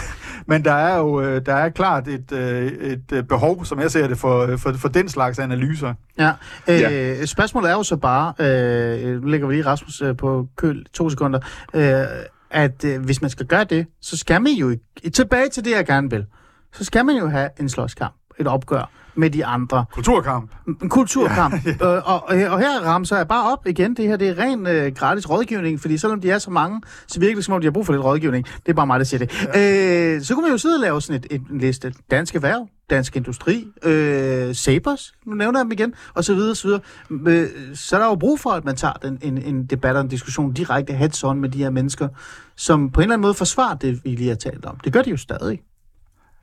men 0.48 0.66
der 0.66 0.72
er 0.74 0.98
jo 0.98 1.22
øh, 1.22 1.42
der 1.46 1.54
er 1.54 1.70
klart 1.70 2.08
et, 2.08 2.32
øh, 2.32 2.66
et 2.72 3.12
øh, 3.14 3.24
behov, 3.24 3.66
som 3.66 3.80
jeg 3.80 3.92
ser 3.92 4.08
det, 4.08 4.18
for, 4.18 4.58
for, 4.58 4.74
for 4.74 4.88
den 4.88 5.10
slags 5.10 5.40
analyser. 5.40 5.94
Ja. 6.20 6.32
Øh, 6.70 6.80
Ja. 6.80 7.26
Spørgsmålet 7.26 7.70
er 7.70 7.74
jo 7.74 7.84
så 7.84 7.96
bare, 7.98 8.34
øh, 8.40 9.22
nu 9.22 9.28
lægger 9.28 9.48
vi 9.48 9.54
lige 9.54 9.66
Rasmus 9.66 10.04
på 10.18 10.48
køl 10.56 10.86
to 10.94 11.10
sekunder, 11.10 11.40
øh, 11.74 12.06
at 12.52 12.86
øh, 12.86 13.02
hvis 13.06 13.22
man 13.22 13.30
skal 13.30 13.46
gøre 13.46 13.64
det, 13.64 13.88
så 14.02 14.18
skal 14.18 14.42
man 14.42 14.52
jo, 14.52 14.76
tilbage 15.14 15.50
til 15.50 15.66
det, 15.66 15.72
jeg 15.72 15.86
gerne 15.86 16.10
vil, 16.10 16.26
så 16.74 16.84
skal 16.86 17.06
man 17.06 17.16
jo 17.18 17.28
have 17.28 17.50
en 17.60 17.70
slåskamp, 17.70 18.14
et 18.40 18.48
opgør 18.48 18.90
med 19.16 19.30
de 19.30 19.46
andre. 19.46 19.86
Kulturkamp. 19.92 20.52
En 20.82 20.90
kulturkamp. 20.90 21.54
Ja, 21.66 21.72
ja. 21.80 21.96
Øh, 21.96 22.02
og, 22.06 22.24
og, 22.30 22.36
og 22.36 22.60
her 22.60 22.82
ramser 22.86 23.18
jeg 23.18 23.28
bare 23.28 23.52
op 23.52 23.68
igen. 23.68 23.96
Det 23.96 24.08
her 24.08 24.18
det 24.18 24.30
er 24.30 24.40
ren 24.40 24.68
øh, 24.68 24.92
gratis 24.96 25.30
rådgivning, 25.30 25.82
fordi 25.82 25.98
selvom 25.98 26.22
de 26.22 26.32
er 26.32 26.38
så 26.38 26.52
mange, 26.52 26.82
så 27.08 27.20
virker 27.20 27.36
det 27.36 27.46
som 27.46 27.54
om, 27.54 27.62
de 27.62 27.68
har 27.68 27.72
brug 27.72 27.86
for 27.86 27.94
lidt 27.94 28.04
rådgivning. 28.04 28.46
Det 28.46 28.70
er 28.70 28.74
bare 28.74 28.88
mig, 28.88 29.00
der 29.00 29.06
siger 29.06 29.26
det. 29.26 29.48
Ja. 29.56 30.16
Øh, 30.16 30.22
så 30.22 30.34
kunne 30.34 30.42
man 30.42 30.52
jo 30.52 30.58
sidde 30.58 30.76
og 30.76 30.82
lave 30.82 31.02
sådan 31.02 31.22
et, 31.22 31.28
et, 31.32 31.42
en 31.52 31.60
liste. 31.60 31.94
Dansk 32.12 32.36
Erhverv, 32.36 32.68
Dansk 32.90 33.16
Industri, 33.16 33.68
øh, 33.84 34.56
Sabers, 34.56 35.14
nu 35.26 35.36
nævner 35.36 35.60
jeg 35.60 35.64
dem 35.64 35.72
igen, 35.72 35.94
og 36.14 36.24
så 36.24 36.34
videre, 36.36 36.56
så 36.56 36.68
videre. 36.68 36.82
Øh, 37.28 37.50
så 37.76 37.96
er 37.96 38.00
der 38.00 38.08
jo 38.08 38.16
brug 38.16 38.40
for, 38.40 38.50
at 38.50 38.66
man 38.66 38.76
tager 38.76 38.94
den, 38.94 39.20
en, 39.22 39.38
en 39.38 39.66
debat 39.66 39.96
og 39.96 40.02
en 40.02 40.08
diskussion 40.08 40.54
direkte 40.54 40.94
heads-on 40.94 41.34
med 41.34 41.50
de 41.50 41.58
her 41.58 41.70
mennesker, 41.70 42.08
som 42.56 42.92
på 42.92 43.00
en 43.00 43.04
eller 43.04 43.14
anden 43.14 43.22
måde 43.22 43.34
forsvarer 43.34 43.76
det, 43.76 44.04
vi 44.04 44.10
lige 44.10 44.30
har 44.30 44.36
talt 44.36 44.66
om. 44.66 44.78
Det 44.84 44.94
gør 44.94 45.02
de 45.02 45.10
jo 45.10 45.18
stadig. 45.18 45.62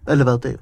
Eller 0.09 0.25
hvad, 0.25 0.39
Dave? 0.39 0.59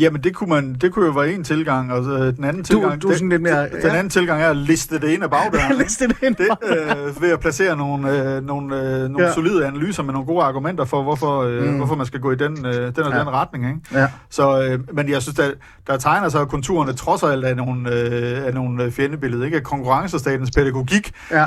Jamen, 0.00 0.20
det 0.24 0.34
kunne, 0.34 0.50
man, 0.50 0.74
det 0.74 0.92
kunne 0.92 1.06
jo 1.06 1.12
være 1.12 1.32
en 1.32 1.44
tilgang, 1.44 1.92
og 1.92 2.04
øh, 2.04 2.36
den 2.36 2.44
anden 2.44 2.64
tilgang... 2.64 3.02
du 3.02 3.08
er 3.08 3.12
sådan 3.14 3.28
lidt 3.28 3.42
mere- 3.42 3.62
Den, 3.62 3.72
den 3.72 3.80
ja. 3.82 3.88
anden 3.96 4.10
tilgang 4.10 4.42
er 4.42 4.50
at 4.50 4.56
liste 4.56 4.98
det 5.00 5.08
ind 5.08 5.22
af 5.22 5.30
bagdøren. 5.30 5.76
Liste 5.82 6.08
det 6.08 6.16
ind. 6.22 6.34
det, 6.36 6.48
øh, 6.62 7.22
ved 7.22 7.30
at 7.32 7.40
placere 7.40 7.76
nogle, 7.76 8.34
øh, 8.36 8.46
nogle, 8.46 8.76
øh, 8.82 9.00
nogle 9.10 9.26
Ja. 9.26 9.32
solide 9.34 9.66
analyser 9.66 10.02
med 10.02 10.12
nogle 10.12 10.26
gode 10.26 10.42
argumenter 10.44 10.84
for, 10.84 11.02
hvorfor, 11.02 11.42
øh, 11.42 11.62
Mm. 11.62 11.76
hvorfor 11.76 11.94
man 11.94 12.06
skal 12.06 12.20
gå 12.20 12.32
i 12.32 12.36
den, 12.36 12.66
øh, 12.66 12.72
den 12.74 13.04
og 13.04 13.12
Ja. 13.12 13.18
den 13.18 13.28
retning. 13.30 13.66
Ikke? 13.68 13.80
Ja. 14.00 14.08
Så, 14.30 14.62
øh, 14.62 14.78
men 14.96 15.08
jeg 15.10 15.22
synes, 15.22 15.36
der, 15.36 15.50
der 15.86 15.96
tegner 15.96 16.28
sig 16.28 16.46
konturerne 16.48 16.92
trods 16.92 17.22
alt 17.22 17.44
af 17.44 17.56
nogle, 17.56 17.92
øh, 17.92 18.46
af 18.46 18.54
nogle 18.54 18.84
øh, 18.84 18.90
fjendebilleder. 18.92 19.44
Ikke? 19.44 19.60
Konkurrencestatens 19.60 20.50
pædagogik. 20.56 21.12
Ja. 21.30 21.44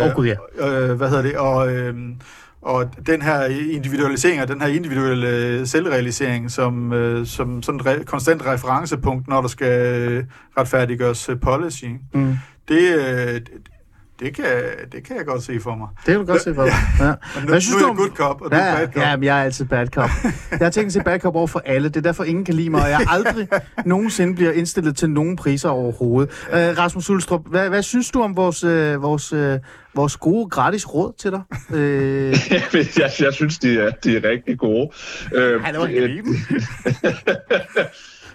Øh, 0.00 0.06
Åh, 0.06 0.12
Gud, 0.14 0.26
ja. 0.26 0.34
øh, 0.90 0.96
hvad 0.96 1.08
hedder 1.08 1.22
det? 1.22 1.36
Og, 1.36 1.72
øh, 1.74 1.94
og 2.62 2.90
den 3.06 3.22
her 3.22 3.44
individualisering 3.72 4.42
og 4.42 4.48
den 4.48 4.60
her 4.60 4.68
individuelle 4.68 5.66
selvrealisering 5.66 6.50
som, 6.50 6.92
øh, 6.92 7.26
som 7.26 7.62
sådan 7.62 7.80
et 7.80 7.86
re- 7.86 8.04
konstant 8.04 8.46
referencepunkt, 8.46 9.28
når 9.28 9.40
der 9.40 9.48
skal 9.48 9.96
øh, 10.10 10.24
retfærdiggøres 10.58 11.28
øh, 11.28 11.40
policy, 11.40 11.84
Mm. 12.14 12.34
det, 12.68 13.50
det, 14.20 14.36
kan, 14.36 14.44
det 14.92 15.04
kan 15.06 15.16
jeg 15.16 15.26
godt 15.26 15.42
se 15.42 15.60
for 15.60 15.74
mig. 15.74 15.88
Det 15.96 16.04
kan 16.04 16.14
du 16.18 16.24
godt 16.24 16.42
se 16.42 16.54
for 16.54 16.64
dig. 16.64 16.72
Ja. 17.00 17.04
Men 17.04 17.14
nu, 17.44 17.48
Hvad 17.48 17.60
synes 17.60 17.74
nu 17.74 17.78
du 17.80 17.84
er 17.84 17.88
jeg 17.88 17.90
om- 17.90 17.96
good 17.96 18.10
cop, 18.10 18.40
og 18.42 18.50
du 18.50 18.56
er 18.56 18.64
Ja, 18.66 18.74
bad 18.76 18.86
cop. 18.86 19.02
ja, 19.02 19.16
men 19.16 19.24
jeg 19.24 19.38
er 19.40 19.42
altid 19.44 19.64
bad 19.64 19.86
cop. 19.86 20.10
Jeg 20.50 20.58
har 20.60 20.70
tænkt 20.70 20.92
sig 20.92 21.04
bad 21.04 21.18
cop 21.20 21.36
over 21.36 21.46
for 21.46 21.62
alle. 21.64 21.88
Det 21.88 21.96
er 21.96 22.00
derfor, 22.00 22.24
ingen 22.24 22.44
kan 22.44 22.54
lide 22.54 22.70
mig, 22.70 22.82
og 22.82 22.90
jeg 22.90 23.00
aldrig 23.08 23.48
nogensinde 23.86 24.34
bliver 24.34 24.52
indstillet 24.52 24.96
til 24.96 25.10
nogen 25.10 25.36
priser 25.36 25.68
overhovedet. 25.68 26.30
Uh, 26.48 26.54
Rasmus 26.78 27.10
Ulstrup, 27.10 27.40
hvad, 27.46 27.68
hvad 27.68 27.82
synes 27.82 28.10
du 28.10 28.22
om 28.22 28.36
vores, 28.36 28.64
uh, 28.64 29.02
vores, 29.02 29.32
uh, 29.32 29.54
vores 29.94 30.16
gode 30.16 30.50
gratis 30.50 30.94
råd 30.94 31.12
til 31.18 31.30
dig? 31.30 31.42
Uh, 31.70 31.78
jeg, 33.00 33.10
jeg 33.20 33.32
synes, 33.32 33.58
de 33.58 33.78
er, 33.80 33.90
de 33.90 34.16
er 34.16 34.30
rigtig 34.30 34.58
gode. 34.58 34.90
Øh, 35.34 35.62
Ej, 35.64 35.70
det 35.70 35.80
var 35.80 35.88
øh, 35.92 36.20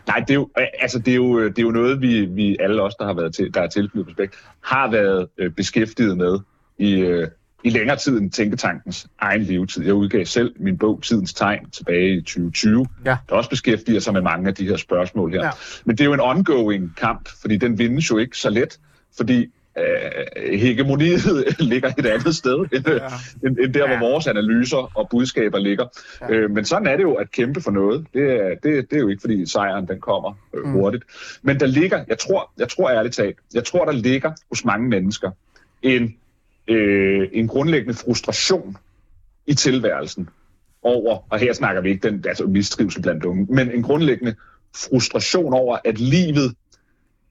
Nej, 0.07 0.19
det 0.19 0.29
er 0.29 0.35
jo, 0.35 0.49
altså, 0.79 0.99
det 0.99 1.11
er 1.11 1.15
jo, 1.15 1.47
det 1.47 1.59
er 1.59 1.63
jo 1.63 1.71
noget, 1.71 2.01
vi, 2.01 2.25
vi 2.25 2.57
alle 2.59 2.81
os, 2.81 2.95
der 2.95 3.05
har 3.05 3.13
været 3.13 3.35
til, 3.35 3.53
der 3.53 3.61
er 3.61 3.67
tilknyttet 3.67 4.15
Prospekt, 4.15 4.35
har 4.63 4.91
været 4.91 5.27
øh, 5.37 5.51
beskæftiget 5.51 6.17
med 6.17 6.39
i, 6.77 6.93
øh, 6.93 7.27
i 7.63 7.69
længere 7.69 7.97
tid 7.97 8.17
end 8.19 8.31
Tænketankens 8.31 9.07
egen 9.19 9.41
levetid. 9.41 9.85
Jeg 9.85 9.93
udgav 9.93 10.25
selv 10.25 10.53
min 10.59 10.77
bog 10.77 11.01
Tidens 11.03 11.33
Tegn 11.33 11.69
tilbage 11.69 12.17
i 12.17 12.21
2020, 12.21 12.87
Ja. 13.05 13.17
der 13.29 13.35
også 13.35 13.49
beskæftiger 13.49 13.99
sig 13.99 14.13
med 14.13 14.21
mange 14.21 14.47
af 14.47 14.55
de 14.55 14.65
her 14.65 14.77
spørgsmål 14.77 15.31
her. 15.31 15.39
Ja. 15.39 15.45
Ja. 15.45 15.51
Men 15.85 15.97
det 15.97 16.03
er 16.03 16.05
jo 16.05 16.13
en 16.13 16.19
ongoing 16.19 16.95
kamp, 16.97 17.29
fordi 17.41 17.57
den 17.57 17.79
vindes 17.79 18.11
jo 18.11 18.17
ikke 18.17 18.37
så 18.37 18.49
let, 18.49 18.79
fordi 19.17 19.47
øh, 19.77 20.57
hegemoniet 20.59 21.21
ligger 21.59 21.91
et 21.97 22.05
andet 22.05 22.35
sted, 22.35 22.57
end, 22.73 22.87
ja. 22.87 22.97
end, 23.47 23.57
end 23.59 23.73
der, 23.73 23.87
hvor 23.87 23.95
Ja. 23.95 23.99
vores 24.11 24.27
analyser 24.27 24.91
og 24.97 25.07
budskaber 25.11 25.59
ligger. 25.59 25.85
Ja. 26.21 26.29
Øh, 26.35 26.51
men 26.51 26.65
sådan 26.65 26.87
er 26.87 26.95
det 26.95 27.03
jo 27.03 27.13
at 27.13 27.31
kæmpe 27.31 27.61
for 27.61 27.71
noget. 27.71 28.05
Det 28.13 28.31
er, 28.31 28.49
det, 28.63 28.89
det 28.91 28.95
er 28.97 28.99
jo 29.01 29.07
ikke, 29.07 29.21
fordi 29.21 29.45
sejren 29.45 29.87
den 29.87 29.99
kommer 29.99 30.33
øh, 30.53 30.65
Mm. 30.65 30.71
hurtigt. 30.71 31.03
Men 31.41 31.59
der 31.59 31.65
ligger, 31.65 32.03
jeg 32.07 32.19
tror, 32.19 32.51
jeg 32.57 32.69
tror 32.69 32.89
ærligt 32.89 33.15
talt, 33.15 33.37
jeg 33.53 33.63
tror, 33.63 33.85
der 33.85 33.91
ligger 33.91 34.31
hos 34.49 34.65
mange 34.65 34.89
mennesker 34.89 35.31
en, 35.81 36.15
øh, 36.67 37.27
en 37.33 37.47
grundlæggende 37.47 37.93
frustration 37.93 38.77
i 39.47 39.53
tilværelsen 39.53 40.29
over, 40.83 41.17
og 41.29 41.39
her 41.39 41.53
snakker 41.53 41.81
vi 41.81 41.89
ikke 41.89 42.07
den 42.09 42.23
altså 42.27 42.45
mistrivsel 42.45 43.01
blandt 43.01 43.25
unge, 43.25 43.45
men 43.49 43.71
en 43.71 43.83
grundlæggende 43.83 44.35
frustration 44.75 45.53
over, 45.53 45.77
at 45.85 45.99
livet 45.99 46.55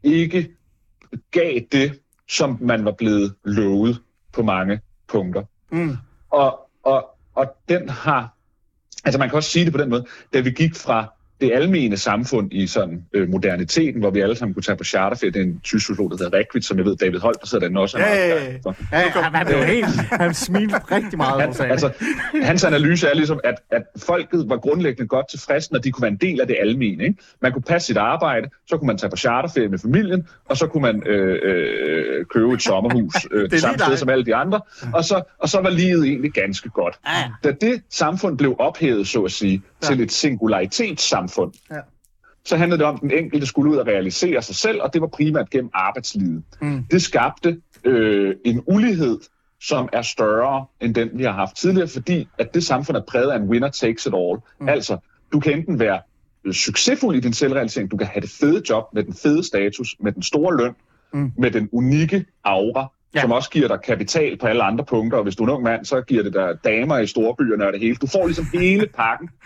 ikke 0.03 0.51
gav 1.30 1.61
det, 1.72 1.93
som 2.31 2.59
man 2.61 2.85
var 2.85 2.93
blevet 2.93 3.35
lovet 3.45 4.03
på 4.33 4.43
mange 4.43 4.81
punkter. 5.09 5.45
mm, 5.70 5.97
Og, 6.31 6.70
og, 6.83 7.18
og 7.35 7.57
den 7.68 7.89
har, 7.89 8.35
altså 9.05 9.18
man 9.18 9.28
kan 9.28 9.37
også 9.37 9.51
sige 9.51 9.64
det 9.64 9.72
på 9.72 9.78
den 9.78 9.91
måde, 9.91 10.07
da 10.33 10.41
vi 10.41 10.51
gik 10.51 10.74
fra 10.76 11.12
det 11.41 11.53
almene 11.53 11.97
samfund 11.97 12.53
i 12.53 12.66
sådan 12.66 13.05
øh, 13.12 13.28
moderniteten, 13.28 14.01
hvor 14.01 14.11
vi 14.11 14.20
alle 14.20 14.36
sammen 14.36 14.55
kunne 14.55 14.62
tage 14.62 14.76
på 14.76 14.84
charterferie, 14.84 15.32
det 15.32 15.41
er 15.41 15.45
en 15.45 15.61
tysk 15.61 15.86
sociolog, 15.86 16.11
der 16.11 16.16
hedder 16.16 16.38
Rekvit, 16.38 16.64
som 16.64 16.78
jeg 16.78 16.86
ved, 16.86 16.97
David 16.97 17.18
Holt, 17.18 17.41
der 17.41 17.47
sidder 17.47 17.61
derinde 17.61 17.80
også. 17.80 17.99
Ja, 17.99 18.14
ja, 18.14 18.45
ja. 18.93 19.20
han, 19.20 19.47
blev 19.47 19.64
helt... 19.64 19.86
Han 20.12 20.34
smilte 20.34 20.76
rigtig 20.76 21.16
meget, 21.16 21.57
Han, 21.57 21.70
altså, 21.70 21.93
hans 22.43 22.64
analyse 22.64 23.07
er 23.09 23.14
ligesom, 23.14 23.41
at, 23.45 23.55
at 23.70 23.82
folket 23.97 24.45
var 24.49 24.57
grundlæggende 24.57 25.09
godt 25.09 25.28
tilfreds, 25.30 25.72
når 25.72 25.78
de 25.78 25.93
kunne 25.93 26.03
være 26.03 26.11
en 26.11 26.16
del 26.16 26.41
af 26.41 26.47
det 26.47 26.57
almene. 26.61 27.05
Ikke? 27.05 27.16
Man 27.43 27.53
kunne 27.53 27.62
passe 27.62 27.86
sit 27.86 27.97
arbejde, 27.97 28.49
så 28.68 28.76
kunne 28.76 28.86
man 28.86 28.99
tage 28.99 29.11
på 29.11 29.16
charterferie 29.16 29.68
med 29.68 29.78
familien, 29.78 30.26
og 30.45 30.57
så 30.57 30.66
kunne 30.66 30.82
man 30.82 31.03
øh, 31.07 31.38
øh, 31.43 32.24
købe 32.34 32.53
et 32.53 32.62
sommerhus 32.62 33.14
øh, 33.30 33.51
samme 33.61 33.78
sted 33.78 33.97
som 33.97 34.09
alle 34.09 34.24
de 34.24 34.34
andre, 34.34 34.61
og 34.95 35.05
så, 35.05 35.22
og 35.38 35.49
så 35.49 35.61
var 35.61 35.70
livet 35.70 36.07
egentlig 36.07 36.32
ganske 36.32 36.68
godt. 36.68 36.99
Ja. 37.07 37.30
Da 37.45 37.53
det 37.61 37.82
samfund 37.91 38.38
blev 38.38 38.57
ophævet, 38.59 39.09
så 39.09 39.22
at 39.22 39.32
sige, 39.32 39.62
Ja. 39.83 39.87
til 39.89 40.01
et 40.01 40.12
singularitetssamfund, 40.12 41.53
Ja. 41.70 41.76
så 42.45 42.57
handlede 42.57 42.78
det 42.78 42.87
om, 42.87 42.95
at 42.95 43.01
den 43.01 43.11
enkelte 43.11 43.47
skulle 43.47 43.70
ud 43.70 43.76
og 43.76 43.87
realisere 43.87 44.43
sig 44.43 44.55
selv, 44.57 44.83
og 44.83 44.93
det 44.95 45.01
var 45.01 45.07
primært 45.07 45.51
gennem 45.51 45.70
arbejdslivet. 45.74 46.43
Mm. 46.62 46.85
Det 46.91 47.03
skabte 47.03 47.61
øh, 47.85 48.35
en 48.45 48.62
ulighed, 48.66 49.18
som 49.62 49.89
er 49.93 50.03
større 50.03 50.64
end 50.81 50.95
den, 50.95 51.11
vi 51.14 51.22
har 51.24 51.33
haft 51.33 51.57
tidligere, 51.57 51.89
fordi 51.89 52.28
at 52.39 52.55
det 52.55 52.64
samfund 52.64 52.97
er 52.97 53.03
præget 53.09 53.31
af 53.31 53.37
en 53.37 53.49
winner 53.49 53.68
takes 53.68 54.07
it 54.07 54.14
all. 54.14 54.39
Mm. 54.61 54.68
Altså, 54.68 54.97
du 55.33 55.41
kan 55.41 55.53
enten 55.53 55.78
være 55.78 56.01
øh, 56.45 56.53
succesfuld 56.53 57.16
i 57.16 57.20
din 57.20 57.33
selvrealisering, 57.33 57.91
du 57.91 57.97
kan 57.97 58.07
have 58.07 58.20
det 58.20 58.31
fede 58.41 58.62
job 58.70 58.85
med 58.95 59.03
den 59.05 59.14
fede 59.14 59.45
status, 59.47 59.97
med 60.01 60.12
den 60.12 60.22
store 60.22 60.57
løn, 60.57 60.74
Mm. 61.12 61.33
med 61.39 61.51
den 61.51 61.68
unikke 61.72 62.24
aura, 62.45 62.87
Ja. 63.14 63.20
som 63.20 63.33
også 63.33 63.51
giver 63.51 63.68
dig 63.68 63.78
kapital 63.85 64.39
på 64.39 64.47
alle 64.47 64.62
andre 64.62 64.85
punkter, 64.85 65.18
og 65.18 65.24
hvis 65.24 65.37
du 65.37 65.43
er 65.43 65.47
en 65.47 65.53
ung 65.55 65.62
mand, 65.62 65.85
så 65.85 66.01
giver 66.01 66.22
det 66.22 66.35
dig 66.35 66.49
damer 66.64 66.99
i 66.99 67.07
storbyerne 67.07 67.66
og 67.66 67.72
det 67.72 67.81
hele. 67.81 67.95
Du 67.97 68.07
får 68.07 68.26
ligesom 68.26 68.47
hele 68.55 68.87
pakken. 68.97 69.31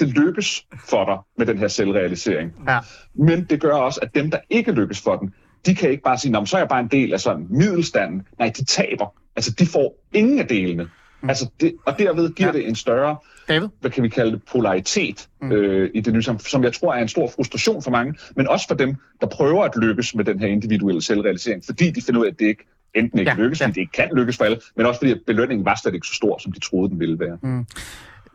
Det 0.00 0.08
lykkes 0.08 0.66
for 0.88 1.04
dig 1.04 1.18
med 1.38 1.46
den 1.46 1.58
her 1.58 1.68
selvrealisering. 1.68 2.52
Ja. 2.68 2.78
Men 3.14 3.44
det 3.44 3.60
gør 3.60 3.72
også, 3.72 4.00
at 4.02 4.14
dem, 4.14 4.30
der 4.30 4.38
ikke 4.50 4.72
lykkes 4.72 5.00
for 5.00 5.16
den, 5.16 5.34
de 5.66 5.74
kan 5.74 5.90
ikke 5.90 6.02
bare 6.02 6.18
sige, 6.18 6.32
"Nå, 6.32 6.44
så 6.44 6.56
er 6.56 6.60
jeg 6.60 6.68
bare 6.68 6.80
en 6.80 6.88
del 6.88 7.12
af 7.12 7.20
sådan 7.20 7.46
middelstanden. 7.50 8.22
Nej, 8.38 8.52
de 8.58 8.64
taber. 8.64 9.14
Altså, 9.36 9.50
de 9.58 9.66
får 9.66 10.04
ingen 10.12 10.38
af 10.38 10.46
delene. 10.46 10.88
Mm. 11.22 11.28
Altså, 11.28 11.50
det, 11.60 11.74
og 11.86 11.98
derved 11.98 12.32
giver 12.34 12.48
Ja. 12.48 12.52
det 12.58 12.68
en 12.68 12.74
større, 12.74 13.16
David? 13.48 13.68
hvad 13.80 13.90
kan 13.90 14.02
vi 14.02 14.08
kalde 14.08 14.32
det, 14.32 14.42
polaritet 14.52 15.28
mm. 15.42 15.52
øh, 15.52 15.90
i 15.94 16.00
det 16.00 16.12
nye 16.14 16.22
samfund, 16.22 16.46
som 16.46 16.64
jeg 16.64 16.72
tror 16.72 16.94
er 16.94 17.02
en 17.02 17.08
stor 17.08 17.28
frustration 17.36 17.82
for 17.82 17.90
mange, 17.90 18.14
men 18.36 18.48
også 18.48 18.68
for 18.68 18.74
dem, 18.74 18.94
der 19.20 19.26
prøver 19.26 19.64
at 19.64 19.76
lykkes 19.82 20.14
med 20.14 20.24
den 20.24 20.40
her 20.40 20.46
individuelle 20.48 21.02
selvrealisering, 21.02 21.62
fordi 21.66 21.90
de 21.90 22.02
finder 22.02 22.20
ud 22.20 22.26
af, 22.26 22.30
at 22.30 22.38
det 22.38 22.46
ikke 22.46 22.64
enten 22.94 23.18
ikke 23.18 23.30
Ja, 23.30 23.36
ja, 23.36 23.42
lykkes, 23.42 23.60
ja. 23.60 23.66
fordi 23.66 23.74
det 23.74 23.80
ikke 23.80 23.92
kan 23.92 24.08
lykkes 24.16 24.36
for 24.36 24.44
alle, 24.44 24.60
men 24.76 24.86
også 24.86 25.00
fordi 25.00 25.12
at 25.12 25.20
belønningen 25.26 25.64
var 25.64 25.78
slet 25.82 25.94
ikke 25.94 26.06
så 26.06 26.14
stor, 26.14 26.38
som 26.38 26.52
de 26.52 26.60
troede, 26.60 26.90
den 26.90 27.00
ville 27.00 27.18
være. 27.18 27.38
Mm. 27.42 27.66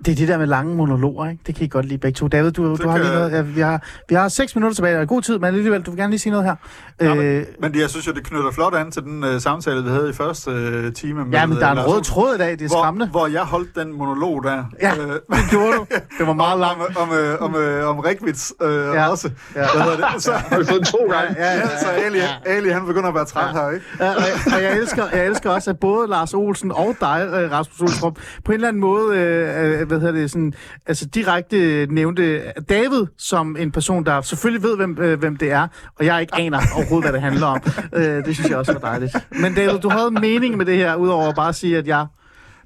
Det 0.06 0.12
er 0.12 0.16
det 0.16 0.28
der 0.28 0.38
med 0.38 0.48
lange 0.48 0.76
monologer, 0.76 1.30
ikke? 1.30 1.44
Det 1.48 1.56
kan 1.56 1.66
I 1.66 1.68
godt 1.68 1.86
lide 1.86 1.98
begge 1.98 2.16
to. 2.18 2.28
David, 2.28 2.52
du, 2.52 2.76
du 2.76 2.88
har 2.90 2.98
lige 2.98 3.14
noget. 3.14 3.32
Ja, 3.32 3.42
vi, 3.42 3.62
har, 3.62 3.82
vi 4.10 4.16
har 4.16 4.28
seks 4.28 4.56
minutter 4.56 4.76
tilbage, 4.76 5.00
og 5.00 5.08
god 5.08 5.22
tid, 5.22 5.40
men 5.40 5.46
alligevel, 5.46 5.82
du 5.82 5.92
vil 5.92 5.98
gerne 6.00 6.12
lige 6.12 6.20
sige 6.20 6.32
noget 6.32 6.46
her. 6.46 6.56
Ja, 7.02 7.14
men, 7.14 7.24
øh, 7.26 7.46
men 7.60 7.80
jeg 7.80 7.90
synes 7.90 8.08
jo, 8.08 8.12
det 8.12 8.24
knytter 8.24 8.52
flot 8.52 8.76
an 8.76 8.92
til 8.92 9.02
den 9.02 9.24
uh, 9.24 9.30
samtale, 9.40 9.84
vi 9.84 9.90
havde 9.90 10.10
i 10.10 10.14
første 10.14 10.52
uh, 10.88 10.94
time. 10.94 11.26
Med, 11.26 11.34
ja, 11.40 11.46
men 11.46 11.58
der 11.58 11.68
er 11.68 11.72
en 11.72 11.78
øh, 11.78 11.88
rød 11.88 12.02
tråd 12.02 12.36
i 12.36 12.38
dag, 12.38 12.52
det 12.52 12.62
er 12.62 12.70
skræmmende. 12.70 13.08
hvor, 13.08 13.20
hvor 13.20 13.28
jeg 13.28 13.42
holdt 13.42 13.76
den 13.76 13.94
monolog 13.98 14.44
der. 14.44 14.64
Ja, 14.82 14.92
øh, 14.96 15.08
det 15.10 15.20
gjorde 15.50 15.72
du. 15.78 15.86
Det 16.20 16.28
var 16.28 16.34
meget 16.34 16.60
langt. 16.66 16.98
om, 16.98 17.10
om, 17.10 17.16
øh, 17.18 17.42
om, 17.42 17.56
øh, 17.56 17.90
om 17.90 18.00
Rekvits 18.00 18.54
øh, 18.62 18.74
Ja. 18.74 18.94
ja. 18.94 19.08
også. 19.10 19.30
Ja. 19.56 19.62
Ja. 19.62 19.68
Hvad 19.74 19.82
hedder 19.84 20.10
det? 20.14 20.24
Så, 20.24 20.32
Har 20.32 20.60
vi 20.60 20.66
fået 20.66 20.78
den 20.78 20.86
to 20.86 20.98
gange? 20.98 21.36
Ja, 21.38 21.46
ja, 21.46 21.58
ja, 21.60 21.80
så 21.80 21.88
Ali, 22.06 22.20
Ali, 22.46 22.70
han 22.70 22.86
begynder 22.86 23.10
at 23.10 23.16
være 23.16 23.26
træt 23.26 23.56
Ja. 23.56 23.62
her, 23.62 23.70
ikke? 23.72 23.86
Ja, 24.00 24.10
og, 24.10 24.22
jeg, 24.22 24.54
og 24.58 24.64
jeg, 24.64 24.78
elsker, 24.78 25.04
jeg 25.14 25.26
elsker 25.26 25.50
også, 25.50 25.70
at 25.70 25.80
både 25.80 26.08
Lars 26.08 26.34
Olsen 26.34 26.72
og 26.72 26.96
dig, 27.02 27.30
øh, 27.34 27.52
Rasmus 27.52 27.82
Olstrup, 27.82 28.18
på 28.46 28.52
en 28.52 28.56
eller 28.56 28.68
anden 28.68 28.82
måde 28.82 29.18
øh, 29.18 29.88
hvad 29.94 30.08
hedder 30.08 30.22
det, 30.22 30.32
sådan, 30.32 30.54
altså 30.86 31.06
direkte 31.06 31.88
nævnte 31.90 32.42
David 32.70 33.06
som 33.18 33.58
en 33.60 33.72
person, 33.72 34.06
der 34.06 34.22
selvfølgelig 34.22 34.64
ved, 34.64 34.76
hvem, 34.76 34.98
øh, 35.00 35.20
hvem 35.20 35.36
det 35.36 35.52
er, 35.52 35.68
og 35.96 36.06
jeg 36.06 36.22
ikke 36.22 36.36
aner 36.36 36.60
overhovedet, 36.76 37.10
hvad 37.10 37.14
det 37.14 37.22
handler 37.22 37.48
om. 37.48 37.62
Øh, 37.94 38.26
det 38.26 38.36
synes 38.36 38.50
jeg 38.50 38.58
også 38.58 38.74
var 38.74 38.80
dejligt. 38.80 39.16
Men 39.42 39.56
David, 39.56 39.80
du 39.80 39.90
havde 39.90 40.08
en 40.08 40.18
mening 40.22 40.58
med 40.58 40.66
det 40.66 40.78
her, 40.78 40.96
udover 40.96 41.34
bare 41.34 41.50
at 41.50 41.56
sige, 41.56 41.78
at 41.78 41.88
jeg... 41.88 42.06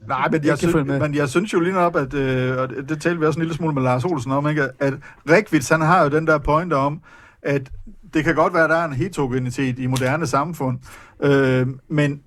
Nej, 0.07 0.29
men 0.31 0.45
jeg, 0.45 0.57
synes, 0.57 0.75
men 0.75 1.15
jeg 1.15 1.29
synes 1.29 1.53
jo 1.53 1.59
lige 1.59 1.77
op, 1.77 1.95
at, 1.95 2.13
øh, 2.13 2.57
og 2.57 2.69
det, 2.69 2.89
det 2.89 3.01
talte 3.01 3.19
vi 3.19 3.25
også 3.25 3.39
en 3.39 3.43
lille 3.43 3.55
smule 3.55 3.73
med 3.73 3.81
Lars 3.81 4.05
Olsen 4.05 4.31
om, 4.31 4.49
ikke? 4.49 4.69
at 4.79 4.93
Rikvits, 5.29 5.69
han 5.69 5.81
har 5.81 6.03
jo 6.03 6.09
den 6.09 6.27
der 6.27 6.37
pointe 6.37 6.73
om, 6.73 7.01
at 7.41 7.69
det 8.13 8.23
kan 8.23 8.35
godt 8.35 8.53
være, 8.53 8.63
at 8.63 8.69
der 8.69 8.75
er 8.75 8.85
en 8.85 8.93
heterogenitet 8.93 9.79
i 9.79 9.87
moderne 9.87 10.27
samfund, 10.27 10.79
øh, 11.23 11.67
men 11.89 12.21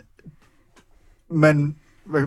man, 1.30 1.76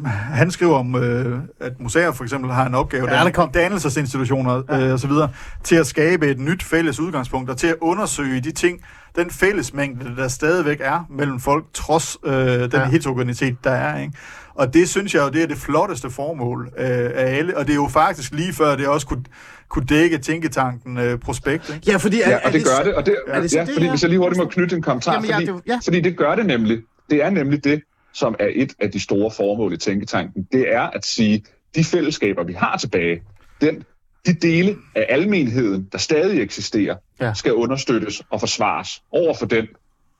han 0.05 0.51
skriver 0.51 0.75
om, 0.77 0.95
øh, 0.95 1.39
at 1.59 1.71
museer 1.79 2.11
for 2.11 2.23
eksempel 2.23 2.51
har 2.51 2.65
en 2.67 2.75
opgave, 2.75 3.13
Ja, 3.17 3.23
der 3.23 3.29
kom- 3.31 3.51
dannelsesinstitutioner 3.51 4.61
øh, 4.71 4.93
og 4.93 4.99
så 4.99 5.07
videre, 5.07 5.29
til 5.63 5.75
at 5.75 5.87
skabe 5.87 6.27
et 6.27 6.39
nyt 6.39 6.63
fælles 6.63 6.99
udgangspunkt, 6.99 7.49
og 7.49 7.57
til 7.57 7.67
at 7.67 7.75
undersøge 7.81 8.39
de 8.41 8.51
ting, 8.51 8.79
den 9.15 9.29
fællesmængde, 9.31 10.15
der 10.17 10.27
stadigvæk 10.27 10.77
er 10.81 11.05
mellem 11.09 11.39
folk, 11.39 11.65
trods 11.73 12.17
øh, 12.25 12.33
den 12.33 12.69
Ja. 12.73 12.85
heterogenitet, 12.89 13.57
der 13.63 13.71
er. 13.71 13.99
Ikke? 14.01 14.13
Og 14.55 14.73
det 14.73 14.89
synes 14.89 15.15
jeg 15.15 15.23
jo, 15.23 15.29
det 15.29 15.43
er 15.43 15.47
det 15.47 15.57
flotteste 15.57 16.09
formål 16.09 16.69
øh, 16.77 16.85
af 17.15 17.37
alle, 17.37 17.57
og 17.57 17.65
det 17.67 17.71
er 17.71 17.75
jo 17.75 17.87
faktisk 17.87 18.33
lige 18.33 18.53
før, 18.53 18.75
det 18.75 18.87
også 18.87 19.07
kunne, 19.07 19.23
kunne 19.69 19.85
dække 19.85 20.17
tænketanken 20.17 20.97
øh, 20.97 21.19
prospekt. 21.19 21.69
Ikke? 21.75 21.91
Ja, 21.91 21.97
fordi... 21.97 22.17
Ja, 22.17 22.37
og 22.45 22.53
det 22.53 22.63
gør 22.65 22.83
det. 22.83 22.95
Og 22.95 23.05
det, 23.05 23.15
er 23.27 23.41
det 23.41 23.51
så 23.51 23.57
ja, 23.59 23.65
det, 23.65 23.73
fordi 23.73 23.89
hvis 23.89 24.01
jeg 24.01 24.09
lige 24.09 24.19
hurtigt 24.19 24.37
må 24.43 24.45
knytte 24.49 24.75
en 24.75 24.81
kommentar, 24.81 25.13
Jamen, 25.13 25.29
ja, 25.29 25.35
fordi, 25.35 25.45
det- 25.45 25.61
ja. 25.67 25.79
fordi 25.85 26.01
det 26.01 26.17
gør 26.17 26.35
det 26.35 26.45
nemlig. 26.45 26.81
Det 27.09 27.23
er 27.25 27.29
nemlig 27.29 27.63
det, 27.63 27.81
som 28.13 28.35
er 28.39 28.47
et 28.51 28.73
af 28.79 28.91
de 28.91 28.99
store 28.99 29.31
formål 29.31 29.73
i 29.73 29.77
Tænketanken. 29.77 30.47
Det 30.51 30.73
er 30.73 30.81
at 30.81 31.05
sige, 31.05 31.43
de 31.75 31.83
fællesskaber, 31.83 32.43
vi 32.43 32.53
har 32.53 32.77
tilbage, 32.77 33.21
den, 33.61 33.83
de 34.25 34.33
dele 34.33 34.75
af 34.95 35.05
almenheden, 35.09 35.89
der 35.91 35.97
stadig 35.97 36.41
eksisterer, 36.41 36.95
Ja. 37.21 37.33
skal 37.33 37.53
understøttes 37.53 38.21
og 38.29 38.39
forsvares 38.39 39.03
over 39.11 39.33
for 39.33 39.45
den 39.45 39.67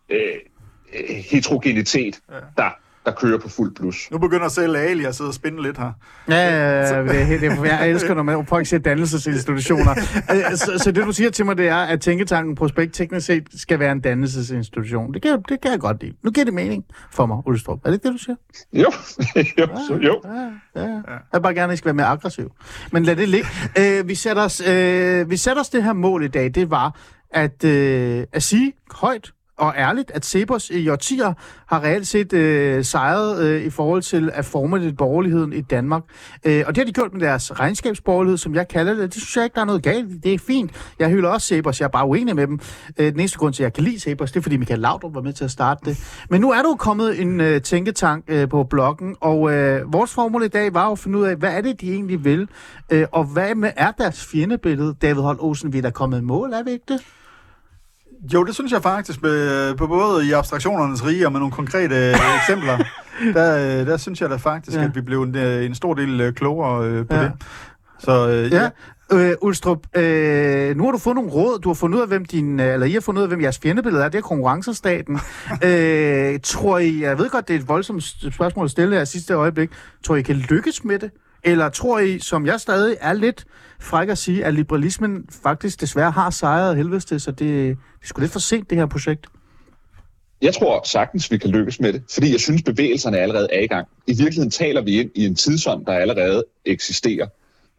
øh, 0.09 0.19
øh, 0.93 1.15
heterogenitet, 1.15 2.19
ja. 2.31 2.35
der, 2.57 2.69
der 3.05 3.11
kører 3.11 3.37
på 3.37 3.49
fuld 3.49 3.75
plus. 3.75 4.07
Nu 4.11 4.17
begynder 4.17 4.47
selv 4.47 4.75
Ali 4.75 5.05
at 5.05 5.15
sidde 5.15 5.27
og 5.27 5.33
spinde 5.33 5.63
lidt 5.63 5.77
her. 5.77 5.91
Ja, 6.29 6.35
ja, 6.35 6.79
ja, 6.95 7.03
det 7.03 7.19
er 7.21 7.23
helt- 7.23 7.41
det 7.41 7.49
er- 7.51 7.63
jeg 7.65 7.89
elsker, 7.89 8.13
når 8.13 8.23
man 8.23 8.45
folk 8.45 8.65
siger 8.67 8.79
dannelsesinstitutioner. 8.79 9.91
Øh, 10.31 10.55
så, 10.57 10.71
så 10.83 10.91
det, 10.91 11.05
du 11.05 11.11
siger 11.11 11.29
til 11.29 11.45
mig, 11.45 11.57
det 11.57 11.67
er, 11.67 11.75
at 11.75 12.01
Tænketanken 12.01 12.55
Prospekt 12.55 12.93
teknisk 12.93 13.25
set 13.25 13.43
skal 13.57 13.79
være 13.79 13.91
en 13.91 13.99
dannelsesinstitution. 13.99 15.13
Det 15.13 15.21
kan, 15.21 15.41
det 15.49 15.61
kan 15.61 15.71
jeg 15.71 15.79
godt 15.79 16.01
lide. 16.03 16.13
Nu 16.23 16.31
giver 16.31 16.45
det 16.45 16.53
mening 16.53 16.83
for 17.11 17.25
mig, 17.25 17.37
Ulstrup. 17.45 17.79
Er 17.85 17.89
det 17.89 17.93
ikke 17.93 18.07
det, 18.07 18.13
du 18.13 18.17
siger? 18.23 18.35
Jo, 18.73 18.79
jo, 19.59 19.67
så, 19.87 19.99
jo. 20.01 20.21
Ja, 20.75 20.81
ja. 20.81 20.87
Jeg 20.87 21.19
vil 21.33 21.41
bare 21.41 21.53
gerne, 21.53 21.71
at 21.73 21.73
I 21.73 21.77
skal 21.77 21.85
være 21.85 21.93
mere 21.93 22.05
aggressiv. 22.07 22.51
Men 22.91 23.03
lad 23.03 23.15
det 23.15 23.29
ligge. 23.29 23.47
Øh, 23.79 24.07
vi, 24.07 24.15
sætter 24.15 24.43
os, 24.43 24.61
øh, 24.67 25.29
vi 25.29 25.37
sætter 25.37 25.61
os 25.61 25.69
det 25.69 25.83
her 25.83 25.93
mål 25.93 26.23
i 26.23 26.27
dag, 26.27 26.51
det 26.55 26.71
var 26.71 26.99
at, 27.31 27.63
øh, 27.63 28.23
at 28.33 28.43
sige 28.43 28.73
højt 28.91 29.31
og 29.57 29.73
ærligt, 29.77 30.11
at 30.11 30.25
Cepos 30.25 30.69
i 30.69 30.87
øh, 30.87 30.93
årtier 30.93 31.33
har 31.67 31.83
reelt 31.83 32.07
set 32.07 32.33
øh, 32.33 32.85
sejret 32.85 33.43
øh, 33.45 33.63
i 33.63 33.69
forhold 33.69 34.01
til 34.01 34.31
at 34.33 34.45
forme 34.45 34.79
det 34.79 34.97
borgerligheden 34.97 35.53
i 35.53 35.61
Danmark. 35.61 36.03
Øh, 36.45 36.63
og 36.67 36.75
det 36.75 36.77
har 36.77 36.85
de 36.85 36.93
gjort 36.93 37.13
med 37.13 37.21
deres 37.21 37.59
regnskabsborgerlighed, 37.59 38.37
som 38.37 38.55
jeg 38.55 38.67
kalder 38.67 38.93
det. 38.93 39.13
Det 39.13 39.21
synes 39.21 39.35
jeg 39.35 39.43
ikke, 39.43 39.55
der 39.55 39.61
er 39.61 39.65
noget 39.65 39.83
galt. 39.83 40.11
i. 40.11 40.17
Det 40.17 40.33
er 40.33 40.39
fint. 40.39 40.71
Jeg 40.99 41.09
hylder 41.09 41.29
også 41.29 41.47
Cepos. 41.47 41.79
Jeg 41.79 41.85
er 41.85 41.89
bare 41.89 42.07
uenig 42.07 42.35
med 42.35 42.47
dem. 42.47 42.59
Øh, 42.99 43.11
den 43.11 43.19
eneste 43.19 43.37
grund 43.37 43.53
til, 43.53 43.63
at 43.63 43.65
jeg 43.65 43.73
kan 43.73 43.83
lide 43.83 43.99
Cepos, 43.99 44.31
det 44.31 44.39
er, 44.39 44.41
fordi 44.41 44.57
Michael 44.57 44.79
Laudrup 44.79 45.15
var 45.15 45.21
med 45.21 45.33
til 45.33 45.43
at 45.43 45.51
starte 45.51 45.81
det. 45.85 45.97
Men 46.29 46.41
nu 46.41 46.51
er 46.51 46.61
der 46.61 46.69
jo 46.69 46.75
kommet 46.75 47.21
en 47.21 47.41
øh, 47.41 47.61
tænketank 47.61 48.23
øh, 48.27 48.49
på 48.49 48.63
bloggen, 48.63 49.15
og 49.21 49.53
øh, 49.53 49.93
vores 49.93 50.13
formål 50.13 50.43
i 50.43 50.47
dag 50.47 50.73
var 50.73 50.85
jo 50.85 50.91
at 50.91 50.99
finde 50.99 51.19
ud 51.19 51.23
af, 51.23 51.35
hvad 51.35 51.57
er 51.57 51.61
det, 51.61 51.81
de 51.81 51.91
egentlig 51.91 52.25
vil, 52.25 52.47
øh, 52.91 53.05
og 53.11 53.23
hvad 53.23 53.55
med 53.55 53.71
er 53.75 53.91
deres 53.91 54.25
fjendebillede? 54.25 54.95
David 55.01 55.21
Holt 55.21 55.39
Olsen, 55.41 55.73
vi 55.73 55.77
er 55.77 55.81
da 55.81 55.89
kommet 55.89 56.17
i 56.19 56.21
mål, 56.21 56.53
er 56.53 56.63
vi 56.63 56.71
ikke 56.71 56.85
det? 56.87 57.01
Jo, 58.33 58.43
det 58.43 58.53
synes 58.55 58.71
jeg 58.71 58.81
faktisk, 58.83 59.21
med, 59.21 59.75
på 59.75 59.87
både 59.87 60.27
i 60.27 60.31
abstraktionernes 60.31 61.05
rige 61.05 61.25
og 61.25 61.31
med 61.31 61.39
nogle 61.39 61.51
konkrete 61.53 61.95
øh, 61.95 62.15
eksempler, 62.41 62.77
der, 63.33 63.79
øh, 63.81 63.87
der 63.87 63.97
synes 63.97 64.21
jeg 64.21 64.29
da 64.29 64.35
faktisk, 64.35 64.77
Ja. 64.77 64.81
ja. 64.81 64.87
at 64.87 64.95
vi 64.95 65.01
blev 65.01 65.21
en, 65.23 65.35
øh, 65.37 65.65
en 65.65 65.75
stor 65.75 65.93
del 65.93 66.21
øh, 66.21 66.33
klogere 66.33 66.85
øh, 66.87 67.07
på 67.07 67.15
Ja. 67.15 67.21
ja. 67.21 67.25
det. 67.27 67.33
Så 67.99 68.27
øh, 68.29 68.51
Ja. 68.51 68.69
Øh, 69.13 69.33
Ulstrup, 69.41 69.97
øh, 69.97 70.77
nu 70.77 70.83
har 70.85 70.91
du 70.91 70.97
fået 70.97 71.15
nogle 71.15 71.31
råd. 71.31 71.59
Du 71.59 71.69
har 71.69 71.73
fundet 71.73 71.97
ud 71.97 72.01
af, 72.01 72.07
hvem 72.07 72.25
din, 72.25 72.59
øh, 72.59 72.73
eller 72.73 72.85
I 72.85 72.91
har 72.91 73.01
fundet 73.01 73.19
ud 73.19 73.23
af, 73.23 73.29
hvem 73.29 73.41
jeres 73.41 73.59
fjendebillede 73.59 74.03
er. 74.03 74.09
Det 74.09 74.17
er 74.17 74.21
konkurrencestaten. 74.21 75.19
øh, 75.67 76.39
tror 76.43 76.77
I, 76.77 77.01
jeg 77.01 77.17
ved 77.17 77.29
godt, 77.29 77.47
det 77.47 77.55
er 77.55 77.59
et 77.59 77.67
voldsomt 77.67 78.03
spørgsmål 78.33 78.65
at 78.65 78.71
stille 78.71 78.95
her 78.95 79.05
sidste 79.05 79.33
øjeblik. 79.33 79.69
Tror 80.03 80.15
I, 80.15 80.19
I 80.19 80.21
kan 80.21 80.35
lykkes 80.35 80.83
med 80.83 80.99
det? 80.99 81.11
Eller 81.43 81.69
tror 81.69 81.99
I, 81.99 82.19
som 82.19 82.45
jeg 82.45 82.59
stadig 82.59 82.95
er 83.01 83.13
lidt 83.13 83.45
fræk 83.83 84.09
at 84.09 84.17
sige, 84.17 84.45
at 84.45 84.53
liberalismen 84.53 85.25
faktisk 85.43 85.81
desværre 85.81 86.11
har 86.11 86.29
sejret 86.29 86.77
helvedes 86.77 87.05
til, 87.05 87.19
så 87.19 87.31
det, 87.31 87.39
det 87.39 87.69
er 87.71 87.75
sgu 88.03 88.21
lidt 88.21 88.31
for 88.31 88.39
sent, 88.39 88.69
det 88.69 88.77
her 88.77 88.85
projekt. 88.85 89.25
Jeg 90.41 90.53
tror 90.53 90.81
sagtens, 90.85 91.31
vi 91.31 91.37
kan 91.37 91.49
lykkes 91.49 91.79
med 91.79 91.93
det, 91.93 92.03
fordi 92.13 92.31
jeg 92.31 92.39
synes, 92.39 92.61
bevægelserne 92.63 93.17
allerede 93.17 93.47
er 93.51 93.59
i 93.59 93.67
gang. 93.67 93.87
I 94.07 94.11
virkeligheden 94.11 94.51
taler 94.51 94.81
vi 94.81 94.99
ind 94.99 95.11
i 95.15 95.25
en 95.25 95.35
tidsånd, 95.35 95.85
der 95.85 95.93
allerede 95.93 96.43
eksisterer. 96.65 97.27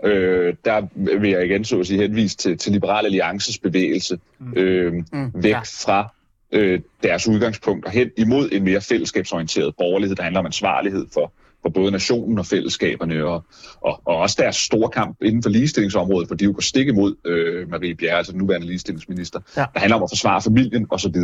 Øh, 0.05 0.55
der 0.65 0.83
vil 1.21 1.31
jeg 1.31 1.45
igen 1.45 1.65
så 1.65 1.81
at 1.81 1.87
sige 1.87 2.03
henvise 2.03 2.37
til, 2.37 2.59
til 2.59 2.73
Liberal 2.73 3.05
Alliances 3.05 3.59
bevægelse 3.59 4.19
øh, 4.57 4.93
Mm, 5.13 5.31
væk 5.35 5.51
ja. 5.53 5.61
fra 5.61 6.15
øh, 6.53 6.81
deres 7.03 7.29
udgangspunkt 7.29 7.87
og 7.87 7.91
hen 7.91 8.11
imod 8.17 8.49
en 8.53 8.65
mere 8.65 8.81
fællesskabsorienteret 8.81 9.75
borgerlighed, 9.79 10.17
der 10.17 10.23
handler 10.23 10.41
om 10.41 10.47
ansvarlighed 10.47 11.07
for, 11.13 11.33
for 11.65 11.71
både 11.71 11.91
nationen 11.93 12.39
og 12.39 12.47
fællesskaberne, 12.47 13.25
og, 13.25 13.45
og, 13.81 14.01
og 14.05 14.17
også 14.17 14.37
deres 14.39 14.57
store 14.57 14.91
kamp 14.91 15.17
inden 15.23 15.43
for 15.43 15.51
ligestillingsområdet, 15.51 16.29
for 16.29 16.35
de 16.35 16.45
jo 16.45 16.53
går 16.55 16.61
stik 16.61 16.89
imod 16.89 17.15
øh, 17.25 17.71
Marie 17.71 17.95
Bjerre, 17.95 18.17
altså 18.17 18.33
den 18.33 18.39
nuværende 18.41 18.67
ligestillingsminister, 18.67 19.41
Ja. 19.57 19.65
der 19.75 19.81
handler 19.81 19.97
om 19.97 20.03
at 20.03 20.11
forsvare 20.11 20.43
familien 20.43 20.87
osv. 20.91 21.15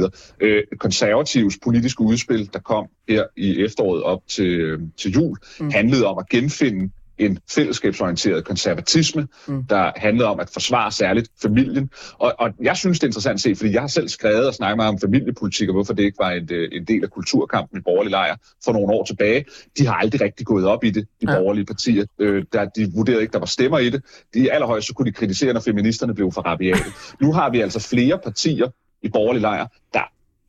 Øh, 0.41 0.62
konservativs 0.78 1.59
politiske 1.64 2.01
udspil, 2.01 2.51
der 2.53 2.59
kom 2.59 2.86
her 3.09 3.24
i 3.36 3.64
efteråret 3.64 4.03
op 4.03 4.20
til, 4.28 4.47
øh, 4.61 4.80
til 4.97 5.12
jul, 5.12 5.36
Mm. 5.61 5.64
mm. 5.66 5.70
handlede 5.70 6.07
om 6.07 6.18
at 6.18 6.28
genfinde 6.28 6.91
en 7.21 7.39
fællesskabsorienteret 7.51 8.45
konservatisme, 8.45 9.29
Mm. 9.47 9.64
der 9.64 9.93
handlede 9.97 10.29
om 10.29 10.41
at 10.41 10.51
forsvare 10.53 10.93
særligt 10.93 11.29
familien. 11.43 11.91
Og, 12.18 12.35
og 12.39 12.51
jeg 12.62 12.77
synes, 12.77 12.99
det 12.99 13.05
er 13.05 13.09
interessant 13.09 13.35
at 13.35 13.41
se, 13.41 13.55
fordi 13.57 13.73
jeg 13.73 13.81
har 13.81 13.89
selv 13.89 14.09
skrevet 14.09 14.47
og 14.47 14.55
snakket 14.55 14.77
meget 14.77 14.89
om 14.89 14.99
familiepolitik, 15.01 15.68
og 15.68 15.73
hvorfor 15.75 15.93
det 15.95 16.03
ikke 16.03 16.18
var 16.18 16.31
en, 16.31 16.49
øh, 16.53 16.68
en 16.73 16.85
del 16.85 17.05
af 17.05 17.11
kulturkampen 17.11 17.79
i 17.79 17.83
borgerlige 17.83 18.11
lejr 18.11 18.37
for 18.64 18.73
nogle 18.73 18.93
år 18.95 19.05
tilbage. 19.05 19.45
De 19.79 19.87
har 19.87 19.95
aldrig 19.95 20.21
rigtig 20.21 20.47
gået 20.47 20.66
op 20.66 20.85
i 20.85 20.91
det, 20.91 21.07
de 21.21 21.27
Ja. 21.27 21.33
ja. 21.33 21.39
borgerlige 21.39 21.64
partier. 21.66 22.05
Øh, 22.18 22.45
der, 22.53 22.64
de 22.64 22.93
vurderede 22.95 23.23
ikke, 23.23 23.33
der 23.33 23.39
var 23.39 23.47
stemmer 23.47 23.79
i 23.79 23.91
det. 23.91 24.03
De 24.35 24.39
i 24.39 24.49
allerhøjst 24.49 24.87
så 24.87 24.95
kunne 24.95 25.07
de 25.07 25.12
kritisere, 25.12 25.53
når 25.53 25.61
feministerne 25.61 26.14
blev 26.14 26.33
for 26.33 26.41
rabiate. 26.43 26.85
Nu 27.21 27.33
har 27.33 27.51
vi 27.51 27.61
altså 27.61 27.81
flere 27.81 28.18
partier 28.18 28.68
i 29.03 29.09
borgerlige 29.09 29.43
lejr, 29.43 29.66
der 29.95 30.01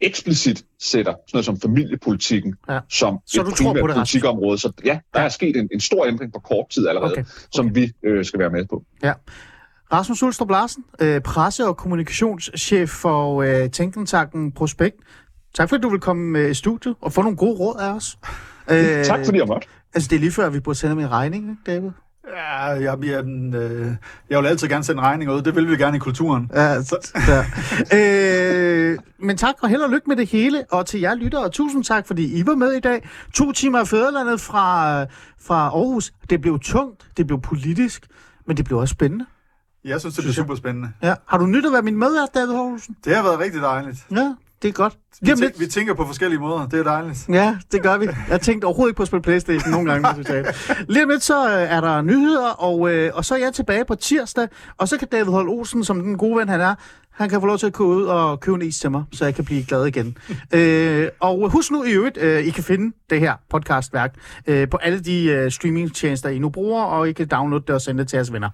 eksplicit 0.02 0.64
sætter 0.80 1.12
sådan 1.12 1.24
noget 1.34 1.46
som 1.46 1.60
familiepolitikken 1.60 2.56
Ja. 2.68 2.74
ja. 2.74 2.80
som 2.90 3.18
Så 3.28 3.42
et 3.42 3.46
du 3.48 3.52
tror 3.52 3.66
på 3.66 3.74
primært 3.74 3.90
det, 3.90 3.96
politikområde. 3.96 4.58
Så 4.58 4.72
ja, 4.86 5.00
der 5.14 5.20
Ja. 5.20 5.26
er 5.26 5.30
sket 5.30 5.56
en, 5.58 5.70
en 5.74 5.80
stor 5.80 6.06
ændring 6.06 6.34
på 6.34 6.40
kort 6.40 6.70
tid 6.70 6.88
allerede, 6.88 7.12
Okay. 7.12 7.22
okay. 7.22 7.32
som 7.54 7.76
vi 7.76 7.92
øh, 8.04 8.26
skal 8.26 8.40
være 8.40 8.50
med 8.50 8.66
på. 8.70 8.84
Rasmus 9.94 10.24
Ulstrup 10.24 10.50
Larsen, 10.50 10.84
øh, 11.02 11.22
presse- 11.22 11.68
og 11.68 11.78
kommunikationschef 11.78 12.90
for 12.90 13.42
øh, 13.42 13.70
Tænkentanken 13.70 14.52
Prospekt. 14.52 14.96
Tak 15.56 15.70
fordi 15.70 15.82
du 15.82 15.90
vil 15.90 16.00
komme 16.00 16.40
øh, 16.40 16.52
i 16.52 16.54
studiet 16.54 16.96
og 17.02 17.14
få 17.14 17.22
nogle 17.22 17.38
gode 17.38 17.60
råd 17.60 17.76
af 17.80 17.94
os. 17.96 18.18
Øh, 18.72 19.06
Tak 19.06 19.26
fordi 19.26 19.38
jeg 19.38 19.48
måtte. 19.48 19.68
Altså, 19.94 20.08
det 20.10 20.16
er 20.16 20.20
lige 20.20 20.32
før, 20.32 20.50
vi 20.50 20.60
burde 20.60 20.78
sende 20.80 21.02
en 21.04 21.12
regning, 21.12 21.50
ikke, 21.50 21.62
David? 21.66 21.90
Ja, 22.28 22.64
jeg, 22.66 22.98
jeg, 23.04 23.26
øh, 23.56 23.92
jeg 24.30 24.40
vil 24.42 24.48
altid 24.48 24.68
gerne 24.68 24.84
sende 24.84 25.02
regninger 25.02 25.36
ud. 25.36 25.42
Det 25.42 25.56
vil 25.56 25.70
vi 25.70 25.76
gerne 25.76 25.98
i 25.98 26.00
kulturen. 26.00 26.52
Ja, 26.54 26.82
så, 26.84 27.12
ja. 27.28 27.46
øh, 27.98 28.98
men 29.20 29.38
tak 29.38 29.56
og 29.62 29.70
held 29.70 29.82
og 29.82 29.90
lykke 29.90 30.06
med 30.08 30.16
det 30.16 30.28
hele. 30.28 30.64
Og 30.72 30.86
til 30.86 31.00
jer 31.00 31.16
lyttere, 31.16 31.50
tusind 31.50 31.84
tak, 31.84 32.08
fordi 32.08 32.40
I 32.40 32.46
var 32.46 32.56
med 32.56 32.72
i 32.74 32.80
dag. 32.80 33.10
To 33.34 33.52
timer 33.52 33.80
af 33.80 33.88
fædrelandet 33.88 34.42
fra, 34.42 35.02
fra 35.42 35.56
Aarhus. 35.64 36.14
Det 36.30 36.42
blev 36.42 36.60
tungt, 36.60 37.08
det 37.18 37.28
blev 37.28 37.42
politisk, 37.42 38.08
men 38.48 38.58
det 38.58 38.66
blev 38.66 38.78
også 38.78 38.92
spændende. 38.92 39.26
Jeg 39.86 40.00
synes, 40.00 40.16
det 40.16 40.24
Synes 40.24 40.38
jeg. 40.38 40.44
super 40.44 40.56
spændende. 40.56 40.90
Ja. 41.04 41.16
Har 41.28 41.38
du 41.38 41.46
nyt 41.46 41.66
at 41.66 41.74
være 41.74 41.82
min 41.82 41.96
medvært, 42.00 42.30
David 42.36 42.54
Horsen? 42.54 42.96
Det 43.06 43.16
har 43.16 43.24
været 43.24 43.40
rigtig 43.40 43.62
dejligt. 43.62 43.98
Ja, 44.12 44.34
det 44.62 44.68
er 44.68 44.72
godt. 44.72 44.94
Vi, 45.22 45.26
Lige 45.26 45.34
om 45.34 45.40
tæ- 45.40 45.42
lidt. 45.44 45.60
vi 45.60 45.66
tænker 45.68 45.94
på 45.94 46.06
forskellige 46.06 46.40
måder. 46.40 46.68
Det 46.68 46.80
er 46.80 46.84
dejligt. 46.84 47.26
Ja, 47.30 47.58
det 47.72 47.84
gør 47.84 47.98
vi. 47.98 48.08
Jeg 48.30 48.42
tænkte 48.42 48.66
overhovedet 48.66 48.90
ikke 48.92 48.98
på 48.98 49.02
at 49.04 49.08
spille 49.08 49.22
Playstation 49.24 49.72
nogle 49.72 49.92
gange. 49.92 50.24
Lige 50.90 51.04
om 51.04 51.10
lidt, 51.10 51.24
så 51.24 51.48
øh, 51.48 51.62
er 51.62 51.82
der 51.82 52.02
nyheder, 52.02 52.50
og, 52.50 52.92
øh, 52.94 53.12
og 53.14 53.26
så 53.26 53.36
er 53.36 53.40
jeg 53.40 53.54
tilbage 53.54 53.86
på 53.86 53.96
tirsdag, 53.96 54.48
og 54.78 54.88
så 54.88 54.98
kan 54.98 55.08
David 55.12 55.32
Holt 55.32 55.50
Olsen, 55.50 55.84
som 55.84 56.02
den 56.04 56.18
gode 56.18 56.38
ven 56.40 56.50
han 56.50 56.62
er, 56.62 56.76
han 57.12 57.30
kan 57.30 57.42
få 57.42 57.48
lov 57.48 57.58
til 57.58 57.68
at 57.68 57.74
gå 57.74 57.86
ud 57.86 58.04
og 58.04 58.40
købe 58.40 58.56
en 58.56 58.62
is 58.62 58.80
til 58.80 58.92
mig, 58.92 59.04
så 59.14 59.26
jeg 59.26 59.36
kan 59.36 59.46
blive 59.46 59.64
glad 59.64 59.86
igen. 59.86 60.18
øh, 60.56 61.08
og 61.20 61.50
husk 61.50 61.72
nu 61.72 61.84
i 61.84 61.92
øvrigt, 61.92 62.18
øh, 62.18 62.40
I 62.44 62.50
kan 62.50 62.64
finde 62.64 62.96
det 63.10 63.20
her 63.20 63.34
podcastværk 63.50 64.16
øh, 64.48 64.70
på 64.70 64.78
alle 64.78 65.00
de 65.00 65.26
øh, 65.26 65.52
streamingtjenester, 65.52 66.30
I 66.30 66.40
nu 66.40 66.50
bruger, 66.50 66.84
og 66.84 67.10
I 67.10 67.12
kan 67.14 67.28
downloade 67.28 67.64
det 67.68 67.76
og 67.76 67.82
sende 67.82 68.00
det 68.00 68.10
til 68.10 68.18
jeres 68.18 68.34
venner. 68.34 68.50